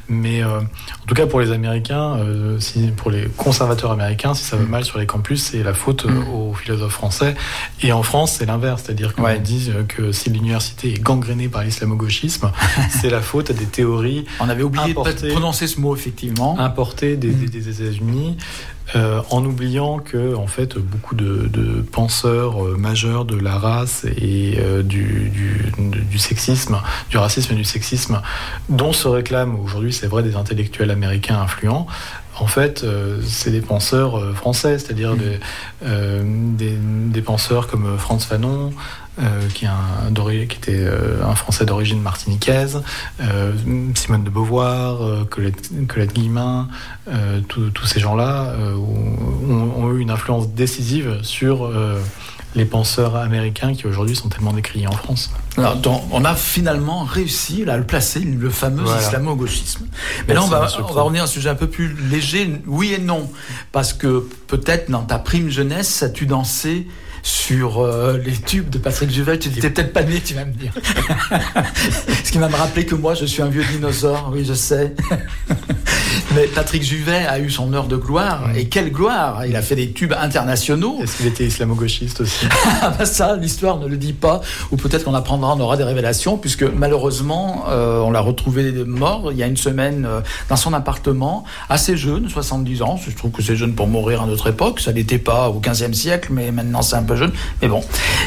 Mais 0.09 0.43
euh, 0.43 0.61
en 0.61 1.07
tout 1.07 1.15
cas, 1.15 1.27
pour 1.27 1.41
les 1.41 1.53
Américains, 1.53 2.19
si, 2.59 2.89
pour 2.97 3.11
les 3.11 3.27
conservateurs 3.37 3.91
américains, 3.91 4.35
si 4.35 4.45
ça 4.45 4.57
va 4.57 4.65
mm. 4.65 4.69
mal 4.69 4.85
sur 4.85 4.99
les 4.99 5.07
campus, 5.07 5.43
c'est 5.43 5.63
la 5.63 5.75
faute 5.75 6.05
mm. 6.07 6.29
aux 6.29 6.55
philosophes 6.55 6.93
français. 6.93 7.35
Et 7.81 7.93
en 7.93 8.03
France, 8.03 8.37
c'est 8.39 8.47
l'inverse, 8.47 8.83
c'est-à-dire 8.85 9.15
qu'on 9.15 9.29
dit 9.39 9.71
que 9.89 10.13
si 10.13 10.31
l'université 10.31 10.95
est 10.95 11.03
gangréné 11.14 11.48
par 11.48 11.62
l'islamo-gauchisme, 11.62 12.51
c'est 13.01 13.11
la 13.11 13.20
faute 13.20 13.51
à 13.51 13.53
des 13.53 13.66
théories. 13.66 14.25
On 14.40 14.48
avait 14.48 14.62
oublié 14.62 14.94
de 14.94 15.31
prononcer 15.31 15.66
ce 15.66 15.81
mot, 15.81 15.94
effectivement. 15.94 16.59
Importées 16.59 17.16
des, 17.16 17.29
mm. 17.29 17.68
États-Unis. 17.68 18.37
Euh, 18.96 19.22
en 19.31 19.42
oubliant 19.44 20.01
que 20.01 20.35
en 20.35 20.48
fait 20.48 20.77
beaucoup 20.77 21.14
de, 21.14 21.83
penseurs 21.92 22.62
euh, 22.62 22.77
majeurs 22.77 23.25
de 23.25 23.37
la 23.37 23.57
race 23.57 24.05
et 24.05 24.57
euh, 24.59 24.83
du, 24.83 25.31
du, 26.11 26.18
sexisme, 26.18 26.79
du 27.09 27.16
racisme 27.16 27.55
et 27.55 27.57
du 27.57 27.64
sexisme, 27.64 28.20
dont 28.68 28.92
se 28.92 29.09
réclament 29.09 29.59
aujourd'hui, 29.59 29.92
c'est 29.92 30.09
vrai, 30.09 30.22
des 30.22 30.35
intellectuels 30.35 30.90
américains 30.90 31.40
influents, 31.40 31.87
en 32.38 32.46
fait, 32.46 32.85
c'est 33.22 33.51
des 33.51 33.61
penseurs 33.61 34.35
français, 34.35 34.79
c'est-à-dire 34.79 35.14
mm. 35.14 36.57
des, 36.57 36.77
des, 37.12 37.22
penseurs 37.22 37.68
comme 37.68 37.96
Franz 37.98 38.27
Fanon, 38.27 38.72
euh, 39.18 39.46
qui, 39.48 39.66
qui, 39.66 40.57
était 40.57 40.72
euh, 40.72 41.22
un 41.22 41.35
Français 41.35 41.66
d'origine 41.66 42.01
martiniquaise, 42.01 42.81
euh, 43.20 43.53
Simone 43.94 44.25
de 44.25 44.31
Beauvoir, 44.31 45.27
Colette, 45.29 45.70
Colette 45.87 46.14
Guillemin, 46.14 46.68
tous 47.46 47.87
ces 47.87 48.01
gens-là 48.01 48.55
ont, 48.75 49.92
eu 49.92 50.01
une 50.01 50.11
influence 50.11 50.48
décisive 50.48 51.18
sur 51.22 51.70
les 52.55 52.64
penseurs 52.64 53.16
américains 53.16 53.75
qui 53.75 53.87
aujourd'hui 53.87 54.16
sont 54.16 54.31
tellement 54.31 54.55
décriés 54.55 54.87
en 54.87 54.92
France. 54.92 55.31
Alors, 55.59 55.77
on 56.11 56.25
a 56.25 56.35
finalement 56.35 57.05
réussi 57.05 57.64
à 57.68 57.77
le 57.77 57.85
placer, 57.85 58.20
le 58.20 58.48
fameux 58.48 58.85
islamo-gauchisme. 58.98 59.88
Mais 60.27 60.33
là, 60.33 60.42
on 60.42 60.48
va, 60.48 60.68
on 60.79 60.92
va 60.92 61.03
revenir 61.03 61.22
à 61.22 61.25
un 61.25 61.29
sujet 61.29 61.51
un 61.51 61.55
peu 61.55 61.68
plus 61.68 61.94
léger, 62.09 62.51
oui 62.66 62.94
et 62.94 62.98
non, 62.98 63.31
parce 63.72 63.92
que 63.92 64.27
peut-être 64.46 64.90
dans 64.90 65.03
ta 65.03 65.18
prime 65.18 65.51
jeunesse, 65.51 66.03
as-tu 66.03 66.25
dansé 66.25 66.87
sur 67.23 67.81
euh, 67.81 68.19
les 68.25 68.33
tubes 68.33 68.69
de 68.69 68.79
Patrick 68.79 69.11
Juvet. 69.11 69.39
Tu 69.39 69.49
n'étais 69.49 69.71
peut-être 69.71 69.93
pas 69.93 70.03
né, 70.03 70.21
tu 70.25 70.35
vas 70.35 70.45
me 70.45 70.53
dire. 70.53 70.73
Ce 72.25 72.33
qui 72.33 72.39
va 72.39 72.49
me 72.49 72.57
rappeler 72.57 72.85
que 72.85 72.95
moi, 72.95 73.15
je 73.15 73.25
suis 73.25 73.43
un 73.43 73.49
vieux 73.49 73.65
dinosaure, 73.65 74.31
oui, 74.33 74.45
je 74.45 74.55
sais. 74.55 74.95
Mais 76.35 76.47
Patrick 76.47 76.83
Juvet 76.83 77.27
a 77.27 77.39
eu 77.39 77.51
son 77.51 77.73
heure 77.75 77.87
de 77.87 77.97
gloire. 77.97 78.51
Et 78.57 78.67
quelle 78.67 78.91
gloire 78.91 79.45
Il 79.47 79.55
a 79.55 79.63
fait 79.63 79.77
des 79.77 79.93
tubes 79.93 80.15
internationaux. 80.19 80.99
Est-ce 81.03 81.19
qu'il 81.19 81.27
était 81.27 81.45
islamo-gauchiste 81.45 82.23
aussi 82.23 82.47
ah 82.83 82.95
bah 82.99 83.05
Ça, 83.05 83.37
l'histoire 83.37 83.79
ne 83.79 83.87
le 83.87 83.97
dit 83.97 84.15
pas. 84.15 84.41
Ou 84.71 84.77
peut-être 84.77 85.05
qu'on 85.05 85.15
apprendra, 85.15 85.55
on 85.55 85.61
aura 85.61 85.77
des 85.77 85.85
révélations, 85.85 86.39
puisque 86.39 86.63
malheureusement, 86.63 87.65
euh, 87.69 88.01
on 88.01 88.11
l'a 88.11 88.21
retrouvé 88.21 88.73
mort 88.85 89.31
il 89.31 89.39
y 89.39 89.43
a 89.43 89.47
une 89.47 89.57
semaine 89.57 90.07
euh, 90.07 90.21
dans 90.49 90.57
son 90.57 90.73
appartement, 90.73 91.45
assez 91.69 91.97
jeune, 91.97 92.29
70 92.29 92.83
ans. 92.83 92.97
Je 92.97 93.15
trouve 93.15 93.31
que 93.31 93.43
c'est 93.43 93.57
jeune 93.57 93.75
pour 93.75 93.87
mourir 93.87 94.23
à 94.23 94.27
notre 94.27 94.49
époque. 94.49 94.81
Ça 94.81 94.93
n'était 94.93 95.19
pas 95.19 95.51
au 95.51 95.61
15e 95.61 95.93
siècle, 95.93 96.31
mais 96.33 96.51
maintenant 96.51 96.83
c'est 96.83 96.97
un 96.97 97.03
peu 97.03 97.12
jeune. 97.16 97.33
Mais 97.61 97.68
bon. 97.68 97.83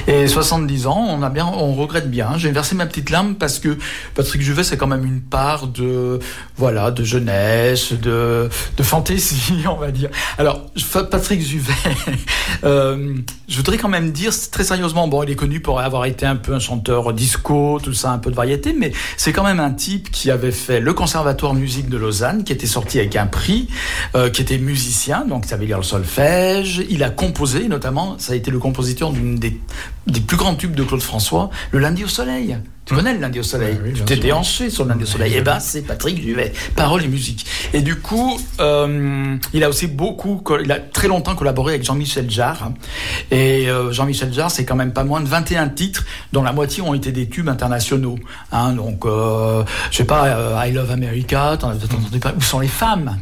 Et 0.08 0.28
70 0.28 0.88
ans, 0.88 1.06
on 1.10 1.21
a 1.24 1.30
bien, 1.30 1.45
on 1.45 1.74
regrette 1.74 2.10
bien. 2.10 2.38
J'ai 2.38 2.52
versé 2.52 2.76
ma 2.76 2.86
petite 2.86 3.10
larme 3.10 3.36
parce 3.36 3.60
que 3.60 3.78
Patrick 4.13 4.41
Juvet, 4.41 4.63
c'est 4.63 4.78
quand 4.78 4.88
même 4.88 5.06
une 5.06 5.21
part 5.21 5.67
de, 5.67 6.19
voilà, 6.58 6.91
de 6.91 7.04
jeunesse, 7.04 7.93
de, 7.93 8.50
de 8.78 8.84
fantaisie, 8.84 9.63
on 9.69 9.76
va 9.76 9.91
dire. 9.91 10.10
Alors, 10.38 10.62
Patrick 11.10 11.41
Juvet, 11.41 11.74
euh, 12.63 13.15
je 13.48 13.58
voudrais 13.58 13.78
quand 13.78 13.89
même 13.89 14.12
dire 14.12 14.32
très 14.52 14.63
sérieusement, 14.63 15.08
bon, 15.08 15.24
il 15.24 15.32
est 15.32 15.36
connu 15.36 15.60
pour 15.60 15.80
avoir 15.80 16.06
été 16.06 16.26
un 16.26 16.36
peu 16.36 16.54
un 16.54 16.60
chanteur 16.60 17.13
disco, 17.13 17.80
tout 17.82 17.93
ça, 17.93 18.12
un 18.12 18.17
peu 18.17 18.30
de 18.30 18.36
variété, 18.36 18.76
mais 18.78 18.91
c'est 19.17 19.34
quand 19.34 19.43
même 19.43 19.60
un 19.60 19.71
type 19.71 20.12
qui 20.12 20.32
avait 20.32 20.52
fait 20.52 20.80
le 20.80 20.93
Conservatoire 20.93 21.54
musique 21.54 21.89
de 21.89 21.98
Lausanne, 21.98 22.43
qui 22.43 22.54
était 22.54 22.67
sorti 22.67 23.00
avec 23.00 23.15
un 23.15 23.28
prix, 23.28 23.67
euh, 24.15 24.30
qui 24.30 24.41
était 24.41 24.58
musicien, 24.58 25.26
donc 25.26 25.45
il 25.45 25.50
savait 25.50 25.65
lire 25.65 25.78
le 25.78 25.84
solfège. 25.84 26.84
Il 26.89 27.04
a 27.04 27.10
composé, 27.10 27.67
notamment, 27.67 28.15
ça 28.17 28.34
a 28.34 28.36
été 28.36 28.52
le 28.52 28.60
compositeur 28.60 28.75
d'une 29.12 29.36
des, 29.36 29.60
des 30.08 30.20
plus 30.22 30.38
grands 30.38 30.56
tubes 30.56 30.76
de 30.76 30.84
Claude 30.84 31.02
François, 31.02 31.50
Le 31.72 31.80
lundi 31.80 32.04
au 32.04 32.08
soleil. 32.08 32.58
Tu 32.86 32.93
connais 32.93 33.15
le 33.15 33.19
lundi 33.19 33.39
au 33.39 33.43
soleil 33.43 33.80
Tu 33.95 34.04
t'es 34.04 34.17
déhanché 34.17 34.69
sur 34.69 34.84
le 34.84 34.89
lundi 34.89 35.04
au 35.04 35.08
soleil. 35.08 35.34
Eh 35.36 35.41
ben, 35.41 35.60
c'est 35.60 35.82
Patrick 35.82 36.21
Duvet. 36.21 36.54
Paroles 36.76 37.04
et 37.04 37.08
musique. 37.08 37.48
Et 37.74 37.82
du 37.82 37.95
coup, 37.95 38.39
euh, 38.60 39.36
il 39.54 39.63
a 39.63 39.69
aussi 39.69 39.88
beaucoup, 39.88 40.43
il 40.63 40.71
a 40.71 40.80
très 40.80 41.08
longtemps 41.08 41.36
collaboré 41.36 41.74
avec 41.74 41.84
Jean-Michel 41.84 42.30
Jarre. 42.30 42.71
Et 43.32 43.71
euh, 43.71 43.91
Jean-Michel 43.91 44.32
Jarre, 44.32 44.52
c'est 44.52 44.65
quand 44.65 44.76
même 44.76 44.93
pas 44.93 45.04
moins 45.04 45.19
de 45.21 45.28
21 45.28 45.69
titres, 45.69 46.06
dont 46.32 46.43
la 46.43 46.54
moitié 46.54 46.84
ont 46.84 46.93
été 46.93 47.12
des 47.12 47.28
tubes 47.28 47.50
internationaux. 47.50 48.19
Hein, 48.52 48.74
donc, 48.74 49.06
euh, 49.06 49.63
je 49.89 49.98
sais 49.98 50.06
pas, 50.06 50.28
euh, 50.28 50.63
I 50.63 50.71
Love 50.71 50.91
America, 50.91 51.58
t'en 51.60 51.69
as 51.69 51.76
entendu 51.76 52.19
parler. 52.19 52.38
Où 52.38 52.41
sont 52.41 52.60
les 52.60 52.67
femmes 52.67 53.17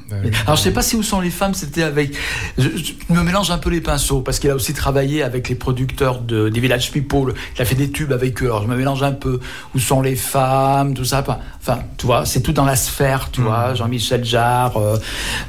Alors, 0.46 0.58
je 0.58 0.62
sais 0.62 0.72
pas 0.72 0.82
si 0.82 0.98
Où 0.98 1.04
sont 1.04 1.22
les 1.22 1.30
femmes, 1.30 1.54
c'était 1.54 1.84
avec. 1.84 2.18
Je, 2.58 2.68
me 3.10 3.24
mélange 3.24 3.50
un 3.50 3.58
peu 3.58 3.70
les 3.70 3.82
pinceaux, 3.82 4.20
parce 4.20 4.40
qu'il 4.40 4.50
a 4.50 4.56
aussi 4.56 4.74
travaillé 4.74 5.24
avec 5.24 5.48
les 5.48 5.56
producteurs 5.56 6.20
de, 6.20 6.50
des 6.50 6.60
Village 6.60 6.92
People. 6.92 7.34
Il 7.56 7.62
a 7.62 7.66
fait 7.66 7.76
des 7.76 7.92
tubes 7.92 8.12
avec 8.12 8.44
eux. 8.44 8.48
Alors, 8.48 8.64
je 8.64 8.68
me 8.68 8.76
mélange 8.76 9.04
un 9.04 9.14
peu 9.14 9.40
où 9.76 9.80
sont 9.80 10.02
les 10.02 10.16
femmes, 10.16 10.94
tout 10.94 11.06
ça. 11.06 11.24
Enfin, 11.60 11.80
tu 11.98 12.06
vois, 12.06 12.26
c'est 12.26 12.42
tout 12.42 12.54
dans 12.54 12.66
la 12.66 12.76
sphère, 12.76 13.30
tu 13.32 13.42
vois. 13.42 13.72
Mm. 13.72 13.76
Jean-Michel 13.76 14.26
Jarre, 14.26 14.78
euh, 14.78 14.98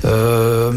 euh, 0.04 0.72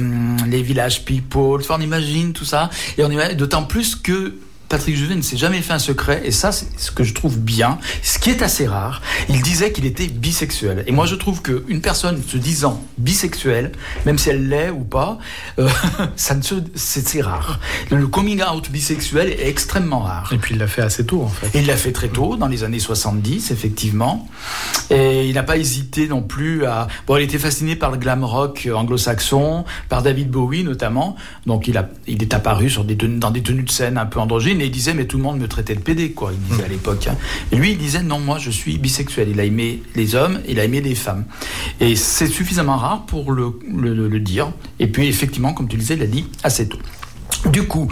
les 0.47 0.61
villages 0.61 1.05
people. 1.05 1.61
on 1.69 1.81
imagine 1.81 2.33
tout 2.33 2.45
ça. 2.45 2.69
Et 2.97 3.03
on 3.03 3.09
imagine 3.09 3.37
d'autant 3.37 3.63
plus 3.63 3.95
que 3.95 4.35
Patrick 4.69 4.95
Juvet 4.95 5.15
ne 5.15 5.21
s'est 5.21 5.37
jamais 5.37 5.61
fait 5.61 5.73
un 5.73 5.79
secret, 5.79 6.21
et 6.25 6.31
ça, 6.31 6.51
c'est 6.51 6.67
ce 6.77 6.91
que 6.91 7.03
je 7.03 7.13
trouve 7.13 7.39
bien, 7.39 7.77
ce 8.03 8.19
qui 8.19 8.29
est 8.29 8.41
assez 8.41 8.67
rare. 8.67 9.01
Il 9.29 9.41
disait 9.41 9.71
qu'il 9.71 9.85
était 9.85 10.07
bisexuel. 10.07 10.83
Et 10.87 10.91
moi, 10.91 11.05
je 11.05 11.15
trouve 11.15 11.41
qu'une 11.41 11.81
personne 11.81 12.21
se 12.21 12.37
disant 12.37 12.83
bisexuelle, 12.97 13.71
même 14.05 14.17
si 14.17 14.29
elle 14.29 14.49
l'est 14.49 14.69
ou 14.69 14.83
pas, 14.83 15.19
euh, 15.59 15.69
ça 16.15 16.35
ne 16.35 16.41
c'est 16.75 17.21
rare. 17.21 17.59
Le 17.91 18.07
coming 18.07 18.41
out 18.43 18.69
bisexuel 18.69 19.29
est 19.29 19.47
extrêmement 19.47 19.99
rare. 19.99 20.31
Et 20.33 20.37
puis 20.37 20.55
il 20.55 20.59
l'a 20.59 20.67
fait 20.67 20.81
assez 20.81 21.05
tôt, 21.05 21.23
en 21.23 21.27
fait. 21.27 21.57
Et 21.57 21.61
il 21.61 21.67
l'a 21.67 21.77
fait 21.77 21.91
très 21.91 22.09
tôt, 22.09 22.35
dans 22.35 22.47
les 22.47 22.63
années 22.63 22.79
70, 22.79 23.51
effectivement. 23.51 24.27
Et 24.89 25.27
il 25.27 25.33
n'a 25.35 25.43
pas 25.43 25.57
hésité 25.57 26.07
non 26.07 26.21
plus 26.21 26.65
à. 26.65 26.87
Bon, 27.05 27.17
il 27.17 27.23
était 27.23 27.39
fasciné 27.39 27.75
par 27.75 27.91
le 27.91 27.97
glam 27.97 28.23
rock 28.23 28.67
anglo-saxon, 28.73 29.65
par 29.89 30.03
David 30.03 30.29
Bowie 30.29 30.63
notamment. 30.63 31.15
Donc 31.45 31.67
il, 31.67 31.77
a, 31.77 31.89
il 32.07 32.21
est 32.21 32.33
apparu 32.33 32.69
sur 32.69 32.83
des 32.83 32.95
dans 32.95 33.31
des 33.31 33.41
tenues 33.41 33.63
de 33.63 33.71
scène 33.71 33.97
un 33.97 34.05
peu 34.05 34.19
androgynes 34.19 34.56
et 34.61 34.65
il 34.65 34.71
disait, 34.71 34.93
mais 34.93 35.05
tout 35.05 35.17
le 35.17 35.23
monde 35.23 35.39
me 35.39 35.47
traitait 35.47 35.75
de 35.75 35.81
PD, 35.81 36.11
quoi, 36.11 36.31
il 36.33 36.39
disait 36.39 36.63
à 36.63 36.67
l'époque. 36.67 37.07
Hein. 37.07 37.15
Lui, 37.51 37.71
il 37.71 37.77
disait, 37.77 38.03
non, 38.03 38.19
moi, 38.19 38.37
je 38.37 38.49
suis 38.49 38.77
bisexuel. 38.77 39.29
Il 39.29 39.39
a 39.39 39.45
aimé 39.45 39.81
les 39.95 40.15
hommes, 40.15 40.39
il 40.47 40.59
a 40.59 40.63
aimé 40.63 40.81
les 40.81 40.95
femmes. 40.95 41.25
Et 41.79 41.95
c'est 41.95 42.27
suffisamment 42.27 42.77
rare 42.77 43.05
pour 43.05 43.31
le, 43.31 43.59
le, 43.67 44.19
dire. 44.19 44.51
Et 44.79 44.87
puis, 44.87 45.07
effectivement, 45.07 45.53
comme 45.53 45.67
tu 45.67 45.77
disais, 45.77 45.95
il 45.95 46.01
a 46.01 46.07
dit 46.07 46.25
assez 46.43 46.67
tôt. 46.67 46.79
Du 47.45 47.67
coup, 47.67 47.87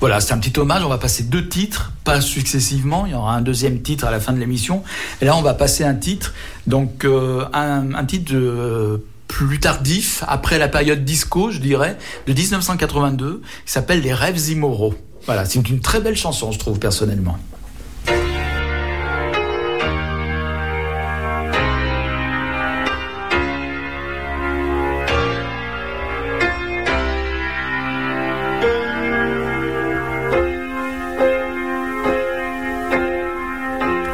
voilà, 0.00 0.20
c'est 0.20 0.32
un 0.32 0.38
petit 0.38 0.58
hommage. 0.58 0.82
On 0.84 0.88
va 0.88 0.98
passer 0.98 1.22
deux 1.22 1.48
titres, 1.48 1.92
pas 2.04 2.20
successivement. 2.20 3.06
Il 3.06 3.12
y 3.12 3.14
aura 3.14 3.34
un 3.34 3.40
deuxième 3.40 3.80
titre 3.80 4.06
à 4.06 4.10
la 4.10 4.20
fin 4.20 4.32
de 4.32 4.38
l'émission. 4.38 4.82
Et 5.20 5.24
là, 5.24 5.36
on 5.36 5.42
va 5.42 5.54
passer 5.54 5.84
un 5.84 5.94
titre, 5.94 6.34
donc 6.66 7.04
euh, 7.04 7.44
un, 7.52 8.04
titre 8.04 8.32
de 8.32 9.02
plus 9.28 9.60
tardif, 9.60 10.24
après 10.26 10.58
la 10.58 10.68
période 10.68 11.04
disco, 11.04 11.50
je 11.50 11.58
dirais, 11.58 11.96
de 12.26 12.32
1982, 12.32 13.42
qui 13.64 13.72
s'appelle 13.72 14.00
Les 14.00 14.14
rêves 14.14 14.48
immoraux. 14.48 14.94
Voilà, 15.28 15.44
c'est 15.44 15.68
une 15.68 15.80
très 15.80 16.00
belle 16.00 16.16
chanson, 16.16 16.52
je 16.52 16.58
trouve, 16.58 16.78
personnellement. 16.78 17.36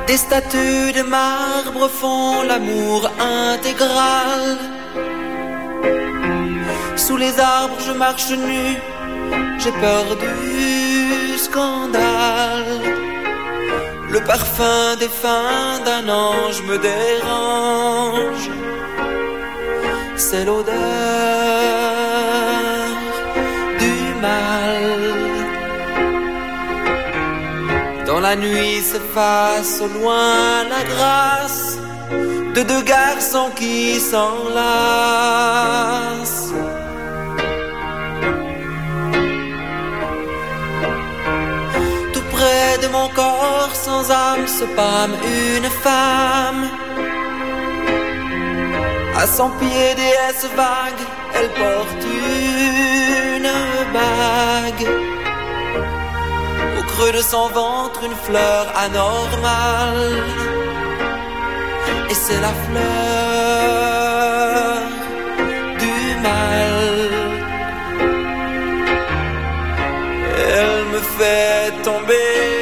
Des 0.08 0.16
statues 0.16 0.92
de 0.92 1.02
marbre 1.02 1.88
font 1.88 2.42
l'amour 2.42 3.08
intégral. 3.20 4.58
Sous 6.96 7.16
les 7.16 7.38
arbres, 7.38 7.78
je 7.86 7.92
marche 7.92 8.32
nu, 8.32 8.78
j'ai 9.60 9.70
peur 9.70 10.04
scandale. 11.38 12.80
Le 14.10 14.20
parfum 14.20 14.96
des 14.98 15.08
fins 15.08 15.80
d'un 15.84 16.08
ange 16.08 16.62
me 16.68 16.76
dérange. 16.78 18.50
C'est 20.16 20.44
l'odeur 20.44 20.74
du 23.78 23.96
mal. 24.26 24.92
Dans 28.06 28.20
la 28.20 28.36
nuit 28.36 28.80
s'efface 28.90 29.80
au 29.80 29.88
loin 29.98 30.64
la 30.74 30.82
grâce 30.92 31.78
de 32.54 32.62
deux 32.62 32.82
garçons 32.82 33.50
qui 33.56 33.98
s'enlacent. 33.98 34.54
Mon 42.94 43.08
corps 43.08 43.74
sans 43.86 44.04
âme 44.10 44.46
se 44.58 44.64
pâme 44.78 45.14
une 45.58 45.70
femme. 45.84 46.64
À 49.22 49.24
son 49.36 49.48
pied 49.60 49.88
déesse 50.00 50.46
vague, 50.62 51.04
elle 51.36 51.50
porte 51.62 52.04
une 53.40 53.52
bague. 53.96 54.86
Au 56.78 56.82
creux 56.92 57.14
de 57.18 57.24
son 57.32 57.46
ventre, 57.60 58.00
une 58.08 58.18
fleur 58.26 58.62
anormale 58.86 60.22
et 62.10 62.16
c'est 62.24 62.40
la 62.46 62.54
fleur 62.64 62.84
du 65.84 65.98
mal. 66.28 66.88
Elle 70.56 70.82
me 70.94 71.00
fait 71.16 71.66
tomber 71.88 72.53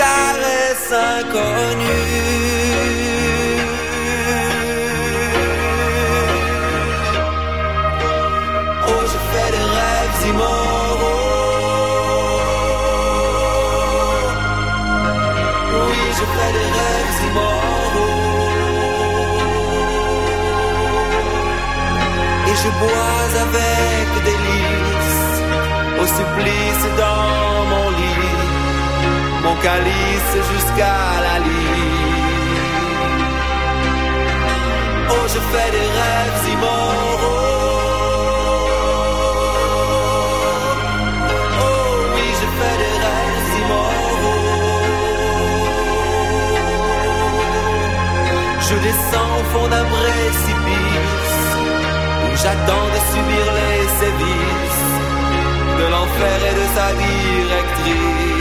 caresse 0.00 0.92
inconnue. 0.92 1.86
Oh, 8.88 9.02
je 9.12 9.18
fais 9.30 9.50
des 9.56 9.66
rêves 9.76 10.22
immoraux. 10.30 11.24
Oui, 15.86 16.00
je 16.18 16.24
fais 16.34 16.52
des 16.58 16.68
rêves 16.78 17.18
immoraux. 17.28 18.26
Et 22.48 22.56
je 22.62 22.70
bois 22.80 23.20
avec 23.44 24.08
délice, 24.28 25.22
au 26.00 26.06
supplice 26.18 26.84
dans 27.02 27.56
mon 27.72 27.86
lit, 27.98 28.35
calice 29.62 30.34
jusqu'à 30.52 30.98
la 31.26 31.36
lit. 31.38 31.96
Oh, 35.10 35.24
je 35.34 35.40
fais 35.50 35.70
des 35.76 35.88
rêves 35.98 36.42
immoraux. 36.54 37.46
Oh, 41.60 41.90
oui, 42.14 42.26
je 42.40 42.46
fais 42.58 42.76
des 42.82 42.96
rêves 43.04 43.50
immoraux. 43.62 44.46
Je 48.68 48.76
descends 48.86 49.32
au 49.40 49.44
fond 49.52 49.68
d'un 49.68 49.86
précipice 49.96 51.44
où 52.24 52.30
j'attends 52.42 52.88
de 52.94 53.00
subir 53.12 53.46
les 53.58 53.80
sévices 54.00 54.86
de 55.78 55.84
l'enfer 55.92 56.38
et 56.50 56.54
de 56.60 56.66
sa 56.76 56.88
directrice. 57.04 58.35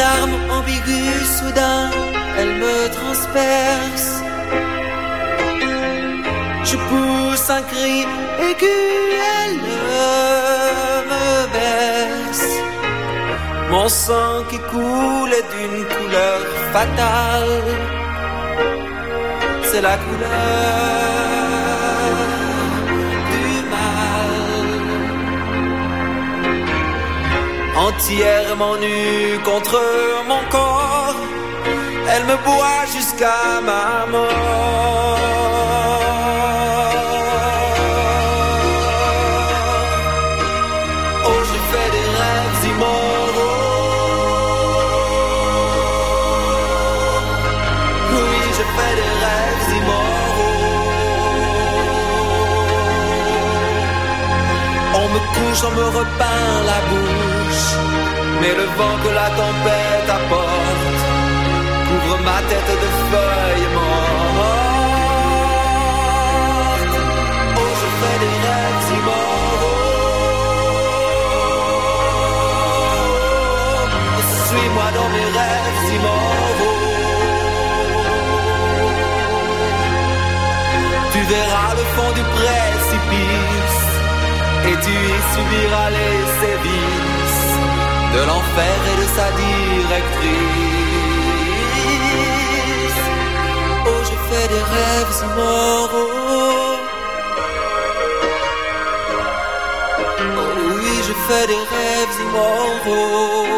D'une 0.00 0.06
arme 0.06 0.50
ambiguë, 0.58 1.24
soudain, 1.38 1.90
elle 2.38 2.54
me 2.54 2.88
transperce. 2.88 4.12
Je 6.64 6.76
pousse 6.88 7.50
un 7.50 7.62
cri 7.70 8.06
aigu, 8.48 8.80
elle 9.40 9.56
me 11.10 11.26
berce. 11.52 12.48
Mon 13.70 13.88
sang 13.90 14.44
qui 14.48 14.58
coule 14.70 15.32
est 15.38 15.48
d'une 15.54 15.84
couleur 15.94 16.40
fatale. 16.72 17.64
C'est 19.64 19.82
la 19.82 19.98
couleur 19.98 21.09
Entièrement 27.92 28.76
nue 28.76 29.38
contre 29.44 29.78
mon 30.26 30.42
corps, 30.48 31.16
elle 32.12 32.24
me 32.24 32.36
boit 32.44 32.84
jusqu'à 32.94 33.60
ma 33.62 34.06
mort. 34.06 35.18
Oh, 41.26 41.40
je 41.50 41.58
fais 41.70 41.88
des 41.96 42.08
rêves 42.20 42.64
immoraux. 42.72 43.60
Oui, 48.14 48.36
je 48.58 48.64
fais 48.76 48.94
des 49.00 49.14
rêves 49.24 49.70
immoraux. 49.78 50.60
On 54.94 55.06
me 55.14 55.20
couche, 55.34 55.62
on 55.68 55.72
me 55.78 55.86
repeint 55.98 56.54
la 56.70 56.80
bouche. 56.88 57.09
Mais 58.40 58.54
le 58.54 58.64
vent 58.78 58.96
que 59.04 59.10
la 59.20 59.28
tempête 59.42 60.08
apporte 60.18 61.00
couvre 61.88 62.18
ma 62.28 62.38
tête 62.50 62.72
de 62.84 62.90
feuilles 63.10 63.70
mortes. 63.76 64.50
Oh, 67.60 67.70
je 67.80 67.88
fais 68.00 68.18
des 68.24 68.36
rêves 68.46 68.88
immoraux. 68.98 69.90
Suis-moi 74.46 74.88
dans 74.98 75.10
mes 75.16 75.28
rêves 75.38 75.82
immoraux. 75.96 76.80
Tu 81.12 81.20
verras 81.34 81.72
le 81.80 81.84
fond 81.94 82.10
du 82.18 82.24
précipice 82.36 83.82
et 84.68 84.76
tu 84.84 84.92
y 84.92 85.16
subiras 85.34 85.88
les 85.90 86.18
sévices 86.40 87.09
de 88.14 88.20
l'enfer 88.28 88.78
et 88.90 88.96
de 89.02 89.06
sa 89.16 89.28
directrice. 89.44 90.30
Oh, 93.86 94.00
je 94.08 94.16
fais 94.28 94.46
des 94.54 94.64
rêves 94.74 95.14
immoraux. 95.26 96.78
Oh 100.38 100.52
oui, 100.76 100.94
je 101.08 101.14
fais 101.26 101.46
des 101.52 101.64
rêves 101.74 102.16
immoraux. 102.26 103.50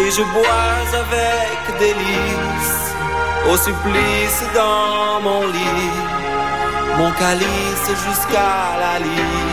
Et 0.00 0.10
je 0.10 0.22
bois 0.34 0.74
avec 1.02 1.78
délice 1.78 2.84
au 3.50 3.56
supplice 3.56 4.42
dans 4.54 5.20
mon 5.20 5.46
lit, 5.46 5.98
mon 6.98 7.10
calice 7.12 7.88
jusqu'à 8.06 8.76
la 8.82 8.98
lit, 8.98 9.43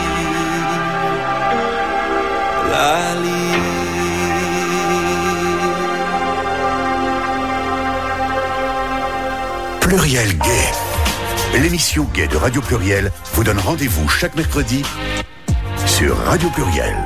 Pluriel 9.80 10.28
Gay. 10.38 11.60
L'émission 11.60 12.06
Gay 12.14 12.28
de 12.28 12.36
Radio 12.38 12.62
Pluriel 12.62 13.12
vous 13.34 13.44
donne 13.44 13.58
rendez-vous 13.58 14.08
chaque 14.08 14.34
mercredi 14.36 14.82
sur 15.84 16.16
Radio 16.16 16.48
Pluriel. 16.48 16.96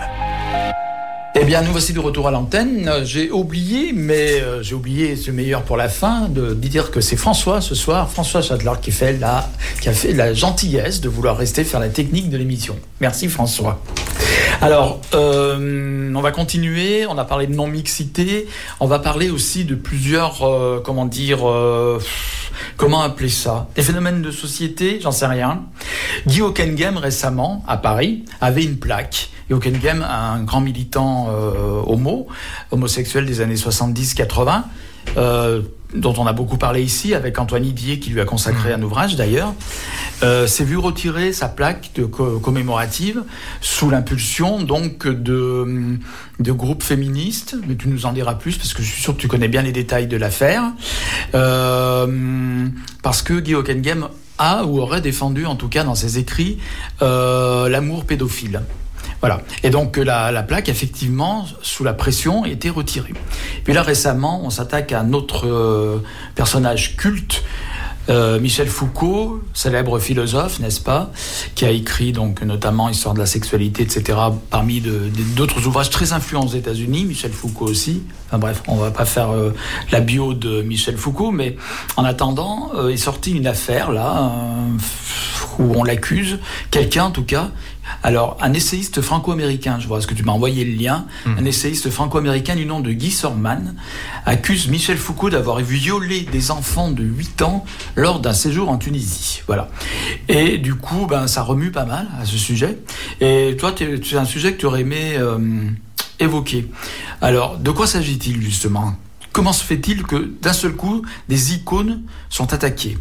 Eh 1.35 1.45
bien, 1.45 1.63
nous 1.63 1.73
voici 1.73 1.93
de 1.93 1.99
retour 1.99 2.29
à 2.29 2.31
l'antenne. 2.31 2.89
J'ai 3.03 3.33
oublié, 3.33 3.93
mais 3.93 4.41
euh, 4.41 4.63
j'ai 4.63 4.77
oublié 4.77 5.17
ce 5.17 5.33
meilleur 5.33 5.63
pour 5.63 5.77
la 5.77 5.89
fin, 5.89 6.29
de, 6.29 6.51
de 6.51 6.55
dire 6.55 6.93
que 6.93 7.01
c'est 7.01 7.17
François 7.17 7.61
ce 7.61 7.75
soir, 7.75 8.09
François 8.09 8.41
Chadler, 8.41 8.73
qui, 8.81 8.93
fait 8.93 9.15
la, 9.15 9.51
qui 9.81 9.89
a 9.89 9.93
fait 9.93 10.13
la 10.13 10.33
gentillesse 10.33 11.01
de 11.01 11.09
vouloir 11.09 11.37
rester 11.37 11.65
faire 11.65 11.81
la 11.81 11.89
technique 11.89 12.31
de 12.31 12.37
l'émission. 12.37 12.79
Merci 13.01 13.29
François. 13.29 13.83
Alors, 14.61 15.01
euh, 15.15 16.13
on 16.15 16.21
va 16.21 16.31
continuer. 16.31 17.07
On 17.07 17.19
a 17.19 17.25
parlé 17.25 17.47
de 17.47 17.55
non-mixité. 17.55 18.49
On 18.81 18.87
va 18.87 18.99
parler 18.99 19.31
aussi 19.31 19.65
de 19.65 19.75
plusieurs, 19.75 20.43
euh, 20.43 20.81
comment 20.85 21.05
dire, 21.05 21.49
euh, 21.49 22.01
comment 22.77 23.03
appeler 23.03 23.29
ça? 23.29 23.69
Des 23.75 23.83
phénomènes 23.83 24.23
de 24.23 24.31
société, 24.31 24.99
j'en 25.01 25.13
sais 25.13 25.27
rien. 25.27 25.65
Guy 26.27 26.43
Hockenheim, 26.43 26.97
récemment, 26.97 27.65
à 27.69 27.77
Paris, 27.77 28.25
avait 28.41 28.65
une 28.65 28.79
plaque. 28.79 29.31
Et 29.49 29.55
Hockenheim, 29.55 30.03
un 30.03 30.43
grand 30.43 30.61
militant 30.61 31.29
euh, 31.31 31.83
homo, 31.87 32.27
homosexuel 32.71 33.27
des 33.27 33.41
années 33.41 33.55
70-80, 33.55 34.63
euh, 35.17 35.63
dont 35.95 36.15
on 36.19 36.27
a 36.27 36.33
beaucoup 36.33 36.59
parlé 36.59 36.83
ici, 36.83 37.15
avec 37.15 37.39
Antoine 37.39 37.63
Didier 37.63 37.99
qui 37.99 38.11
lui 38.11 38.21
a 38.21 38.25
consacré 38.25 38.73
un 38.73 38.83
ouvrage 38.83 39.17
d'ailleurs, 39.17 39.55
euh, 40.23 40.47
s'est 40.47 40.65
vu 40.65 40.77
retirer 40.77 41.33
sa 41.33 41.49
plaque 41.49 41.91
de 41.95 42.05
commémorative 42.05 43.23
sous 43.61 43.91
l'impulsion 43.91 44.63
donc 44.63 45.07
de, 45.07 45.99
de 46.41 46.53
groupes 46.53 46.83
féministes, 46.83 47.57
mais 47.69 47.77
tu 47.77 47.89
nous 47.89 48.07
en 48.07 48.13
diras 48.13 48.35
plus 48.35 48.57
parce 48.57 48.75
que 48.75 48.83
je 48.83 48.91
suis 48.91 49.03
sûr 49.03 49.15
que 49.15 49.21
tu 49.21 49.29
connais 49.29 49.49
bien 49.49 49.63
les 49.63 49.73
détails 49.73 50.07
de 50.07 50.17
l'affaire, 50.17 50.65
euh, 51.35 52.67
parce 53.03 53.23
que 53.23 53.35
Guy 53.35 53.55
Hockengem 53.55 54.09
a 54.39 54.65
ou 54.65 54.81
aurait 54.81 55.01
défendu, 55.01 55.47
en 55.47 55.57
tout 55.57 55.69
cas 55.69 55.85
dans 55.85 55.95
ses 55.95 56.19
écrits, 56.19 56.59
euh, 57.03 57.69
l'amour 57.69 58.05
pédophile. 58.05 58.63
Voilà. 59.21 59.41
Et 59.63 59.71
donc 59.71 59.97
la, 59.97 60.31
la, 60.31 60.43
plaque, 60.43 60.69
effectivement, 60.69 61.47
sous 61.63 61.85
la 61.85 61.95
pression, 61.95 62.45
était 62.45 62.71
retirée. 62.71 63.15
Puis 63.65 63.73
là, 63.73 63.83
récemment, 63.83 64.43
on 64.45 64.51
s'attaque 64.51 64.93
à 64.93 65.01
un 65.01 65.13
autre 65.13 65.47
euh, 65.47 65.99
personnage 66.35 66.97
culte 66.97 67.43
euh, 68.09 68.39
Michel 68.39 68.69
Foucault, 68.69 69.43
célèbre 69.53 69.99
philosophe, 69.99 70.61
n'est-ce 70.61 70.81
pas, 70.81 71.11
qui 71.55 71.65
a 71.65 71.71
écrit 71.71 72.13
donc 72.13 72.43
notamment 72.43 72.89
Histoire 72.89 73.15
de 73.15 73.19
la 73.19 73.27
sexualité, 73.27 73.83
etc. 73.83 74.19
Parmi 74.51 74.81
d'autres 75.37 75.67
ouvrages 75.67 75.91
très 75.91 76.13
influents 76.13 76.45
aux 76.45 76.55
États-Unis, 76.55 77.05
Michel 77.05 77.33
Foucault 77.33 77.67
aussi. 77.67 78.03
Enfin 78.29 78.39
bref, 78.39 78.63
on 78.69 78.77
va 78.77 78.91
pas 78.93 79.05
faire 79.05 79.31
euh, 79.31 79.53
la 79.91 80.01
bio 80.01 80.35
de 80.35 80.63
Michel 80.63 80.97
Foucault, 80.97 81.33
mais 81.33 81.57
en 81.97 82.05
attendant, 82.05 82.71
euh, 82.77 82.91
est 82.91 82.97
sorti 82.97 83.33
une 83.33 83.47
affaire 83.47 83.91
là 83.91 84.33
où 85.59 85.73
on 85.75 85.85
l'accuse, 85.85 86.39
quelqu'un 86.71 87.05
en 87.05 87.11
tout 87.11 87.25
cas, 87.25 87.51
alors, 88.03 88.37
un 88.41 88.53
essayiste 88.53 89.01
franco-américain, 89.01 89.79
je 89.81 89.87
vois 89.87 90.01
ce 90.01 90.07
que 90.07 90.15
tu 90.15 90.23
m'as 90.23 90.33
envoyé 90.33 90.65
le 90.65 90.73
lien, 90.73 91.07
hmm. 91.25 91.39
un 91.39 91.45
essayiste 91.45 91.91
franco-américain 91.91 92.55
du 92.55 92.67
nom 92.67 92.81
de 92.81 92.93
Guy 92.93 93.11
Sorman 93.11 93.75
accuse 94.25 94.69
Michel 94.69 94.97
Foucault 94.97 95.31
d'avoir 95.31 95.61
violé 95.61 96.23
des 96.23 96.51
enfants 96.51 96.91
de 96.91 97.03
8 97.03 97.43
ans 97.43 97.65
lors 97.95 98.21
d'un 98.21 98.33
séjour 98.33 98.69
en 98.69 98.79
Tunisie. 98.79 99.43
Voilà. 99.47 99.69
Et 100.29 100.59
du 100.59 100.75
coup, 100.75 101.07
ben, 101.07 101.27
ça 101.27 101.43
remue 101.43 101.71
pas 101.71 101.85
mal 101.85 102.09
à 102.21 102.25
ce 102.25 102.37
sujet. 102.37 102.79
Et 103.21 103.57
toi, 103.59 103.75
c'est 103.77 104.17
un 104.17 104.25
sujet 104.25 104.53
que 104.53 104.59
tu 104.59 104.67
aurais 104.67 104.83
aimé 104.83 105.15
euh, 105.17 105.39
évoquer. 106.19 106.71
Alors, 107.21 107.59
de 107.59 107.71
quoi 107.71 107.87
s'agit-il 107.87 108.43
justement? 108.43 108.95
Comment 109.33 109.53
se 109.53 109.65
fait-il 109.65 110.03
que 110.03 110.33
d'un 110.41 110.53
seul 110.53 110.73
coup, 110.73 111.03
des 111.29 111.55
icônes 111.55 112.03
sont 112.31 112.53
attaquées? 112.53 112.97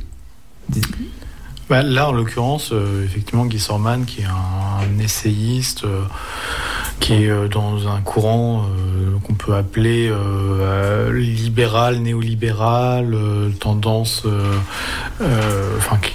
Bah, 1.70 1.82
là, 1.82 2.10
en 2.10 2.12
l'occurrence, 2.12 2.70
euh, 2.72 3.04
effectivement, 3.04 3.46
Guy 3.46 3.60
Sorman, 3.60 4.06
qui 4.06 4.22
est 4.22 4.26
un, 4.26 5.00
essayiste, 5.00 5.84
euh, 5.84 6.04
qui 7.00 7.14
est 7.14 7.30
euh, 7.30 7.48
dans 7.48 7.88
un 7.88 8.02
courant 8.02 8.66
qu'on 9.24 9.34
peut 9.34 9.56
appeler 9.56 10.12
libéral, 11.12 11.98
néolibéral, 12.00 13.16
tendance, 13.60 14.26
enfin, 15.78 15.98
qui, 15.98 16.14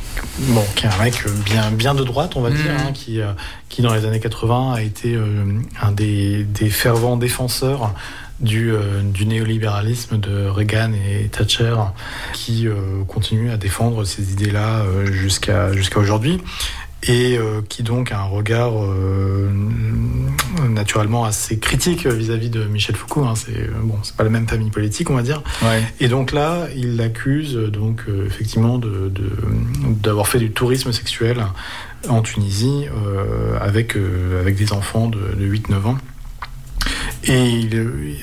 bon, 0.52 0.64
qui 0.76 0.86
est 0.86 0.88
un 0.88 1.02
mec 1.02 1.24
bien, 1.44 1.70
bien 1.72 1.94
de 1.94 2.04
droite, 2.04 2.36
on 2.36 2.40
va 2.40 2.50
dire, 2.50 2.72
mmh. 2.72 2.86
hein, 2.88 2.92
qui, 2.92 3.20
qui 3.68 3.82
dans 3.82 3.94
les 3.94 4.04
années 4.04 4.20
80 4.20 4.74
a 4.74 4.82
été 4.82 5.18
un 5.82 5.92
des, 5.92 6.44
des 6.44 6.70
fervents 6.70 7.16
défenseurs 7.16 7.92
du, 8.40 8.72
euh, 8.72 9.02
du 9.02 9.26
néolibéralisme 9.26 10.18
de 10.18 10.46
Reagan 10.46 10.92
et 10.92 11.28
Thatcher 11.28 11.76
qui 12.32 12.66
euh, 12.66 13.04
continuent 13.06 13.50
à 13.50 13.56
défendre 13.56 14.04
ces 14.04 14.32
idées-là 14.32 14.80
euh, 14.80 15.12
jusqu'à 15.12 15.72
jusqu'à 15.72 15.98
aujourd'hui 15.98 16.40
et 17.08 17.38
qui 17.70 17.82
donc 17.82 18.12
a 18.12 18.20
un 18.20 18.24
regard 18.24 18.72
naturellement 20.68 21.24
assez 21.24 21.58
critique 21.58 22.06
vis-à-vis 22.06 22.50
de 22.50 22.64
Michel 22.64 22.94
Foucault. 22.94 23.24
Hein. 23.24 23.32
C'est 23.36 23.70
bon, 23.82 23.96
c'est 24.02 24.14
pas 24.14 24.22
la 24.22 24.28
même 24.28 24.46
famille 24.46 24.68
politique, 24.68 25.08
on 25.08 25.14
va 25.14 25.22
dire. 25.22 25.42
Et 25.98 26.08
donc 26.08 26.30
là, 26.30 26.66
il 26.76 26.96
l'accuse 26.96 27.54
donc 27.54 28.02
effectivement 28.26 28.76
de, 28.76 29.10
d'avoir 29.82 30.28
fait 30.28 30.40
du 30.40 30.50
tourisme 30.50 30.92
sexuel 30.92 31.42
en 32.06 32.20
Tunisie 32.20 32.84
avec 33.58 33.96
avec 34.38 34.56
des 34.56 34.74
enfants 34.74 35.08
de, 35.08 35.20
de 35.38 35.46
8-9 35.46 35.86
ans. 35.86 35.96
Et 37.24 37.68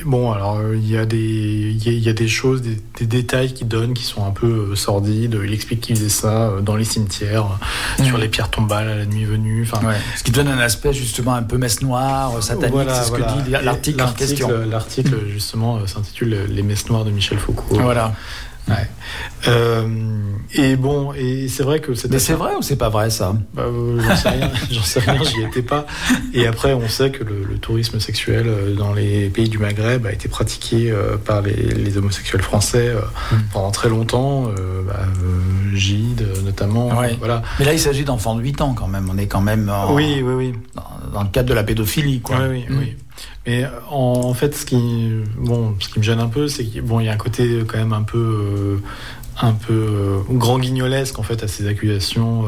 bon, 0.06 0.32
alors 0.32 0.60
il 0.74 0.90
y 0.90 0.98
a 0.98 1.06
des, 1.06 1.18
il 1.20 2.00
y, 2.00 2.10
a 2.10 2.14
des 2.14 2.28
choses, 2.28 2.64
des, 2.64 3.06
détails 3.06 3.54
qui 3.54 3.64
donnent 3.64 3.94
qui 3.94 4.04
sont 4.04 4.26
un 4.26 4.32
peu 4.32 4.72
euh, 4.72 4.76
sordides. 4.76 5.40
Il 5.44 5.54
explique 5.54 5.82
qu'il 5.82 5.96
faisait 5.96 6.10
ça 6.10 6.48
euh, 6.48 6.62
dans 6.62 6.76
les 6.76 6.84
cimetières, 6.84 7.60
euh, 8.00 8.04
sur 8.04 8.18
les 8.18 8.28
pierres 8.28 8.50
tombales 8.50 8.90
à 8.90 8.96
la 8.96 9.06
nuit 9.06 9.26
venue. 9.26 9.68
Enfin, 9.72 9.82
Ce 10.16 10.24
qui 10.24 10.32
donne 10.32 10.48
un 10.48 10.58
aspect 10.58 10.94
justement 10.94 11.36
un 11.36 11.44
peu 11.44 11.58
messe 11.58 11.82
noire, 11.82 12.42
satanique. 12.42 12.90
c'est 12.90 13.04
ce 13.04 13.12
que 13.12 13.44
dit 13.44 13.52
l'article 13.52 14.02
en 14.02 14.14
question. 14.14 14.50
L'article 14.68 15.16
justement 15.32 15.86
s'intitule 15.86 16.46
Les 16.50 16.64
messes 16.64 16.90
noires 16.90 17.06
de 17.06 17.12
Michel 17.12 17.38
Foucault. 17.38 17.80
Voilà. 17.80 18.14
Ouais. 18.68 18.88
Euh, 19.48 19.88
et 20.54 20.76
bon, 20.76 21.14
et 21.14 21.48
c'est 21.48 21.64
vrai 21.64 21.80
que 21.80 21.94
c'est. 21.94 22.12
Mais 22.12 22.20
c'est 22.20 22.34
vrai 22.34 22.56
ou 22.56 22.62
c'est 22.62 22.76
pas 22.76 22.90
vrai 22.90 23.10
ça? 23.10 23.34
Bah, 23.54 23.64
euh, 23.64 24.00
J'en 24.02 24.16
sais 24.16 24.30
rien, 24.30 24.52
j'en 24.72 24.84
sais 24.84 25.00
rien, 25.00 25.20
j'y 25.24 25.42
étais 25.44 25.62
pas. 25.62 25.86
Et 26.34 26.48
après, 26.48 26.74
on 26.74 26.88
sait 26.90 27.12
que 27.12 27.24
le, 27.24 27.58
tourisme 27.60 28.00
sexuel 28.00 28.46
euh, 28.48 28.76
dans 28.76 28.94
les 28.94 29.30
pays 29.30 29.50
du 29.50 29.58
Maghreb 29.58 30.06
a 30.06 30.12
été 30.12 30.28
pratiqué 30.30 30.94
par 31.26 31.42
les, 31.42 31.98
homosexuels 31.98 32.42
français 32.42 32.94
mm. 33.32 33.36
pendant 33.52 33.72
très 33.72 33.90
longtemps, 33.90 34.52
bah, 34.88 35.06
Gide 35.74 36.28
notamment. 36.44 36.90
Voilà. 37.20 37.42
Mais 37.60 37.66
là, 37.66 37.74
il 37.74 37.80
s'agit 37.80 38.04
d'enfants 38.04 38.36
de 38.36 38.42
8 38.42 38.62
ans 38.62 38.74
quand 38.74 38.88
même. 38.88 39.10
On 39.12 39.18
est 39.18 39.28
quand 39.28 39.42
même. 39.42 39.72
oui, 39.90 40.22
oui, 40.24 40.34
oui. 40.34 40.54
Dans, 41.14 41.24
le 41.24 41.30
cadre 41.30 41.50
de 41.50 41.54
la 41.54 41.64
pédophilie, 41.64 42.20
quoi. 42.22 42.38
Oui, 42.50 42.66
oui, 42.70 42.76
oui. 42.78 42.96
Mais 43.46 43.66
en, 43.90 44.34
fait, 44.34 44.56
ce 44.56 44.66
qui, 44.66 44.76
me 44.78 46.04
gêne 46.04 46.20
un 46.20 46.28
peu, 46.28 46.48
c'est 46.48 46.66
qu'il 46.66 46.84
y 46.84 47.10
a 47.10 47.14
un 47.14 47.18
côté 47.18 47.64
quand 47.68 47.78
même 47.78 47.94
un 47.94 48.04
peu, 48.04 48.18
euh, 48.18 48.78
un 49.42 49.54
peu 49.54 49.74
euh, 49.74 50.20
grand 50.30 50.60
guignolesque 50.60 51.18
fait 51.24 51.44
à 51.44 51.48
ces 51.48 51.68
accusations. 51.68 52.46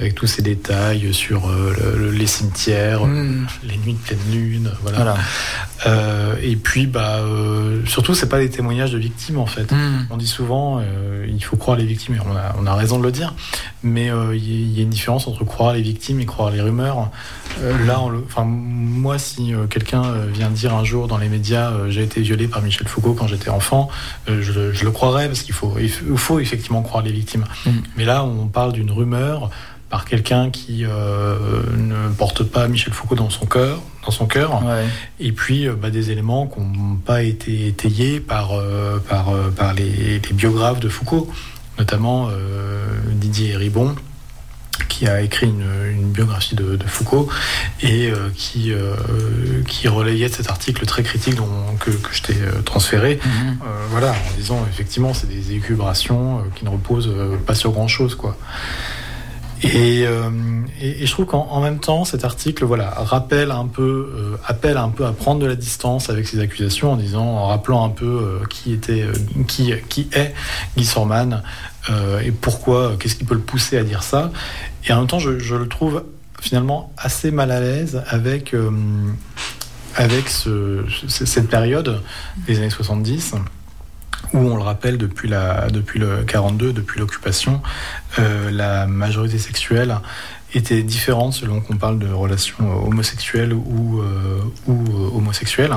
Euh, 0.00 0.10
avec 0.10 0.14
tous 0.14 0.26
ces 0.26 0.42
détails 0.42 1.12
sur 1.12 1.48
euh, 1.48 2.10
les 2.10 2.26
cimetières, 2.26 3.04
hmm. 3.04 3.46
les 3.64 3.76
nuits 3.76 3.92
de 3.92 3.98
pleine 3.98 4.32
lune, 4.32 4.72
voilà. 4.82 5.14
Euh, 5.86 6.36
et 6.42 6.56
puis, 6.56 6.86
bah, 6.86 7.18
euh, 7.18 7.84
surtout, 7.86 8.14
c'est 8.14 8.28
pas 8.28 8.38
des 8.38 8.48
témoignages 8.50 8.92
de 8.92 8.98
victimes 8.98 9.38
en 9.38 9.46
fait. 9.46 9.70
Hmm. 9.70 10.06
On 10.10 10.16
dit 10.16 10.26
souvent, 10.26 10.82
il 11.26 11.42
faut 11.44 11.56
croire 11.56 11.76
les 11.76 11.84
victimes, 11.84 12.14
et 12.14 12.18
on 12.20 12.34
a, 12.34 12.54
on 12.58 12.66
a 12.66 12.74
raison 12.74 12.98
de 12.98 13.04
le 13.04 13.12
dire, 13.12 13.34
mais 13.82 14.10
il 14.34 14.76
y, 14.76 14.80
a 14.80 14.82
une 14.82 14.90
différence 14.90 15.26
entre 15.26 15.44
croire 15.44 15.74
les 15.74 15.82
victimes 15.82 16.20
et 16.20 16.26
croire 16.26 16.50
les 16.50 16.60
rumeurs. 16.60 17.10
là, 17.86 18.00
enfin, 18.26 18.44
moi, 18.44 19.18
si 19.18 19.52
quelqu'un 19.68 20.02
vient 20.32 20.50
dire 20.50 20.74
un 20.74 20.84
jour 20.84 21.08
dans 21.08 21.18
les 21.18 21.28
médias, 21.28 21.72
j'ai 21.88 22.02
été 22.02 22.20
violé 22.22 22.48
par 22.48 22.62
Michel 22.62 22.88
Foucault 22.88 23.14
quand 23.14 23.26
j'étais 23.26 23.50
enfant, 23.50 23.88
je, 24.26 24.72
je, 24.72 24.84
le 24.84 24.90
croirais 24.90 25.26
parce 25.28 25.42
qu'il 25.42 25.54
faut, 25.54 25.74
il 25.78 25.90
faut 25.90 26.40
effectivement 26.40 26.82
croire 26.82 27.02
les 27.02 27.12
victimes. 27.12 27.44
Hmm. 27.66 27.80
Mais 27.96 28.04
là, 28.04 28.24
on 28.24 28.46
parle 28.46 28.72
d'une 28.72 28.90
rumeur 28.90 29.50
par 29.90 30.04
quelqu'un 30.04 30.50
qui 30.50 30.84
euh, 30.84 31.36
ne 31.76 32.08
porte 32.14 32.44
pas 32.44 32.68
Michel 32.68 32.94
Foucault 32.94 33.16
dans 33.16 33.28
son 33.28 33.44
cœur, 33.44 33.80
dans 34.06 34.12
son 34.12 34.26
cœur, 34.26 34.62
et 35.18 35.32
puis 35.32 35.66
euh, 35.66 35.74
bah, 35.74 35.90
des 35.90 36.12
éléments 36.12 36.46
qui 36.46 36.60
n'ont 36.60 36.94
pas 36.94 37.22
été 37.24 37.66
étayés 37.66 38.20
par 38.20 38.52
euh, 38.52 38.98
par, 39.00 39.32
par 39.56 39.74
les, 39.74 40.20
biographes 40.32 40.78
de 40.78 40.88
Foucault, 40.88 41.28
notamment 41.78 42.28
Didier 43.10 43.56
Ribon 43.56 43.96
qui 44.88 45.06
a 45.06 45.20
écrit 45.20 45.46
une, 45.46 46.12
biographie 46.12 46.54
de, 46.54 46.78
Foucault 46.86 47.28
et 47.82 48.12
qui, 48.34 48.72
qui 49.66 49.88
relayait 49.88 50.28
cet 50.28 50.48
article 50.48 50.86
très 50.86 51.02
critique 51.02 51.34
dont, 51.34 51.48
que, 51.78 51.90
je 52.12 52.22
t'ai 52.22 52.34
transféré, 52.64 53.20
mhm. 53.24 53.58
voilà, 53.90 54.12
en 54.12 54.36
disant 54.36 54.66
effectivement 54.70 55.12
c'est 55.14 55.28
des 55.28 55.52
écubrations 55.52 56.44
qui 56.54 56.64
ne 56.64 56.70
reposent 56.70 57.12
pas 57.46 57.54
sur 57.54 57.72
grand 57.72 57.88
chose 57.88 58.14
quoi. 58.14 58.36
Euh, 59.64 60.30
et, 60.80 61.06
je 61.06 61.12
trouve 61.12 61.26
qu'en 61.26 61.60
même 61.60 61.78
temps, 61.80 62.04
cet 62.04 62.24
article, 62.24 62.64
voilà, 62.64 62.90
rappelle 62.90 63.50
un 63.50 63.66
peu, 63.66 64.10
euh, 64.14 64.36
appelle 64.46 64.76
un 64.76 64.88
peu 64.88 65.04
à 65.04 65.12
prendre 65.12 65.40
de 65.40 65.46
la 65.46 65.54
distance 65.54 66.08
avec 66.10 66.26
ces 66.26 66.40
accusations 66.40 66.92
en 66.92 66.96
disant, 66.96 67.24
en 67.24 67.46
rappelant 67.46 67.84
un 67.84 67.90
peu 67.90 68.06
euh, 68.06 68.46
qui 68.48 68.72
était, 68.72 69.04
qui, 69.48 69.72
qui 69.88 70.08
est 70.12 70.34
Guy 70.76 70.84
Sorman 70.84 71.42
et 72.24 72.30
pourquoi, 72.30 72.96
qu'est-ce 73.00 73.16
qui 73.16 73.24
peut 73.24 73.34
le 73.34 73.40
pousser 73.40 73.76
à 73.76 73.82
dire 73.82 74.04
ça. 74.04 74.30
Et 74.86 74.92
en 74.92 74.98
même 74.98 75.08
temps, 75.08 75.18
je, 75.18 75.30
le 75.30 75.66
trouve 75.66 76.04
finalement 76.40 76.92
assez 76.96 77.32
mal 77.32 77.50
à 77.50 77.58
l'aise 77.58 78.04
avec 78.06 78.54
avec 79.96 80.28
ce, 80.28 80.84
cette 81.08 81.48
période 81.48 82.00
des 82.46 82.58
années 82.58 82.70
70 82.70 83.34
où 84.32 84.38
on 84.38 84.56
le 84.56 84.62
rappelle 84.62 84.98
depuis, 84.98 85.28
la, 85.28 85.68
depuis 85.68 85.98
le 85.98 86.22
42, 86.24 86.72
depuis 86.72 87.00
l'occupation, 87.00 87.62
euh, 88.18 88.50
la 88.50 88.86
majorité 88.86 89.38
sexuelle 89.38 89.96
était 90.52 90.82
différente 90.82 91.32
selon 91.32 91.60
qu'on 91.60 91.76
parle 91.76 92.00
de 92.00 92.08
relations 92.08 92.84
homosexuelles 92.84 93.52
ou, 93.52 94.00
euh, 94.00 94.42
ou 94.66 94.72
euh, 94.72 95.16
homosexuelles, 95.16 95.72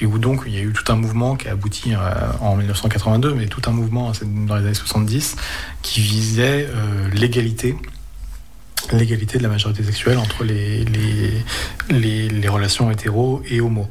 et 0.00 0.06
où 0.06 0.18
donc 0.18 0.42
il 0.46 0.54
y 0.54 0.58
a 0.58 0.62
eu 0.62 0.72
tout 0.72 0.92
un 0.92 0.96
mouvement 0.96 1.34
qui 1.36 1.48
a 1.48 1.52
abouti 1.52 1.92
en 2.40 2.56
1982, 2.56 3.34
mais 3.34 3.46
tout 3.46 3.62
un 3.66 3.72
mouvement 3.72 4.12
dans 4.46 4.56
les 4.56 4.64
années 4.64 4.74
70 4.74 5.36
qui 5.82 6.00
visait 6.00 6.68
l'égalité 7.12 7.74
l'égalité 8.92 9.38
de 9.38 9.42
la 9.42 9.48
majorité 9.48 9.82
sexuelle 9.82 10.18
entre 10.18 10.44
les, 10.44 10.84
les, 10.84 11.44
les, 11.90 12.28
les 12.28 12.48
relations 12.48 12.90
hétéros 12.90 13.42
et 13.50 13.60
homo. 13.60 13.88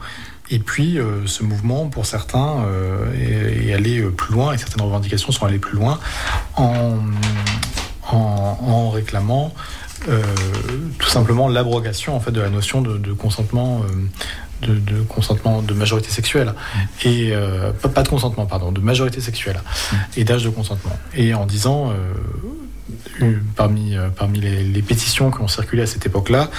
Et 0.49 0.59
puis, 0.59 0.97
ce 1.25 1.43
mouvement, 1.43 1.87
pour 1.87 2.05
certains, 2.05 2.65
est, 3.19 3.73
allé 3.73 4.01
plus 4.01 4.33
loin, 4.33 4.53
et 4.53 4.57
certaines 4.57 4.83
revendications 4.83 5.31
sont 5.31 5.45
allées 5.45 5.59
plus 5.59 5.75
loin, 5.75 5.99
en, 6.55 6.99
en, 8.11 8.89
réclamant 8.89 9.53
tout 10.99 11.09
simplement 11.09 11.49
l'abrogation 11.49 12.15
en 12.15 12.19
fait, 12.19 12.31
de 12.31 12.39
la 12.39 12.49
notion 12.49 12.81
de, 12.81 13.13
consentement 13.13 13.83
de, 14.61 15.01
consentement 15.01 15.61
de 15.61 15.73
majorité 15.73 16.09
sexuelle. 16.09 16.53
Et 17.03 17.29
euh, 17.31 17.71
pas, 17.71 18.03
de 18.03 18.09
consentement 18.09 18.45
pardon 18.45 18.71
de 18.71 18.81
majorité 18.81 19.21
sexuelle. 19.21 19.61
Et 20.15 20.23
d'âge 20.23 20.43
de 20.43 20.49
consentement. 20.49 20.97
Et 21.15 21.33
en 21.33 21.45
disant 21.45 21.91
euh, 21.91 21.93
parmi 23.55 23.95
euh, 23.95 24.09
les, 24.33 24.81
pétitions 24.81 25.31
qui 25.31 25.41
ont 25.41 25.47
circulé 25.47 25.83
à 25.83 25.87
cette 25.87 26.05
époque-là 26.05 26.49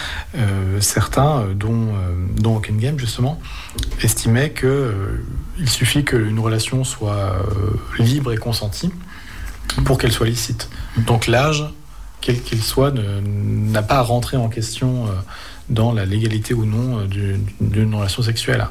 certains 0.81 1.47
dont 1.55 1.95
dont 2.37 2.61
Game 2.61 2.99
justement 2.99 3.41
estimaient 4.03 4.51
que 4.51 5.23
il 5.59 5.69
suffit 5.69 6.05
qu'une 6.05 6.39
relation 6.39 6.85
soit 6.85 7.37
libre 7.99 8.33
et 8.33 8.37
consentie 8.37 8.91
pour 9.85 9.99
qu'elle 9.99 10.13
soit 10.13 10.27
licite 10.27 10.69
donc 10.99 11.27
l'âge 11.27 11.65
quel 12.21 12.43
qu'il 12.43 12.63
soit 12.63 12.93
n'a 12.93 13.83
pas 13.83 13.99
à 13.99 14.03
rentrer 14.03 14.37
en 14.37 14.49
question 14.49 15.09
dans 15.71 15.93
la 15.93 16.05
légalité 16.05 16.55
ou 16.55 16.65
non 16.65 17.01
euh, 17.01 17.37
d'une 17.61 17.95
relation 17.95 18.23
sexuelle. 18.23 18.67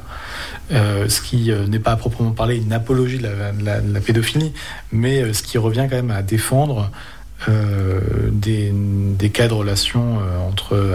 Euh, 0.72 1.08
ce 1.08 1.20
qui 1.20 1.50
euh, 1.50 1.66
n'est 1.66 1.78
pas 1.78 1.92
à 1.92 1.96
proprement 1.96 2.32
parler 2.32 2.56
une 2.56 2.72
apologie 2.72 3.18
de 3.18 3.28
la, 3.64 4.00
pédophilie, 4.00 4.52
mais 4.92 5.32
ce 5.32 5.42
qui 5.42 5.58
revient 5.58 5.86
quand 5.88 5.96
même 5.96 6.10
à 6.10 6.22
défendre 6.22 6.90
des, 7.46 9.30
cas 9.32 9.48
de 9.48 9.54
relations 9.54 10.18
entre 10.48 10.94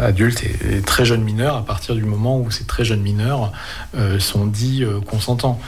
adultes 0.00 0.44
et, 0.44 0.82
très 0.82 1.04
jeunes 1.04 1.22
mineurs 1.22 1.56
à 1.56 1.64
partir 1.64 1.94
du 1.94 2.04
moment 2.04 2.38
où 2.38 2.50
ces 2.50 2.64
très 2.64 2.84
jeunes 2.84 3.00
mineurs 3.00 3.52
sont 4.18 4.46
dits 4.46 4.84
consentants. 5.06 5.60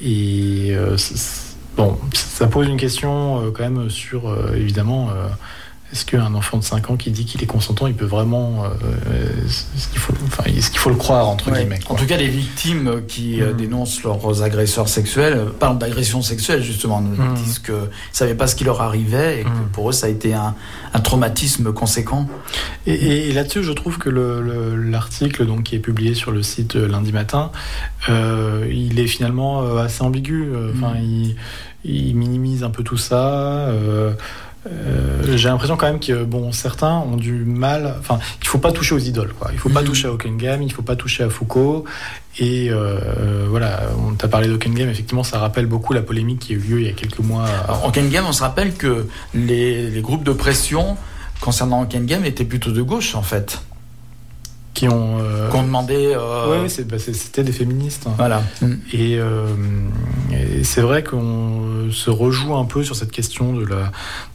Et 0.00 0.76
bon, 1.76 1.98
ça 2.12 2.46
pose 2.46 2.68
une 2.68 2.76
question 2.76 3.50
quand 3.52 3.68
même 3.68 3.90
sur 3.90 4.36
évidemment 4.54 5.10
est-ce 5.94 6.04
qu'un 6.04 6.34
enfant 6.34 6.58
de 6.58 6.64
5 6.64 6.90
ans 6.90 6.96
qui 6.96 7.12
dit 7.12 7.24
qu'il 7.24 7.40
est 7.44 7.46
consentant, 7.46 7.86
il 7.86 7.94
peut 7.94 8.04
vraiment. 8.04 8.64
Euh, 8.64 9.46
est-ce 9.46 9.88
qu'il 9.90 10.00
faut, 10.00 10.12
enfin, 10.26 10.42
est 10.44 10.68
qu'il 10.68 10.80
faut 10.80 10.90
le 10.90 10.96
croire, 10.96 11.28
entre 11.28 11.52
guillemets 11.52 11.78
En 11.88 11.94
tout 11.94 12.06
cas, 12.06 12.16
les 12.16 12.26
victimes 12.26 13.02
qui 13.06 13.40
euh, 13.40 13.52
mm. 13.52 13.56
dénoncent 13.56 14.02
leurs 14.02 14.42
agresseurs 14.42 14.88
sexuels 14.88 15.34
euh, 15.34 15.50
parlent 15.56 15.78
d'agression 15.78 16.20
sexuelle, 16.20 16.64
justement. 16.64 17.00
Ils 17.00 17.22
mm. 17.22 17.34
disent 17.34 17.58
qu'ils 17.60 17.74
ne 17.74 17.86
savaient 18.10 18.34
pas 18.34 18.48
ce 18.48 18.56
qui 18.56 18.64
leur 18.64 18.82
arrivait 18.82 19.42
et 19.42 19.44
que 19.44 19.48
mm. 19.48 19.70
pour 19.72 19.88
eux, 19.88 19.92
ça 19.92 20.08
a 20.08 20.10
été 20.10 20.34
un, 20.34 20.56
traumatisme 21.04 21.72
conséquent. 21.72 22.26
Et, 22.86 23.32
là-dessus, 23.32 23.62
je 23.62 23.72
trouve 23.72 23.98
que 23.98 24.10
l'article 24.10 25.46
donc 25.46 25.62
qui 25.62 25.76
est 25.76 25.80
publié 25.80 26.14
sur 26.14 26.32
le 26.32 26.42
site 26.42 26.74
lundi 26.74 27.12
matin, 27.12 27.52
il 28.08 28.98
est 28.98 29.06
finalement 29.06 29.76
assez 29.76 30.02
ambigu. 30.02 30.50
Enfin, 30.74 30.94
il, 30.96 31.36
il, 31.84 32.16
minimise 32.16 32.64
un 32.64 32.70
peu 32.70 32.82
tout 32.82 32.96
ça. 32.96 33.68
Euh, 33.68 34.14
j'ai 35.34 35.48
l'impression 35.48 35.76
quand 35.76 35.86
même 35.86 36.00
que 36.00 36.24
bon, 36.24 36.52
certains 36.52 36.98
ont 36.98 37.16
du 37.16 37.32
mal. 37.44 37.94
Enfin, 37.98 38.18
il 38.40 38.46
faut 38.46 38.58
pas 38.58 38.72
toucher 38.72 38.94
aux 38.94 38.98
idoles. 38.98 39.32
Quoi. 39.38 39.50
Il 39.52 39.58
faut 39.58 39.68
pas 39.68 39.82
mhm. 39.82 39.86
toucher 39.86 40.08
à 40.08 40.28
Game 40.36 40.62
il 40.62 40.72
faut 40.72 40.82
pas 40.82 40.96
toucher 40.96 41.24
à 41.24 41.30
Foucault. 41.30 41.84
Et 42.38 42.70
euh, 42.70 43.46
voilà, 43.48 43.82
on 43.98 44.14
t'a 44.14 44.28
parlé 44.28 44.48
Game 44.58 44.88
Effectivement, 44.88 45.22
ça 45.22 45.38
rappelle 45.38 45.66
beaucoup 45.66 45.92
la 45.92 46.02
polémique 46.02 46.40
qui 46.40 46.52
a 46.52 46.56
eu 46.56 46.58
lieu 46.58 46.80
il 46.80 46.86
y 46.86 46.90
a 46.90 46.92
quelques 46.92 47.20
mois. 47.20 47.46
Game 47.94 48.24
on 48.26 48.32
se 48.32 48.42
rappelle 48.42 48.74
que 48.74 49.06
les, 49.34 49.90
les 49.90 50.00
groupes 50.00 50.24
de 50.24 50.32
pression 50.32 50.96
concernant 51.40 51.84
Game 51.84 52.24
étaient 52.24 52.44
plutôt 52.44 52.72
de 52.72 52.82
gauche, 52.82 53.14
en 53.14 53.22
fait 53.22 53.60
qui 54.74 54.88
ont, 54.88 55.18
euh, 55.20 55.48
demandé. 55.50 56.14
Euh... 56.16 56.68
bah, 56.86 56.96
c'était 56.98 57.44
des 57.44 57.52
féministes. 57.52 58.06
Hein. 58.06 58.14
Voilà. 58.16 58.42
Euh, 58.62 59.54
et, 60.32 60.64
c'est 60.64 60.80
vrai 60.80 61.04
qu'on 61.04 61.88
se 61.90 62.10
rejoue 62.10 62.54
un 62.56 62.64
peu 62.64 62.82
sur 62.82 62.96
cette 62.96 63.12
question 63.12 63.52
de 63.52 63.64
la, 63.64 63.92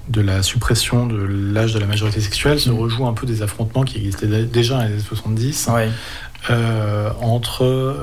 de 0.08 0.22
la 0.22 0.42
suppression 0.42 1.06
de 1.06 1.18
l'âge 1.18 1.74
de 1.74 1.80
la 1.80 1.86
majorité 1.86 2.22
sexuelle, 2.22 2.60
se 2.60 2.70
mm. 2.70 2.78
rejoue 2.78 3.06
un 3.06 3.14
peu 3.14 3.28
des 3.28 3.42
affrontements 3.42 3.84
qui 3.84 3.98
existaient 3.98 4.28
déjà 4.28 4.76
dans 4.76 4.84
les 4.84 4.94
années 4.94 5.00
70 5.00 5.70
euh, 6.50 7.10
entre, 7.22 7.98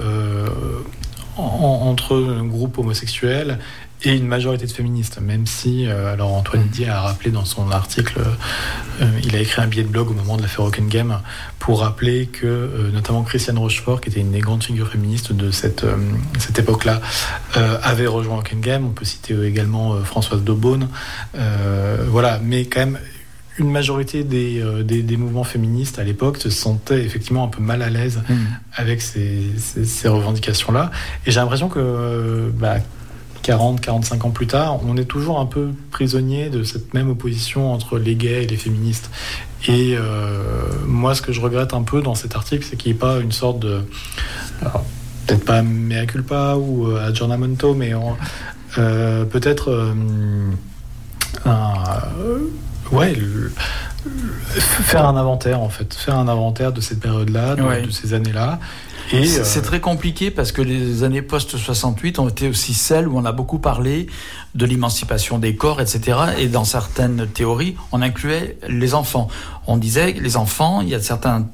entre 1.38 2.16
un 2.38 2.44
groupe 2.44 2.78
homosexuel 2.78 3.58
et 4.06 4.14
une 4.14 4.28
majorité 4.28 4.66
de 4.66 4.70
féministes, 4.70 5.18
même 5.20 5.46
si, 5.46 5.84
euh, 5.84 6.12
alors 6.12 6.32
Antoine 6.32 6.62
mm. 6.62 6.68
Didier 6.68 6.88
a 6.88 7.00
rappelé 7.00 7.32
dans 7.32 7.44
son 7.44 7.72
article, 7.72 8.20
euh, 9.00 9.04
il 9.24 9.34
a 9.34 9.40
écrit 9.40 9.60
un 9.60 9.66
billet 9.66 9.82
de 9.82 9.88
blog 9.88 10.10
au 10.10 10.12
moment 10.12 10.36
de 10.36 10.42
l'affaire 10.42 10.70
Game 10.70 11.20
pour 11.58 11.80
rappeler 11.80 12.26
que 12.26 12.46
euh, 12.46 12.90
notamment 12.92 13.24
Christiane 13.24 13.58
Rochefort, 13.58 14.00
qui 14.00 14.10
était 14.10 14.20
une 14.20 14.30
des 14.30 14.38
grandes 14.38 14.62
figures 14.62 14.88
féministes 14.88 15.32
de 15.32 15.50
cette, 15.50 15.84
cette 16.38 16.58
époque-là, 16.58 17.00
avait 17.82 18.06
rejoint 18.06 18.42
Game. 18.60 18.86
On 18.86 18.90
peut 18.90 19.04
citer 19.04 19.34
également 19.44 19.96
Françoise 20.04 20.42
Daubonne. 20.42 20.88
voilà, 22.08 22.38
mais 22.42 22.66
quand 22.66 22.80
même, 22.80 22.98
une 23.58 23.70
majorité 23.70 24.22
des, 24.22 24.62
des, 24.84 25.16
mouvements 25.16 25.44
féministes 25.44 25.98
à 25.98 26.04
l'époque 26.04 26.36
se 26.36 26.50
sentaient 26.50 27.02
effectivement 27.02 27.44
un 27.44 27.48
peu 27.48 27.62
mal 27.62 27.82
à 27.82 27.90
l'aise 27.90 28.20
mm. 28.28 28.34
avec 28.74 29.02
ces, 29.02 29.44
ces, 29.56 30.08
revendications-là. 30.08 30.90
Et 31.26 31.30
j'ai 31.30 31.40
l'impression 31.40 31.68
que 31.68 32.52
bah, 32.54 32.76
40, 33.46 33.80
45 33.80 34.24
ans 34.24 34.30
plus 34.30 34.48
tard, 34.48 34.80
on 34.84 34.96
est 34.96 35.04
toujours 35.04 35.38
un 35.38 35.46
peu 35.46 35.68
prisonnier 35.92 36.50
de 36.50 36.64
cette 36.64 36.94
même 36.94 37.08
opposition 37.08 37.72
entre 37.72 37.96
les 37.96 38.16
gays 38.16 38.42
et 38.42 38.46
les 38.48 38.56
féministes. 38.56 39.08
Et 39.68 39.94
euh, 39.96 40.42
moi, 40.84 41.14
ce 41.14 41.22
que 41.22 41.30
je 41.30 41.40
regrette 41.40 41.72
un 41.72 41.84
peu 41.84 42.02
dans 42.02 42.16
cet 42.16 42.34
article, 42.34 42.66
c'est 42.68 42.74
qu'il 42.74 42.90
n'y 42.90 42.96
ait 42.96 42.98
pas 42.98 43.18
une 43.18 43.30
sorte 43.30 43.60
de. 43.60 43.82
Peut-être 45.26 45.44
pas 45.44 45.62
mea 45.62 46.06
culpa 46.06 46.56
ou 46.56 46.88
euh, 46.88 47.06
aggiornamento, 47.06 47.72
mais 47.74 47.92
euh, 48.78 49.24
peut-être 49.26 49.94
un. 51.44 52.00
ouais, 52.90 53.16
faire 54.60 55.06
un 55.06 55.16
inventaire 55.16 55.60
en 55.60 55.68
fait, 55.68 55.94
faire 55.94 56.16
un 56.16 56.26
inventaire 56.26 56.72
de 56.72 56.80
cette 56.80 56.98
période-là, 56.98 57.54
de, 57.54 57.90
ces 57.90 58.12
années-là, 58.12 58.58
c'est 59.10 59.58
euh, 59.58 59.62
très 59.62 59.80
compliqué 59.80 60.30
parce 60.30 60.52
que 60.52 60.62
les 60.62 61.02
années 61.02 61.22
post-68 61.22 62.20
ont 62.20 62.28
été 62.28 62.48
aussi 62.48 62.74
celles 62.74 63.08
où 63.08 63.16
on 63.16 63.24
a 63.24 63.32
beaucoup 63.32 63.58
parlé 63.58 64.06
de 64.54 64.66
l'émancipation 64.66 65.38
des 65.38 65.54
corps, 65.54 65.80
etc. 65.80 66.18
Et 66.38 66.48
dans 66.48 66.64
certaines 66.64 67.26
théories, 67.26 67.76
on 67.92 68.02
incluait 68.02 68.58
les 68.68 68.94
enfants. 68.94 69.28
On 69.66 69.76
disait 69.76 70.14
que 70.14 70.22
les 70.22 70.36
enfants, 70.36 70.80
il 70.80 70.88
y 70.88 70.94
a 70.94 71.00
certaines 71.00 71.46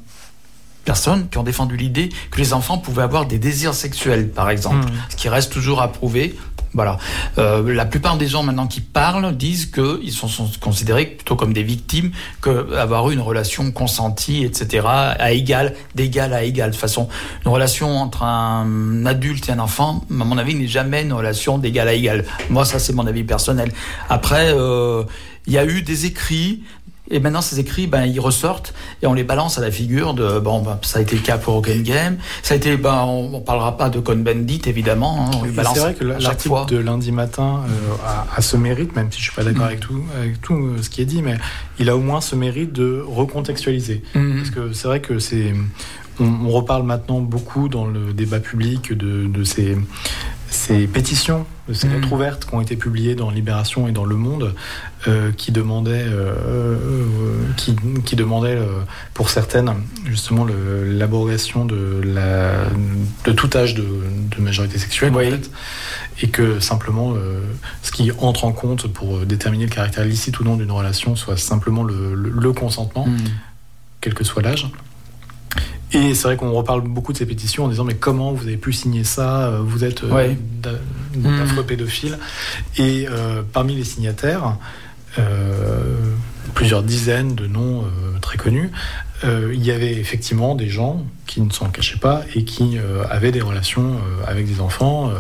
personnes 0.85 1.29
qui 1.29 1.39
ont 1.39 1.43
défendu 1.43 1.77
l'idée 1.77 2.09
que 2.31 2.39
les 2.39 2.53
enfants 2.53 2.79
pouvaient 2.79 3.03
avoir 3.03 3.27
des 3.27 3.39
désirs 3.39 3.75
sexuels, 3.75 4.31
par 4.31 4.51
exemple, 4.51 4.87
hmm. 4.87 4.93
ce 5.11 5.17
qui 5.17 5.29
reste 5.29 5.53
toujours 5.53 5.81
à 5.81 5.93
prouver 5.93 6.35
voilà. 6.75 6.99
Euh, 7.39 7.75
la 7.75 7.85
plupart 7.85 8.17
des 8.17 8.27
gens 8.27 8.43
maintenant 8.43 8.67
qui 8.67 8.81
parlent 8.81 9.37
disent 9.37 9.67
qu'ils 9.67 10.13
sont, 10.13 10.29
sont, 10.29 10.49
considérés 10.61 11.07
plutôt 11.07 11.37
comme 11.37 11.53
des 11.53 11.63
victimes 11.63 12.13
qu'avoir 12.43 13.11
eu 13.11 13.13
une 13.13 13.21
relation 13.21 13.71
consentie, 13.73 14.45
etc., 14.45 14.87
à 14.87 15.33
égal, 15.33 15.75
d'égal 15.95 16.33
à 16.33 16.43
égal. 16.45 16.71
De 16.71 16.77
façon, 16.77 17.09
une 17.45 17.53
relation 17.53 17.99
entre 17.99 18.23
un 18.23 19.05
adulte 19.07 19.49
et 19.49 19.53
un 19.53 19.59
enfant, 19.59 20.05
à 20.11 20.25
mon 20.25 20.39
avis, 20.39 20.55
n'est 20.55 20.67
jamais 20.67 21.03
une 21.03 21.13
relation 21.13 21.59
d'égal 21.59 21.89
à 21.89 21.95
égal. 21.95 22.25
Moi, 22.49 22.65
ça, 22.65 22.79
c'est 22.79 22.93
mon 22.93 23.07
avis 23.07 23.25
personnel. 23.25 23.73
Après, 24.09 24.53
euh, 24.55 25.05
il 25.47 25.53
y 25.53 25.59
a 25.59 25.65
eu 25.65 25.83
des 25.83 26.07
écrits, 26.07 26.63
et 27.11 27.19
maintenant, 27.19 27.43
ces 27.43 27.59
écrits, 27.59 27.89
ben, 27.89 28.05
ils 28.05 28.21
ressortent 28.21 28.75
et 29.03 29.07
on 29.07 29.15
les 29.15 29.25
balance 29.25 29.59
à 29.59 29.61
la 29.61 29.71
figure 29.73 30.15
de. 30.15 30.39
Bon, 30.39 30.63
ben, 30.63 30.79
ça 30.83 31.01
a 31.01 31.03
été 31.03 31.17
le 31.17 31.23
cas 31.23 31.37
pour 31.37 31.57
Open 31.57 31.83
Game. 31.83 32.17
Ça 32.43 32.55
a 32.55 32.57
été. 32.57 32.77
Ben, 32.77 33.03
on, 33.03 33.39
ne 33.39 33.41
parlera 33.41 33.77
pas 33.77 33.91
de 33.91 33.99
Cohn-Bendit, 33.99 34.63
évidemment. 34.67 35.27
Hein, 35.27 35.49
c'est 35.75 35.81
vrai 35.81 35.95
que 35.95 36.05
l'article 36.05 36.67
de 36.69 36.77
lundi 36.77 37.11
matin 37.11 37.63
euh, 37.69 38.31
a, 38.37 38.41
ce 38.41 38.57
mérite, 38.57 38.95
même 38.95 39.11
si 39.11 39.19
je 39.19 39.25
suis 39.25 39.35
pas 39.35 39.43
d'accord 39.43 39.65
mm. 39.65 39.69
avec 39.69 39.81
tout, 39.81 40.05
avec 40.17 40.41
tout 40.41 40.55
euh, 40.55 40.81
ce 40.81 40.91
qui 40.91 41.03
est 41.03 41.07
dit, 41.07 41.23
mais 41.23 41.37
il 41.81 41.91
a 41.91 41.97
au 41.97 42.01
moins 42.01 42.21
ce 42.21 42.37
mérite 42.37 42.73
de 42.73 43.05
recontextualiser. 43.05 44.03
Mm. 44.15 44.37
Parce 44.37 44.51
que 44.51 44.73
c'est 44.73 44.87
vrai 44.87 45.01
que 45.01 45.19
c'est. 45.19 45.53
On, 46.21 46.51
reparle 46.51 46.85
maintenant 46.85 47.21
beaucoup 47.21 47.69
dans 47.69 47.87
le 47.87 48.13
débat 48.13 48.39
public 48.39 48.93
de, 48.93 49.27
de 49.27 49.45
ces 49.45 49.77
ces 50.53 50.87
pétitions, 50.87 51.47
ces 51.73 51.89
mm. 51.89 51.93
lettres 51.95 52.13
ouvertes 52.13 52.45
qui 52.45 52.55
ont 52.55 52.61
été 52.61 52.77
publiées 52.77 53.15
dans 53.15 53.31
Libération 53.31 53.89
et 53.89 53.93
dans 53.93 54.05
Le 54.05 54.17
Monde, 54.17 54.55
euh, 55.09 55.33
qui 55.33 55.51
demandaient, 55.51 56.05
euh, 56.07 56.35
euh, 56.37 57.37
qui, 57.57 57.75
qui 58.05 58.17
demandaient 58.17 58.59
pour 59.15 59.31
certaines 59.31 59.73
justement 60.05 60.47
l'abrogation 60.47 61.65
de, 61.65 62.03
la, 62.05 62.67
de 63.25 63.33
tout 63.33 63.51
âge 63.57 63.75
de, 63.75 63.85
majorité 64.39 64.79
sexuelle, 64.79 65.15
en 65.15 65.19
fait, 65.21 65.51
et 66.21 66.29
que 66.29 66.61
simplement 66.61 67.15
ce 67.83 67.93
qui 67.93 68.11
entre 68.19 68.45
en 68.45 68.53
compte 68.53 68.89
pour 68.89 69.21
déterminer 69.21 69.67
le 69.67 69.71
caractère 69.71 70.05
licite 70.05 70.41
ou 70.41 70.45
non 70.45 70.57
d'une 70.57 70.71
relation 70.71 71.17
soit 71.17 71.37
simplement 71.37 71.85
le, 71.85 72.53
consentement, 72.53 73.07
mm. 73.07 73.19
quel 74.01 74.15
que 74.15 74.25
soit 74.25 74.43
l'âge. 74.43 74.71
Et 75.93 76.15
c'est 76.15 76.23
vrai 76.25 76.37
qu'on 76.37 76.53
reparle 76.53 76.81
beaucoup 76.83 77.13
de 77.13 77.19
ces 77.19 77.27
pétitions 77.27 77.65
en 77.65 77.69
disant 77.69 77.85
mais 77.85 77.95
comment 77.95 78.33
vous 78.33 78.47
avez 78.47 78.57
pu 78.57 78.73
signer 78.73 79.05
ça 79.05 79.49
euh, 79.49 79.61
Vous 79.63 79.85
êtes 79.85 80.05
euh, 80.05 80.35
d'affreux 81.15 81.63
mmh. 81.63 81.67
pédophiles. 81.67 82.19
Et 82.79 83.07
euh, 83.09 83.43
parmi 83.53 83.75
les 83.75 83.85
signataires, 83.85 84.57
plusieurs 86.55 86.83
dizaines 86.83 87.35
de 87.35 87.47
noms 87.47 87.85
très 88.23 88.39
très 88.39 88.39
connu, 88.39 88.71
il 89.25 89.63
y 89.63 89.71
avait 89.71 89.93
effectivement 89.93 90.55
des 90.55 90.71
gens 90.71 91.05
qui 91.27 91.43
ne 91.43 91.51
s'en 91.51 91.69
cachaient 91.69 91.99
pas 91.99 92.23
et 92.35 92.45
qui 92.45 92.79
avaient 93.11 93.31
des 93.31 93.43
relations 93.43 93.99
avec 94.27 94.47
des 94.47 94.61
enfants. 94.61 95.11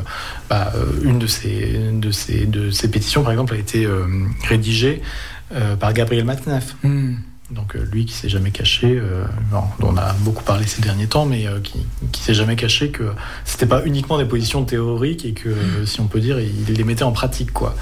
Bah, 0.48 0.72
une 1.02 1.18
de 1.18 1.26
ces, 1.26 1.90
de, 1.92 2.10
ces, 2.10 2.46
de 2.46 2.70
ces 2.70 2.90
pétitions, 2.90 3.22
par 3.22 3.32
exemple, 3.32 3.52
a 3.52 3.58
été 3.58 3.86
rédigée 4.48 5.02
par 5.78 5.92
Gabriel 5.92 6.24
Matnef. 6.24 6.74
Hmm. 6.82 7.16
Donc 7.52 7.76
euh, 7.76 7.84
lui 7.92 8.06
qui 8.06 8.14
s'est 8.14 8.28
jamais 8.28 8.50
caché, 8.50 8.98
euh, 8.98 9.24
dont 9.50 9.64
on 9.86 9.96
a 9.96 10.12
beaucoup 10.20 10.42
parlé 10.42 10.66
ces 10.66 10.80
derniers 10.80 11.06
temps, 11.06 11.26
mais 11.26 11.46
euh, 11.46 11.60
qui, 11.60 11.78
qui 12.10 12.22
s'est 12.22 12.34
jamais 12.34 12.56
caché 12.56 12.90
que 12.90 13.12
c'était 13.44 13.66
pas 13.66 13.84
uniquement 13.84 14.16
des 14.16 14.24
positions 14.24 14.64
théoriques 14.64 15.24
et 15.24 15.32
que, 15.32 15.50
mm. 15.50 15.86
si 15.86 16.00
on 16.00 16.06
peut 16.06 16.20
dire, 16.20 16.38
il 16.40 16.74
les 16.74 16.84
mettait 16.84 17.02
en 17.02 17.12
pratique, 17.12 17.52
quoi. 17.52 17.74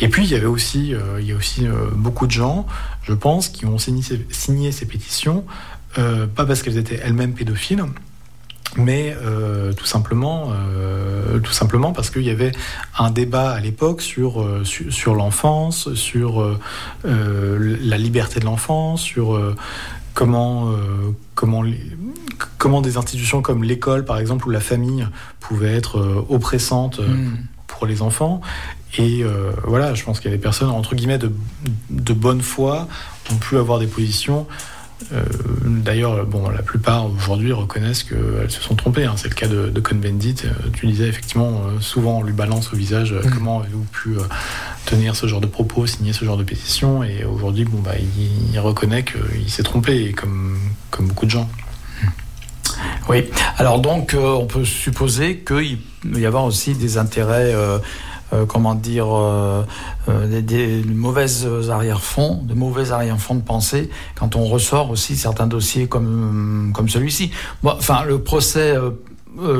Et 0.00 0.08
puis 0.08 0.24
il 0.24 0.30
y 0.30 0.34
avait 0.34 0.46
aussi, 0.46 0.94
il 1.18 1.24
y 1.24 1.32
a 1.32 1.36
aussi 1.36 1.66
beaucoup 1.94 2.26
de 2.26 2.32
gens, 2.32 2.66
je 3.02 3.12
pense, 3.12 3.48
qui 3.48 3.66
ont 3.66 3.78
signé, 3.78 4.02
signé 4.30 4.72
ces 4.72 4.86
pétitions, 4.86 5.44
pas 5.94 6.44
parce 6.46 6.62
qu'elles 6.62 6.78
étaient 6.78 7.00
elles-mêmes 7.02 7.34
pédophiles, 7.34 7.84
mais 8.76 9.16
euh, 9.22 9.72
tout 9.72 9.86
simplement, 9.86 10.52
euh, 10.52 11.38
tout 11.38 11.52
simplement 11.52 11.92
parce 11.92 12.10
qu'il 12.10 12.22
y 12.22 12.30
avait 12.30 12.52
un 12.98 13.10
débat 13.10 13.50
à 13.50 13.60
l'époque 13.60 14.02
sur, 14.02 14.42
euh, 14.42 14.64
sur, 14.64 15.14
l'enfance, 15.14 15.94
sur 15.94 16.58
la 17.04 17.98
liberté 17.98 18.40
de 18.40 18.44
l'enfance, 18.44 19.00
sur 19.00 19.40
comment, 20.14 20.70
comment, 21.34 21.62
comment 22.58 22.80
des 22.80 22.96
institutions 22.96 23.42
comme 23.42 23.64
l'école, 23.64 24.04
par 24.04 24.18
exemple, 24.18 24.46
ou 24.46 24.50
la 24.50 24.60
famille 24.60 25.06
pouvaient 25.40 25.74
être 25.74 26.24
oppressantes 26.28 27.00
hmm. 27.00 27.36
pour 27.66 27.86
les 27.86 28.02
enfants. 28.02 28.40
Et 28.98 29.24
voilà, 29.64 29.94
je 29.94 30.04
pense 30.04 30.20
qu'il 30.20 30.30
y 30.30 30.34
a 30.34 30.36
des 30.36 30.42
personnes, 30.42 30.70
entre 30.70 30.94
guillemets, 30.94 31.18
de, 31.18 31.32
de 31.90 32.12
bonne 32.12 32.42
foi, 32.42 32.88
ont 33.30 33.36
pu 33.36 33.56
avoir 33.56 33.78
des 33.78 33.86
positions 33.86 34.46
euh, 35.12 35.22
d'ailleurs, 35.64 36.24
bon, 36.24 36.48
la 36.48 36.62
plupart 36.62 37.06
aujourd'hui 37.06 37.52
reconnaissent 37.52 38.02
qu'elles 38.02 38.50
se 38.50 38.60
sont 38.60 38.74
trompées. 38.74 39.04
Hein. 39.04 39.14
C'est 39.16 39.28
le 39.28 39.34
cas 39.34 39.46
de, 39.46 39.68
de 39.68 39.80
Cohn-Bendit. 39.80 40.36
Euh, 40.44 40.70
tu 40.72 40.86
disais 40.86 41.08
effectivement, 41.08 41.62
euh, 41.66 41.80
souvent 41.80 42.18
on 42.18 42.22
lui 42.22 42.32
balance 42.32 42.72
au 42.72 42.76
visage 42.76 43.12
mm. 43.12 43.30
comment 43.30 43.60
avez-vous 43.60 43.84
pu 43.84 44.16
tenir 44.86 45.14
ce 45.14 45.26
genre 45.26 45.40
de 45.40 45.46
propos, 45.46 45.86
signer 45.86 46.12
ce 46.12 46.24
genre 46.24 46.36
de 46.36 46.44
pétition. 46.44 47.04
Et 47.04 47.24
aujourd'hui, 47.24 47.64
bon, 47.64 47.78
bah, 47.78 47.92
il, 48.52 48.58
reconnaît 48.58 49.04
qu'il 49.04 49.50
s'est 49.50 49.62
trompé, 49.62 50.12
comme, 50.12 50.58
comme 50.90 51.08
beaucoup 51.08 51.26
de 51.26 51.30
gens. 51.30 51.48
Oui, 53.08 53.24
alors 53.56 53.78
donc 53.80 54.16
on 54.18 54.46
peut 54.46 54.64
supposer 54.64 55.38
qu'il 55.38 55.78
peut 55.78 56.18
y 56.18 56.26
avoir 56.26 56.44
aussi 56.44 56.74
des 56.74 56.98
intérêts 56.98 57.54
euh, 57.54 57.78
comment 58.48 58.74
dire, 58.74 59.06
euh, 59.14 59.62
euh, 60.08 60.40
des, 60.40 60.82
mauvaises 60.84 61.48
arrière-fonds, 61.70 62.42
de 62.42 62.54
mauvais 62.54 62.90
arrière-fonds 62.90 63.36
de 63.36 63.42
pensée 63.42 63.90
quand 64.14 64.36
on 64.36 64.44
ressort 64.44 64.90
aussi 64.90 65.16
certains 65.16 65.46
dossiers 65.46 65.86
comme, 65.86 66.72
comme 66.74 66.88
celui-ci. 66.88 67.30
enfin, 67.64 68.04
le 68.04 68.20
procès 68.20 68.74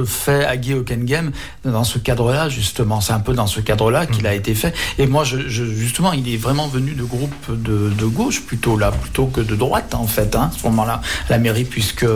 fait 0.07 0.45
à 0.45 0.57
Guy 0.57 0.73
Hockenheim 0.73 1.33
dans 1.65 1.85
ce 1.85 1.99
cadre-là, 1.99 2.49
justement. 2.49 3.03
C'est 3.03 3.13
un 3.13 3.21
peu 3.21 3.35
dans 3.35 3.47
ce 3.47 3.61
cadre-là 3.61 4.07
qu'il 4.07 4.27
a 4.27 4.33
mm. 4.33 4.39
été 4.39 4.55
fait. 4.55 4.75
Et 4.99 5.07
moi, 5.07 5.25
je, 5.25 5.39
justement, 5.49 6.13
il 6.13 6.33
est 6.33 6.39
vraiment 6.39 6.67
venu 6.67 6.93
de 6.93 7.05
groupe 7.05 7.51
de, 7.51 7.91
de, 7.91 8.07
gauche, 8.07 8.43
plutôt 8.43 8.79
là, 8.79 8.91
plutôt 8.91 9.27
que 9.27 9.43
de 9.43 9.55
droite, 9.55 9.95
en 9.95 10.07
fait, 10.07 10.35
hein, 10.35 10.51
à 10.53 10.59
ce 10.59 10.65
moment-là, 10.67 11.03
la 11.29 11.39
mairie, 11.39 11.65
puisque 11.65 12.07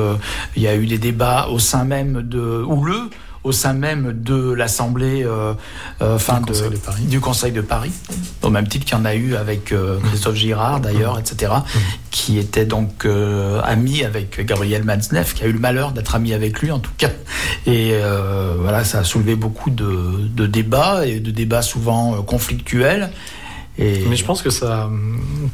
il 0.56 0.62
y 0.62 0.68
a 0.68 0.74
eu 0.74 0.86
des 0.86 0.98
débats 0.98 1.48
au 1.50 1.58
sein 1.58 1.84
même 1.84 2.22
de 2.22 2.64
houleux 2.66 3.10
au 3.42 3.52
sein 3.52 3.72
même 3.72 4.12
de 4.12 4.52
l'Assemblée, 4.52 5.24
euh, 5.24 5.54
euh 6.02 6.16
enfin 6.16 6.40
du, 6.40 7.06
du, 7.06 7.20
Conseil 7.20 7.52
de 7.52 7.60
Paris, 7.60 7.92
au 8.42 8.50
même 8.50 8.68
titre 8.68 8.84
qu'il 8.84 8.96
y 8.96 9.00
en 9.00 9.04
a 9.04 9.14
eu 9.14 9.34
avec 9.34 9.72
euh, 9.72 9.98
mmh. 9.98 10.02
Christophe 10.02 10.34
Girard 10.34 10.80
d'ailleurs, 10.80 11.16
mmh. 11.16 11.20
etc., 11.20 11.52
mmh. 11.52 11.78
qui 12.10 12.38
était 12.38 12.66
donc 12.66 13.06
ami 13.64 14.04
avec 14.04 14.44
Gabriel 14.44 14.84
Matzneff, 14.84 15.34
qui 15.34 15.44
a 15.44 15.46
eu 15.46 15.52
le 15.52 15.58
malheur 15.58 15.92
d'être 15.92 16.14
ami 16.14 16.34
avec 16.34 16.60
lui 16.60 16.70
en 16.70 16.80
tout 16.80 16.92
cas. 16.98 17.10
Et 17.66 17.94
voilà, 18.58 18.84
ça 18.84 18.98
a 18.98 19.04
soulevé 19.04 19.36
beaucoup 19.36 19.70
de, 19.70 20.28
de 20.28 20.46
débats 20.46 21.06
et 21.06 21.20
de 21.20 21.30
débats 21.30 21.62
souvent 21.62 22.22
conflictuels. 22.22 23.10
Mais 23.80 24.16
je 24.16 24.24
pense 24.24 24.42
que 24.42 24.50
ça, 24.50 24.90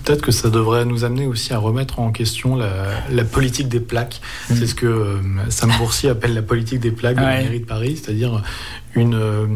peut-être 0.05 0.22
que 0.22 0.33
ça 0.33 0.51
devrait 0.51 0.85
nous 0.85 1.05
amener 1.05 1.27
aussi 1.27 1.53
à 1.53 1.59
remettre 1.59 2.01
en 2.01 2.11
question 2.11 2.57
la, 2.57 3.24
politique 3.24 3.68
des 3.68 3.81
plaques. 3.81 4.20
Mm. 4.51 4.55
C'est 4.57 4.66
ce 4.66 4.74
que 4.74 4.87
euh, 4.87 5.16
Sam 5.49 5.72
Boursier 5.79 6.11
appelle 6.11 6.35
la 6.35 6.43
politique 6.43 6.81
des 6.81 6.91
plaques 6.91 7.16
de 7.16 7.22
la 7.22 7.39
mairie 7.39 7.61
de 7.61 7.66
Paris, 7.66 8.01
c'est-à-dire 8.03 8.43
une, 8.95 9.14
euh, 9.14 9.47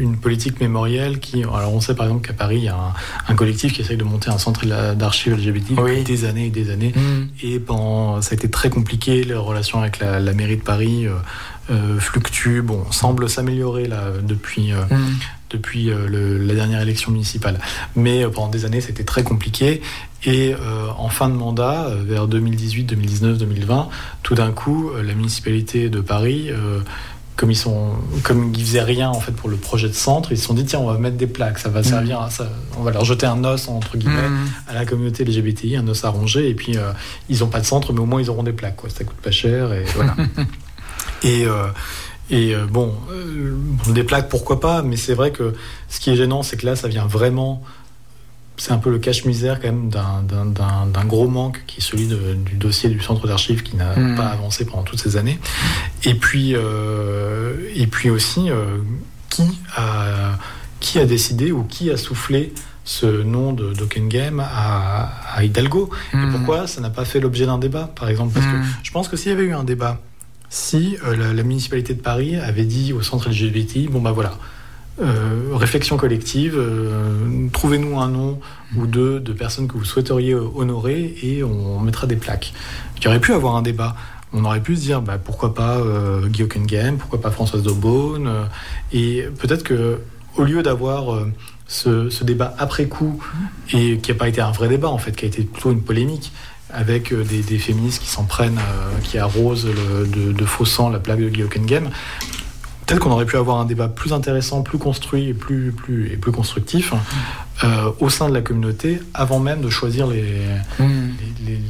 une 0.00 0.16
politique 0.16 0.60
mémorielle 0.60 1.18
qui. 1.18 1.42
Alors, 1.42 1.72
on 1.74 1.80
sait 1.80 1.94
par 1.94 2.06
exemple 2.06 2.26
qu'à 2.26 2.34
Paris, 2.34 2.58
il 2.58 2.64
y 2.64 2.68
a 2.68 2.76
un, 3.28 3.34
collectif 3.34 3.72
qui 3.72 3.80
essaye 3.80 3.96
de 3.96 4.04
monter 4.04 4.30
un 4.30 4.38
centre 4.38 4.66
d'archives 4.94 5.34
LGBT 5.34 5.74
depuis 5.74 6.02
des 6.02 6.24
années 6.24 6.46
et 6.46 6.50
des 6.50 6.70
années. 6.70 6.92
Mm. 6.94 7.28
Et 7.42 7.58
pendant, 7.58 8.20
ça 8.22 8.32
a 8.32 8.34
été 8.34 8.50
très 8.50 8.70
compliqué, 8.70 9.24
les 9.24 9.34
relations 9.34 9.80
avec 9.80 9.98
la, 10.00 10.20
mairie 10.32 10.56
de 10.56 10.62
Paris. 10.62 11.06
Euh, 11.06 12.00
fluctuent, 12.00 12.62
bon, 12.62 12.84
semble 12.90 13.28
s'améliorer 13.28 13.86
là 13.86 14.06
depuis, 14.24 14.72
mm 14.72 14.96
depuis 15.50 15.90
euh, 15.90 16.38
la 16.40 16.54
dernière 16.54 16.80
élection 16.80 17.12
municipale. 17.12 17.58
Mais 17.96 18.22
euh, 18.22 18.30
pendant 18.30 18.48
des 18.48 18.64
années, 18.64 18.80
c'était 18.80 19.04
très 19.04 19.22
compliqué. 19.22 19.82
Et 20.24 20.54
euh, 20.54 20.88
en 20.96 21.08
fin 21.08 21.28
de 21.28 21.34
mandat, 21.34 21.90
vers 22.04 22.28
2018, 22.28 22.84
2019, 22.84 23.38
2020, 23.38 23.88
tout 24.22 24.34
d'un 24.34 24.52
coup, 24.52 24.90
la 25.02 25.14
municipalité 25.14 25.88
de 25.88 26.00
Paris 26.00 26.50
comme 27.36 27.50
ils 27.50 27.56
sont, 27.56 27.92
comme 28.22 28.52
ils 28.54 28.62
faisaient 28.62 28.82
rien 28.82 29.08
en 29.08 29.18
fait 29.18 29.32
pour 29.32 29.48
le 29.48 29.56
projet 29.56 29.88
de 29.88 29.94
centre, 29.94 30.30
ils 30.30 30.36
se 30.36 30.44
sont 30.44 30.52
dit 30.52 30.66
tiens 30.66 30.80
on 30.80 30.92
va 30.92 30.98
mettre 30.98 31.16
des 31.16 31.26
plaques, 31.26 31.58
ça 31.58 31.70
va 31.70 31.82
servir, 31.82 32.20
à 32.20 32.28
ça, 32.28 32.50
on 32.76 32.82
va 32.82 32.90
leur 32.90 33.06
jeter 33.06 33.24
un 33.24 33.42
os 33.44 33.66
entre 33.68 33.96
guillemets 33.96 34.28
mmh. 34.28 34.48
à 34.68 34.74
la 34.74 34.84
communauté 34.84 35.24
LGBTI, 35.24 35.76
un 35.76 35.88
os 35.88 36.04
à 36.04 36.10
ronger 36.10 36.50
et 36.50 36.54
puis 36.54 36.76
ils 37.30 37.38
n'ont 37.38 37.46
pas 37.46 37.60
de 37.60 37.64
centre 37.64 37.94
mais 37.94 38.00
au 38.00 38.04
moins 38.04 38.20
ils 38.20 38.28
auront 38.28 38.42
des 38.42 38.52
plaques 38.52 38.76
quoi, 38.76 38.90
ça 38.90 39.04
coûte 39.04 39.16
pas 39.16 39.30
cher 39.30 39.72
et 39.72 39.84
voilà. 39.94 40.16
et 41.22 41.46
et 42.30 42.54
euh, 42.54 42.66
bon, 42.66 42.94
euh, 43.10 43.56
des 43.88 44.04
plaques, 44.04 44.28
pourquoi 44.28 44.60
pas, 44.60 44.82
mais 44.82 44.96
c'est 44.96 45.14
vrai 45.14 45.32
que 45.32 45.52
ce 45.88 45.98
qui 46.00 46.10
est 46.10 46.16
gênant, 46.16 46.42
c'est 46.42 46.56
que 46.56 46.66
là, 46.66 46.76
ça 46.76 46.88
vient 46.88 47.06
vraiment. 47.06 47.62
C'est 48.56 48.72
un 48.72 48.78
peu 48.78 48.90
le 48.90 48.98
cache-misère 48.98 49.58
quand 49.58 49.68
même 49.68 49.88
d'un 49.88 51.04
gros 51.06 51.28
manque 51.28 51.62
qui 51.66 51.78
est 51.78 51.82
celui 51.82 52.06
du 52.06 52.56
dossier 52.56 52.90
du 52.90 53.00
centre 53.00 53.26
d'archives 53.26 53.62
qui 53.62 53.74
n'a 53.74 53.96
hmm. 53.96 54.16
pas 54.16 54.26
avancé 54.26 54.66
pendant 54.66 54.82
toutes 54.82 55.00
ces 55.00 55.16
années. 55.16 55.38
Et 56.04 56.14
puis, 56.14 56.52
euh, 56.54 57.54
et 57.74 57.86
puis 57.86 58.10
aussi, 58.10 58.50
qui, 59.30 59.44
a, 59.76 60.36
qui 60.78 60.98
a 60.98 61.06
décidé 61.06 61.52
ou 61.52 61.64
qui 61.64 61.90
a 61.90 61.96
soufflé 61.96 62.52
ce 62.84 63.06
nom 63.06 63.54
de 63.54 63.72
Game 64.08 64.40
à, 64.40 65.10
à 65.34 65.42
Hidalgo? 65.42 65.88
Et 66.12 66.16
hmm. 66.18 66.32
pourquoi 66.32 66.66
ça 66.66 66.82
n'a 66.82 66.90
pas 66.90 67.06
fait 67.06 67.18
l'objet 67.18 67.46
d'un 67.46 67.58
débat, 67.58 67.90
par 67.96 68.10
exemple? 68.10 68.34
Parce 68.34 68.44
que 68.44 68.56
hmm. 68.56 68.66
je 68.82 68.90
pense 68.90 69.08
que 69.08 69.16
s'il 69.16 69.30
y 69.30 69.34
avait 69.34 69.44
eu 69.44 69.54
un 69.54 69.64
débat 69.64 70.02
si 70.50 70.98
euh, 71.04 71.32
la, 71.32 71.42
municipalité 71.44 71.94
de 71.94 72.02
Paris 72.02 72.36
avait 72.36 72.64
dit 72.64 72.92
au 72.92 73.02
centre 73.02 73.30
LGBT, 73.30 73.88
bon 73.88 74.00
bah 74.00 74.10
voilà, 74.10 74.36
euh, 75.00 75.52
réflexion 75.52 75.96
collective, 75.96 76.56
euh, 76.58 77.48
trouvez-nous 77.52 78.00
un 78.00 78.08
nom 78.08 78.40
ou 78.76 78.86
deux 78.86 79.20
de 79.20 79.32
personnes 79.32 79.68
que 79.68 79.74
vous 79.74 79.84
souhaiteriez 79.84 80.34
honorer 80.34 81.14
et 81.22 81.44
on, 81.44 81.78
mettra 81.78 82.08
des 82.08 82.16
plaques. 82.16 82.52
Il 83.00 83.06
aurait 83.06 83.20
pu 83.20 83.32
avoir 83.32 83.54
un 83.54 83.62
débat. 83.62 83.96
On 84.32 84.44
aurait 84.44 84.60
pu 84.60 84.76
se 84.76 84.82
dire 84.82 85.02
bah, 85.02 85.18
pourquoi 85.18 85.54
pas 85.54 85.80
Guy 86.28 86.44
pourquoi 86.98 87.20
pas 87.20 87.30
Françoise 87.30 87.62
Daubonne, 87.62 88.28
et 88.92 89.24
peut-être 89.38 89.64
que 89.64 90.00
au 90.36 90.44
lieu 90.44 90.62
d'avoir 90.62 91.26
ce, 91.66 92.24
débat 92.24 92.54
après 92.58 92.86
coup 92.86 93.22
et 93.72 93.98
qui 93.98 94.10
n'a 94.10 94.16
pas 94.16 94.28
été 94.28 94.40
un 94.40 94.50
vrai 94.50 94.68
débat 94.68 94.88
en 94.88 94.98
fait, 94.98 95.12
qui 95.12 95.24
a 95.24 95.28
été 95.28 95.42
plutôt 95.42 95.72
une 95.72 95.82
polémique, 95.82 96.32
avec 96.72 97.12
euh, 97.12 97.24
des, 97.24 97.58
féministes 97.58 98.02
qui 98.02 98.08
s'en 98.08 98.24
prennent, 98.24 98.58
euh, 98.58 98.98
qui 99.02 99.18
arrosent 99.18 99.66
de, 99.66 100.44
faux 100.44 100.64
sang 100.64 100.88
la 100.88 100.98
plaque 100.98 101.20
de 101.20 101.28
Guy 101.28 101.44
Game. 101.66 101.90
Peut-être 102.86 103.00
qu'on 103.00 103.12
aurait 103.12 103.26
pu 103.26 103.36
avoir 103.36 103.58
un 103.58 103.66
débat 103.66 103.88
plus 103.88 104.12
intéressant, 104.12 104.62
plus 104.62 104.78
construit 104.78 105.28
et 105.28 105.34
plus, 105.34 105.70
plus, 105.70 106.12
et 106.12 106.16
plus 106.16 106.32
constructif 106.32 106.92
euh, 107.62 107.92
au 108.00 108.08
sein 108.10 108.28
de 108.28 108.34
la 108.34 108.40
communauté 108.40 109.00
avant 109.14 109.38
même 109.38 109.60
de 109.60 109.70
choisir 109.70 110.08
les, 110.08 110.24
mm. 110.80 111.10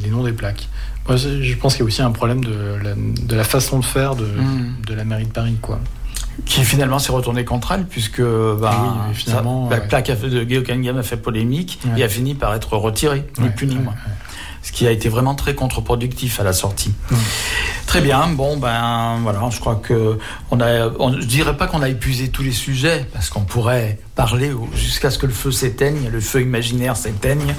les, 0.02 0.10
noms 0.10 0.24
des 0.24 0.32
plaques. 0.32 0.68
Moi, 1.06 1.16
je 1.16 1.54
pense 1.56 1.74
qu'il 1.74 1.80
y 1.80 1.84
a 1.84 1.86
aussi 1.86 2.00
un 2.00 2.10
problème 2.10 2.42
de 2.42 2.78
la, 2.82 2.94
de 2.94 3.36
la 3.36 3.44
façon 3.44 3.80
de 3.80 3.84
faire 3.84 4.16
de, 4.16 4.24
mm. 4.24 4.76
de, 4.86 4.94
la 4.94 5.04
mairie 5.04 5.26
de 5.26 5.32
Paris. 5.32 5.56
Quoi 5.60 5.80
qui 6.46 6.64
finalement 6.64 6.98
s'est 6.98 7.12
retourné 7.12 7.44
contre 7.44 7.72
elle, 7.72 7.84
puisque 7.84 8.22
bah, 8.22 9.08
finalement, 9.12 9.68
la 9.68 9.80
plaque 9.80 10.10
de 10.10 10.42
Guy 10.42 10.62
Game 10.62 10.96
a 10.96 11.02
fait 11.02 11.18
polémique 11.18 11.80
et 11.98 12.02
a 12.02 12.08
fini 12.08 12.34
par 12.34 12.54
être 12.54 12.76
retirée, 12.78 13.24
ni 13.38 13.50
plus 13.50 13.66
ni 13.66 13.74
moins 13.74 13.94
ce 14.62 14.72
qui 14.72 14.86
a 14.86 14.90
été 14.90 15.08
vraiment 15.08 15.34
très 15.34 15.54
contre-productif 15.54 16.40
à 16.40 16.44
la 16.44 16.52
sortie. 16.52 16.92
Très 17.86 18.00
bien. 18.00 18.28
Bon, 18.28 18.56
ben 18.56 19.18
voilà, 19.22 19.48
je 19.50 19.58
crois 19.58 19.76
que 19.76 20.18
on 20.50 20.60
a. 20.60 20.90
je 21.20 21.26
dirais 21.26 21.56
pas 21.56 21.66
qu'on 21.66 21.82
a 21.82 21.88
épuisé 21.88 22.28
tous 22.28 22.42
les 22.42 22.52
sujets 22.52 23.06
parce 23.12 23.30
qu'on 23.30 23.40
pourrait 23.42 23.98
parler 24.20 24.50
jusqu'à 24.74 25.10
ce 25.10 25.16
que 25.16 25.24
le 25.24 25.32
feu 25.32 25.50
s'éteigne, 25.50 26.10
le 26.12 26.20
feu 26.20 26.42
imaginaire 26.42 26.94
s'éteigne, 26.94 27.54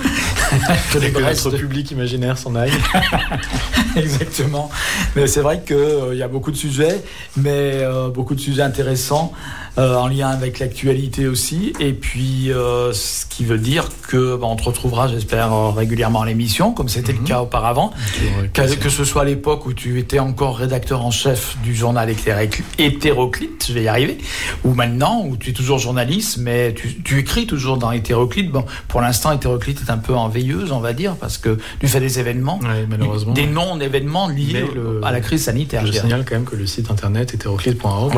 que, 0.94 1.00
les 1.00 1.12
que 1.12 1.56
public 1.58 1.90
imaginaire 1.90 2.38
s'en 2.38 2.54
aille. 2.54 2.72
Exactement. 3.96 4.70
Mais 5.16 5.26
c'est 5.26 5.42
vrai 5.42 5.64
qu'il 5.66 5.76
euh, 5.76 6.14
y 6.14 6.22
a 6.22 6.28
beaucoup 6.28 6.52
de 6.52 6.56
sujets, 6.56 7.02
mais 7.36 7.80
euh, 7.82 8.10
beaucoup 8.10 8.36
de 8.36 8.40
sujets 8.40 8.62
intéressants. 8.62 9.34
Euh, 9.78 9.96
en 9.96 10.10
lien 10.10 10.28
avec 10.28 10.60
l'actualité 10.60 11.30
aussi. 11.30 11.72
Et 11.80 11.94
puis, 11.94 12.52
euh, 12.52 12.92
ce 12.92 13.26
qui 13.26 13.46
veut 13.46 13.58
dire 13.58 13.88
que 14.06 14.36
bah, 14.36 14.46
on 14.50 14.58
te 14.58 14.64
retrouvera, 14.64 15.08
j'espère, 15.08 15.74
régulièrement 15.74 16.24
à 16.24 16.26
l'émission, 16.26 16.74
comme 16.74 16.90
c'était 16.90 17.14
le 17.14 17.20
mhm. 17.20 17.26
cas 17.26 17.42
auparavant. 17.42 17.92
Que, 18.54 18.76
que, 18.76 18.90
ce 18.90 19.06
soit 19.06 19.22
à 19.22 19.26
l'époque 19.26 19.66
où 19.66 19.72
tu 19.72 19.98
étais 19.98 20.20
encore 20.20 20.58
rédacteur 20.58 21.06
en 21.06 21.12
chef 21.12 21.56
du 21.64 21.74
journal 21.74 22.14
Hétéroclite, 22.78 23.66
je 23.70 23.72
vais 23.72 23.84
y 23.84 23.88
arriver, 23.88 24.18
ou 24.66 24.74
maintenant 24.74 25.24
où 25.26 25.38
tu 25.38 25.52
es 25.52 25.54
toujours 25.54 25.80
journaliste, 25.80 26.40
mais 26.40 26.51
tu, 26.76 27.02
tu 27.02 27.20
écris 27.20 27.48
toujours 27.48 27.78
dans 27.78 27.92
Hétéroclite. 27.92 28.52
Bon, 28.52 28.66
pour 28.88 29.02
l'instant, 29.02 29.32
Hétéroclite 29.32 29.82
est 29.82 29.92
un 29.92 29.98
peu 29.98 30.16
en 30.16 30.30
veilleuse, 30.30 30.72
on 30.72 30.80
va 30.80 30.94
dire, 30.94 31.16
parce 31.16 31.38
que 31.38 31.58
tu 31.80 31.88
fais 31.88 32.00
des 32.00 32.20
événements, 32.20 32.60
malheureusement, 32.90 33.34
des 33.34 33.48
non-événements 33.48 34.28
liés 34.28 34.66
à 35.04 35.12
la 35.12 35.22
crise 35.22 35.44
sanitaire. 35.46 35.86
Je, 35.86 35.92
signale 35.92 36.26
quand 36.28 36.36
même 36.36 36.46
que 36.46 36.56
le 36.56 36.66
site 36.66 36.92
internet 36.92 37.34
hétéroclite.org 37.34 38.14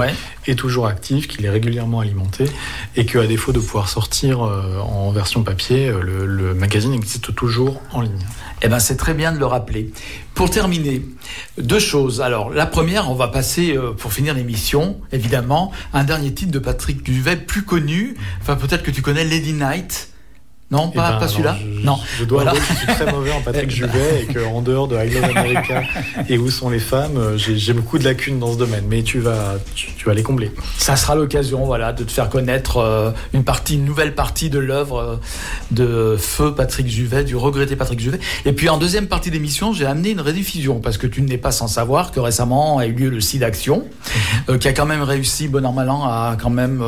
est 0.48 0.56
toujours 0.56 0.88
actif, 0.88 1.28
qu'il 1.28 1.46
est 1.46 1.50
régulièrement 1.50 2.00
alimenté 2.00 2.46
et 2.96 3.06
qu'à 3.06 3.26
défaut 3.26 3.52
de 3.52 3.60
pouvoir 3.60 3.90
sortir 3.90 4.44
euh, 4.44 4.80
en 4.80 5.12
version 5.12 5.44
papier, 5.44 5.88
euh, 5.88 6.02
le, 6.02 6.54
magazine 6.54 6.94
existe 6.94 7.34
toujours 7.36 7.82
en 7.92 8.02
ligne. 8.02 8.12
Eh 8.66 8.70
ben, 8.70 8.80
c'est 8.80 8.96
très 8.96 9.14
bien 9.14 9.34
de 9.34 9.40
le 9.40 9.46
rappeler. 9.46 9.92
Pour 10.34 10.50
terminer, 10.50 11.02
deux 11.58 11.80
choses. 11.80 12.22
Alors, 12.22 12.50
la 12.50 12.66
première, 12.66 13.12
on 13.12 13.14
va 13.14 13.28
passer, 13.28 13.76
euh, 13.76 13.92
pour 13.92 14.14
finir 14.14 14.34
l'émission, 14.34 15.02
évidemment, 15.12 15.74
un 15.92 16.06
dernier 16.06 16.34
titre 16.34 16.52
de 16.52 16.60
Patrick 16.60 17.04
Duvet, 17.04 17.36
plus 17.36 17.64
connu. 17.64 18.16
Enfin, 18.42 18.56
peut-être 18.56 18.84
que 18.84 18.92
tu 18.92 19.02
connais 19.02 19.26
Lady 19.26 19.52
Night. 19.52 20.13
Non, 20.74 20.90
eh 20.92 20.98
pas, 20.98 21.20
ben, 21.20 21.28
celui-là 21.28 21.56
Non. 21.84 22.00
Je 22.18 22.26
dois 22.26 22.42
avouer 22.42 22.60
que 22.60 22.66
je 22.66 22.78
suis 22.78 22.88
très 22.88 23.12
mauvais 23.12 23.32
en 23.32 23.42
Patrick 23.42 23.70
Juvet 23.76 24.24
et 24.24 24.34
qu'en 24.34 24.64
dehors 24.64 24.88
de 24.88 24.96
I 24.96 25.08
Love 25.08 25.38
America 25.38 25.84
et 26.28 26.40
Où 26.40 26.50
sont 26.50 26.72
les 26.72 26.80
femmes, 26.80 27.16
euh, 27.18 27.38
j'ai 27.38 27.74
beaucoup 27.74 28.00
de 28.00 28.04
lacunes 28.04 28.40
dans 28.40 28.54
ce 28.54 28.58
domaine. 28.58 28.86
Mais 28.90 29.04
tu 29.04 29.20
vas, 29.20 29.58
tu, 29.76 30.04
vas 30.04 30.16
les 30.16 30.24
combler. 30.24 30.52
Ça 30.80 30.96
sera 30.96 31.14
l'occasion 31.14 31.64
voilà, 31.64 31.94
de 31.94 32.04
te 32.04 32.12
faire 32.12 32.28
connaître 32.28 32.78
euh, 32.78 33.12
une 33.34 33.44
partie, 33.44 33.76
une 33.76 33.86
nouvelle 33.86 34.16
partie 34.16 34.50
de 34.50 34.58
l'œuvre 34.58 34.98
euh, 34.98 35.16
de 35.70 36.18
Feu 36.18 36.56
Patrick 36.56 36.88
Juvet, 36.88 37.24
du 37.24 37.36
regretté 37.36 37.76
Patrick 37.76 38.00
Juvet. 38.00 38.20
Et 38.46 38.54
puis 38.54 38.68
en 38.68 38.80
deuxième 38.80 39.06
partie 39.06 39.30
d'émission, 39.30 39.74
j'ai 39.74 39.86
amené 39.86 40.10
une 40.10 40.22
rediffusion 40.22 40.80
parce 40.80 40.98
que 40.98 41.06
tu 41.06 41.22
n'es 41.22 41.38
pas 41.38 41.52
sans 41.52 41.68
savoir 41.68 42.12
que 42.12 42.20
récemment 42.20 42.80
a 42.80 42.88
eu 42.88 42.94
lieu 42.94 43.10
le 43.12 43.22
site 43.22 43.44
Action, 43.44 43.86
mhm. 44.48 44.58
qui 44.58 44.68
a 44.68 44.74
quand 44.74 44.88
même 44.88 45.04
réussi, 45.04 45.48
bon 45.48 45.64
an, 45.68 45.74
mal 45.74 45.92
an, 45.92 46.04
à 46.06 46.36
quand 46.42 46.50
même 46.50 46.82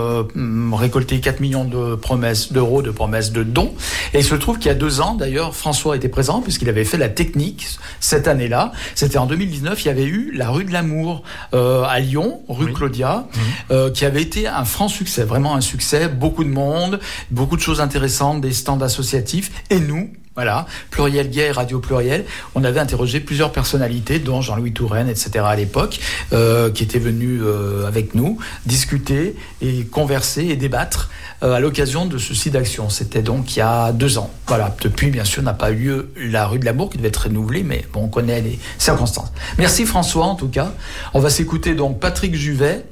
récolter 0.73 1.19
4 1.19 1.39
millions 1.39 1.65
de 1.65 1.93
promesses 1.93 2.51
d'euros 2.51 2.81
de 2.81 2.89
promesses 2.89 3.31
de 3.31 3.43
dons. 3.43 3.74
Et 4.13 4.19
il 4.19 4.23
se 4.23 4.35
trouve 4.35 4.57
qu'il 4.57 4.67
y 4.67 4.71
a 4.71 4.75
deux 4.75 5.01
ans, 5.01 5.15
d'ailleurs, 5.15 5.55
François 5.55 5.95
était 5.95 6.09
présent 6.09 6.41
puisqu'il 6.41 6.69
avait 6.69 6.85
fait 6.85 6.97
la 6.97 7.09
technique 7.09 7.67
cette 7.99 8.27
année-là. 8.27 8.71
C'était 8.95 9.17
en 9.17 9.25
2019. 9.25 9.83
Il 9.83 9.87
y 9.87 9.91
avait 9.91 10.05
eu 10.05 10.31
la 10.33 10.49
rue 10.49 10.65
de 10.65 10.71
l'Amour 10.71 11.23
euh, 11.53 11.83
à 11.83 11.99
Lyon, 11.99 12.41
rue 12.47 12.73
Claudia, 12.73 13.27
mhm. 13.33 13.41
euh, 13.71 13.91
qui 13.91 14.05
avait 14.05 14.21
été 14.21 14.47
un 14.47 14.65
franc 14.65 14.87
succès, 14.87 15.23
vraiment 15.23 15.55
un 15.55 15.61
succès. 15.61 16.07
Beaucoup 16.07 16.43
de 16.43 16.49
monde, 16.49 16.99
beaucoup 17.31 17.55
de 17.55 17.61
choses 17.61 17.81
intéressantes, 17.81 18.41
des 18.41 18.53
stands 18.53 18.81
associatifs. 18.81 19.51
Et 19.69 19.79
nous, 19.79 20.09
voilà, 20.35 20.65
Pluriel 20.91 21.29
Gay, 21.29 21.49
Radio 21.51 21.79
Pluriel. 21.79 22.25
On 22.55 22.65
avait 22.65 22.81
interrogé 22.81 23.21
plusieurs 23.21 23.53
personnalités, 23.53 24.19
dont 24.19 24.41
Jean-Louis 24.41 24.73
Touraine, 24.73 25.07
etc. 25.07 25.45
à 25.47 25.55
l'époque, 25.55 25.99
euh, 26.33 26.69
qui 26.69 26.83
étaient 26.83 26.99
venus 26.99 27.41
euh, 27.41 27.87
avec 27.87 28.15
nous 28.15 28.37
discuter 28.65 29.35
et 29.61 29.85
converser 29.85 30.43
et 30.43 30.57
débattre 30.57 31.09
euh, 31.41 31.53
à 31.53 31.61
l'occasion 31.61 32.05
de 32.05 32.17
ce 32.17 32.49
d'action. 32.49 32.89
C'était 32.89 33.21
donc 33.21 33.55
il 33.55 33.59
y 33.59 33.61
a 33.61 33.93
deux 33.93 34.17
ans. 34.17 34.29
Voilà, 34.47 34.75
depuis, 34.81 35.09
bien 35.09 35.23
sûr, 35.23 35.41
n'a 35.41 35.53
pas 35.53 35.71
eu 35.71 35.75
lieu 35.75 36.11
la 36.17 36.47
rue 36.47 36.59
de 36.59 36.65
l'amour 36.65 36.89
qui 36.89 36.97
devait 36.97 37.07
être 37.07 37.23
renouvelée, 37.23 37.63
mais 37.63 37.85
bon, 37.93 38.03
on 38.03 38.07
connaît 38.09 38.41
les 38.41 38.59
circonstances. 38.77 39.31
Merci 39.57 39.85
François, 39.85 40.25
en 40.25 40.35
tout 40.35 40.49
cas. 40.49 40.73
On 41.13 41.21
va 41.21 41.29
s'écouter 41.29 41.75
donc 41.75 42.01
Patrick 42.01 42.35
Juvet 42.35 42.85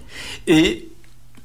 et 0.47 0.87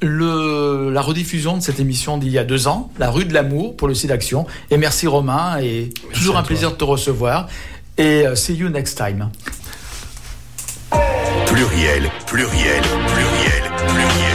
le, 0.00 0.90
la 0.92 1.00
rediffusion 1.00 1.56
de 1.56 1.62
cette 1.62 1.80
émission 1.80 2.18
d'il 2.18 2.30
y 2.30 2.38
a 2.38 2.44
deux 2.44 2.68
ans, 2.68 2.90
La 2.98 3.10
rue 3.10 3.24
de 3.24 3.34
l'amour 3.34 3.76
pour 3.76 3.88
le 3.88 3.94
site 3.94 4.10
d'action. 4.10 4.46
Et 4.70 4.78
merci 4.78 5.06
Romain, 5.06 5.58
et 5.60 5.90
toujours 6.12 6.36
un 6.36 6.42
plaisir 6.42 6.70
de 6.70 6.76
te 6.76 6.84
recevoir. 6.84 7.48
Et 7.96 8.26
euh, 8.26 8.34
see 8.34 8.54
you 8.54 8.68
next 8.68 8.96
time. 8.96 9.30
Pluriel, 11.46 12.10
pluriel, 12.26 12.82
pluriel, 12.82 13.62
pluriel. 13.88 14.27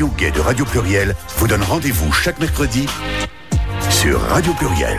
L'émission 0.00 0.16
Gay 0.16 0.30
de 0.30 0.40
Radio 0.40 0.64
Pluriel 0.64 1.14
vous 1.36 1.46
donne 1.46 1.62
rendez-vous 1.62 2.10
chaque 2.10 2.40
mercredi 2.40 2.86
sur 3.90 4.18
Radio 4.18 4.54
Pluriel. 4.54 4.98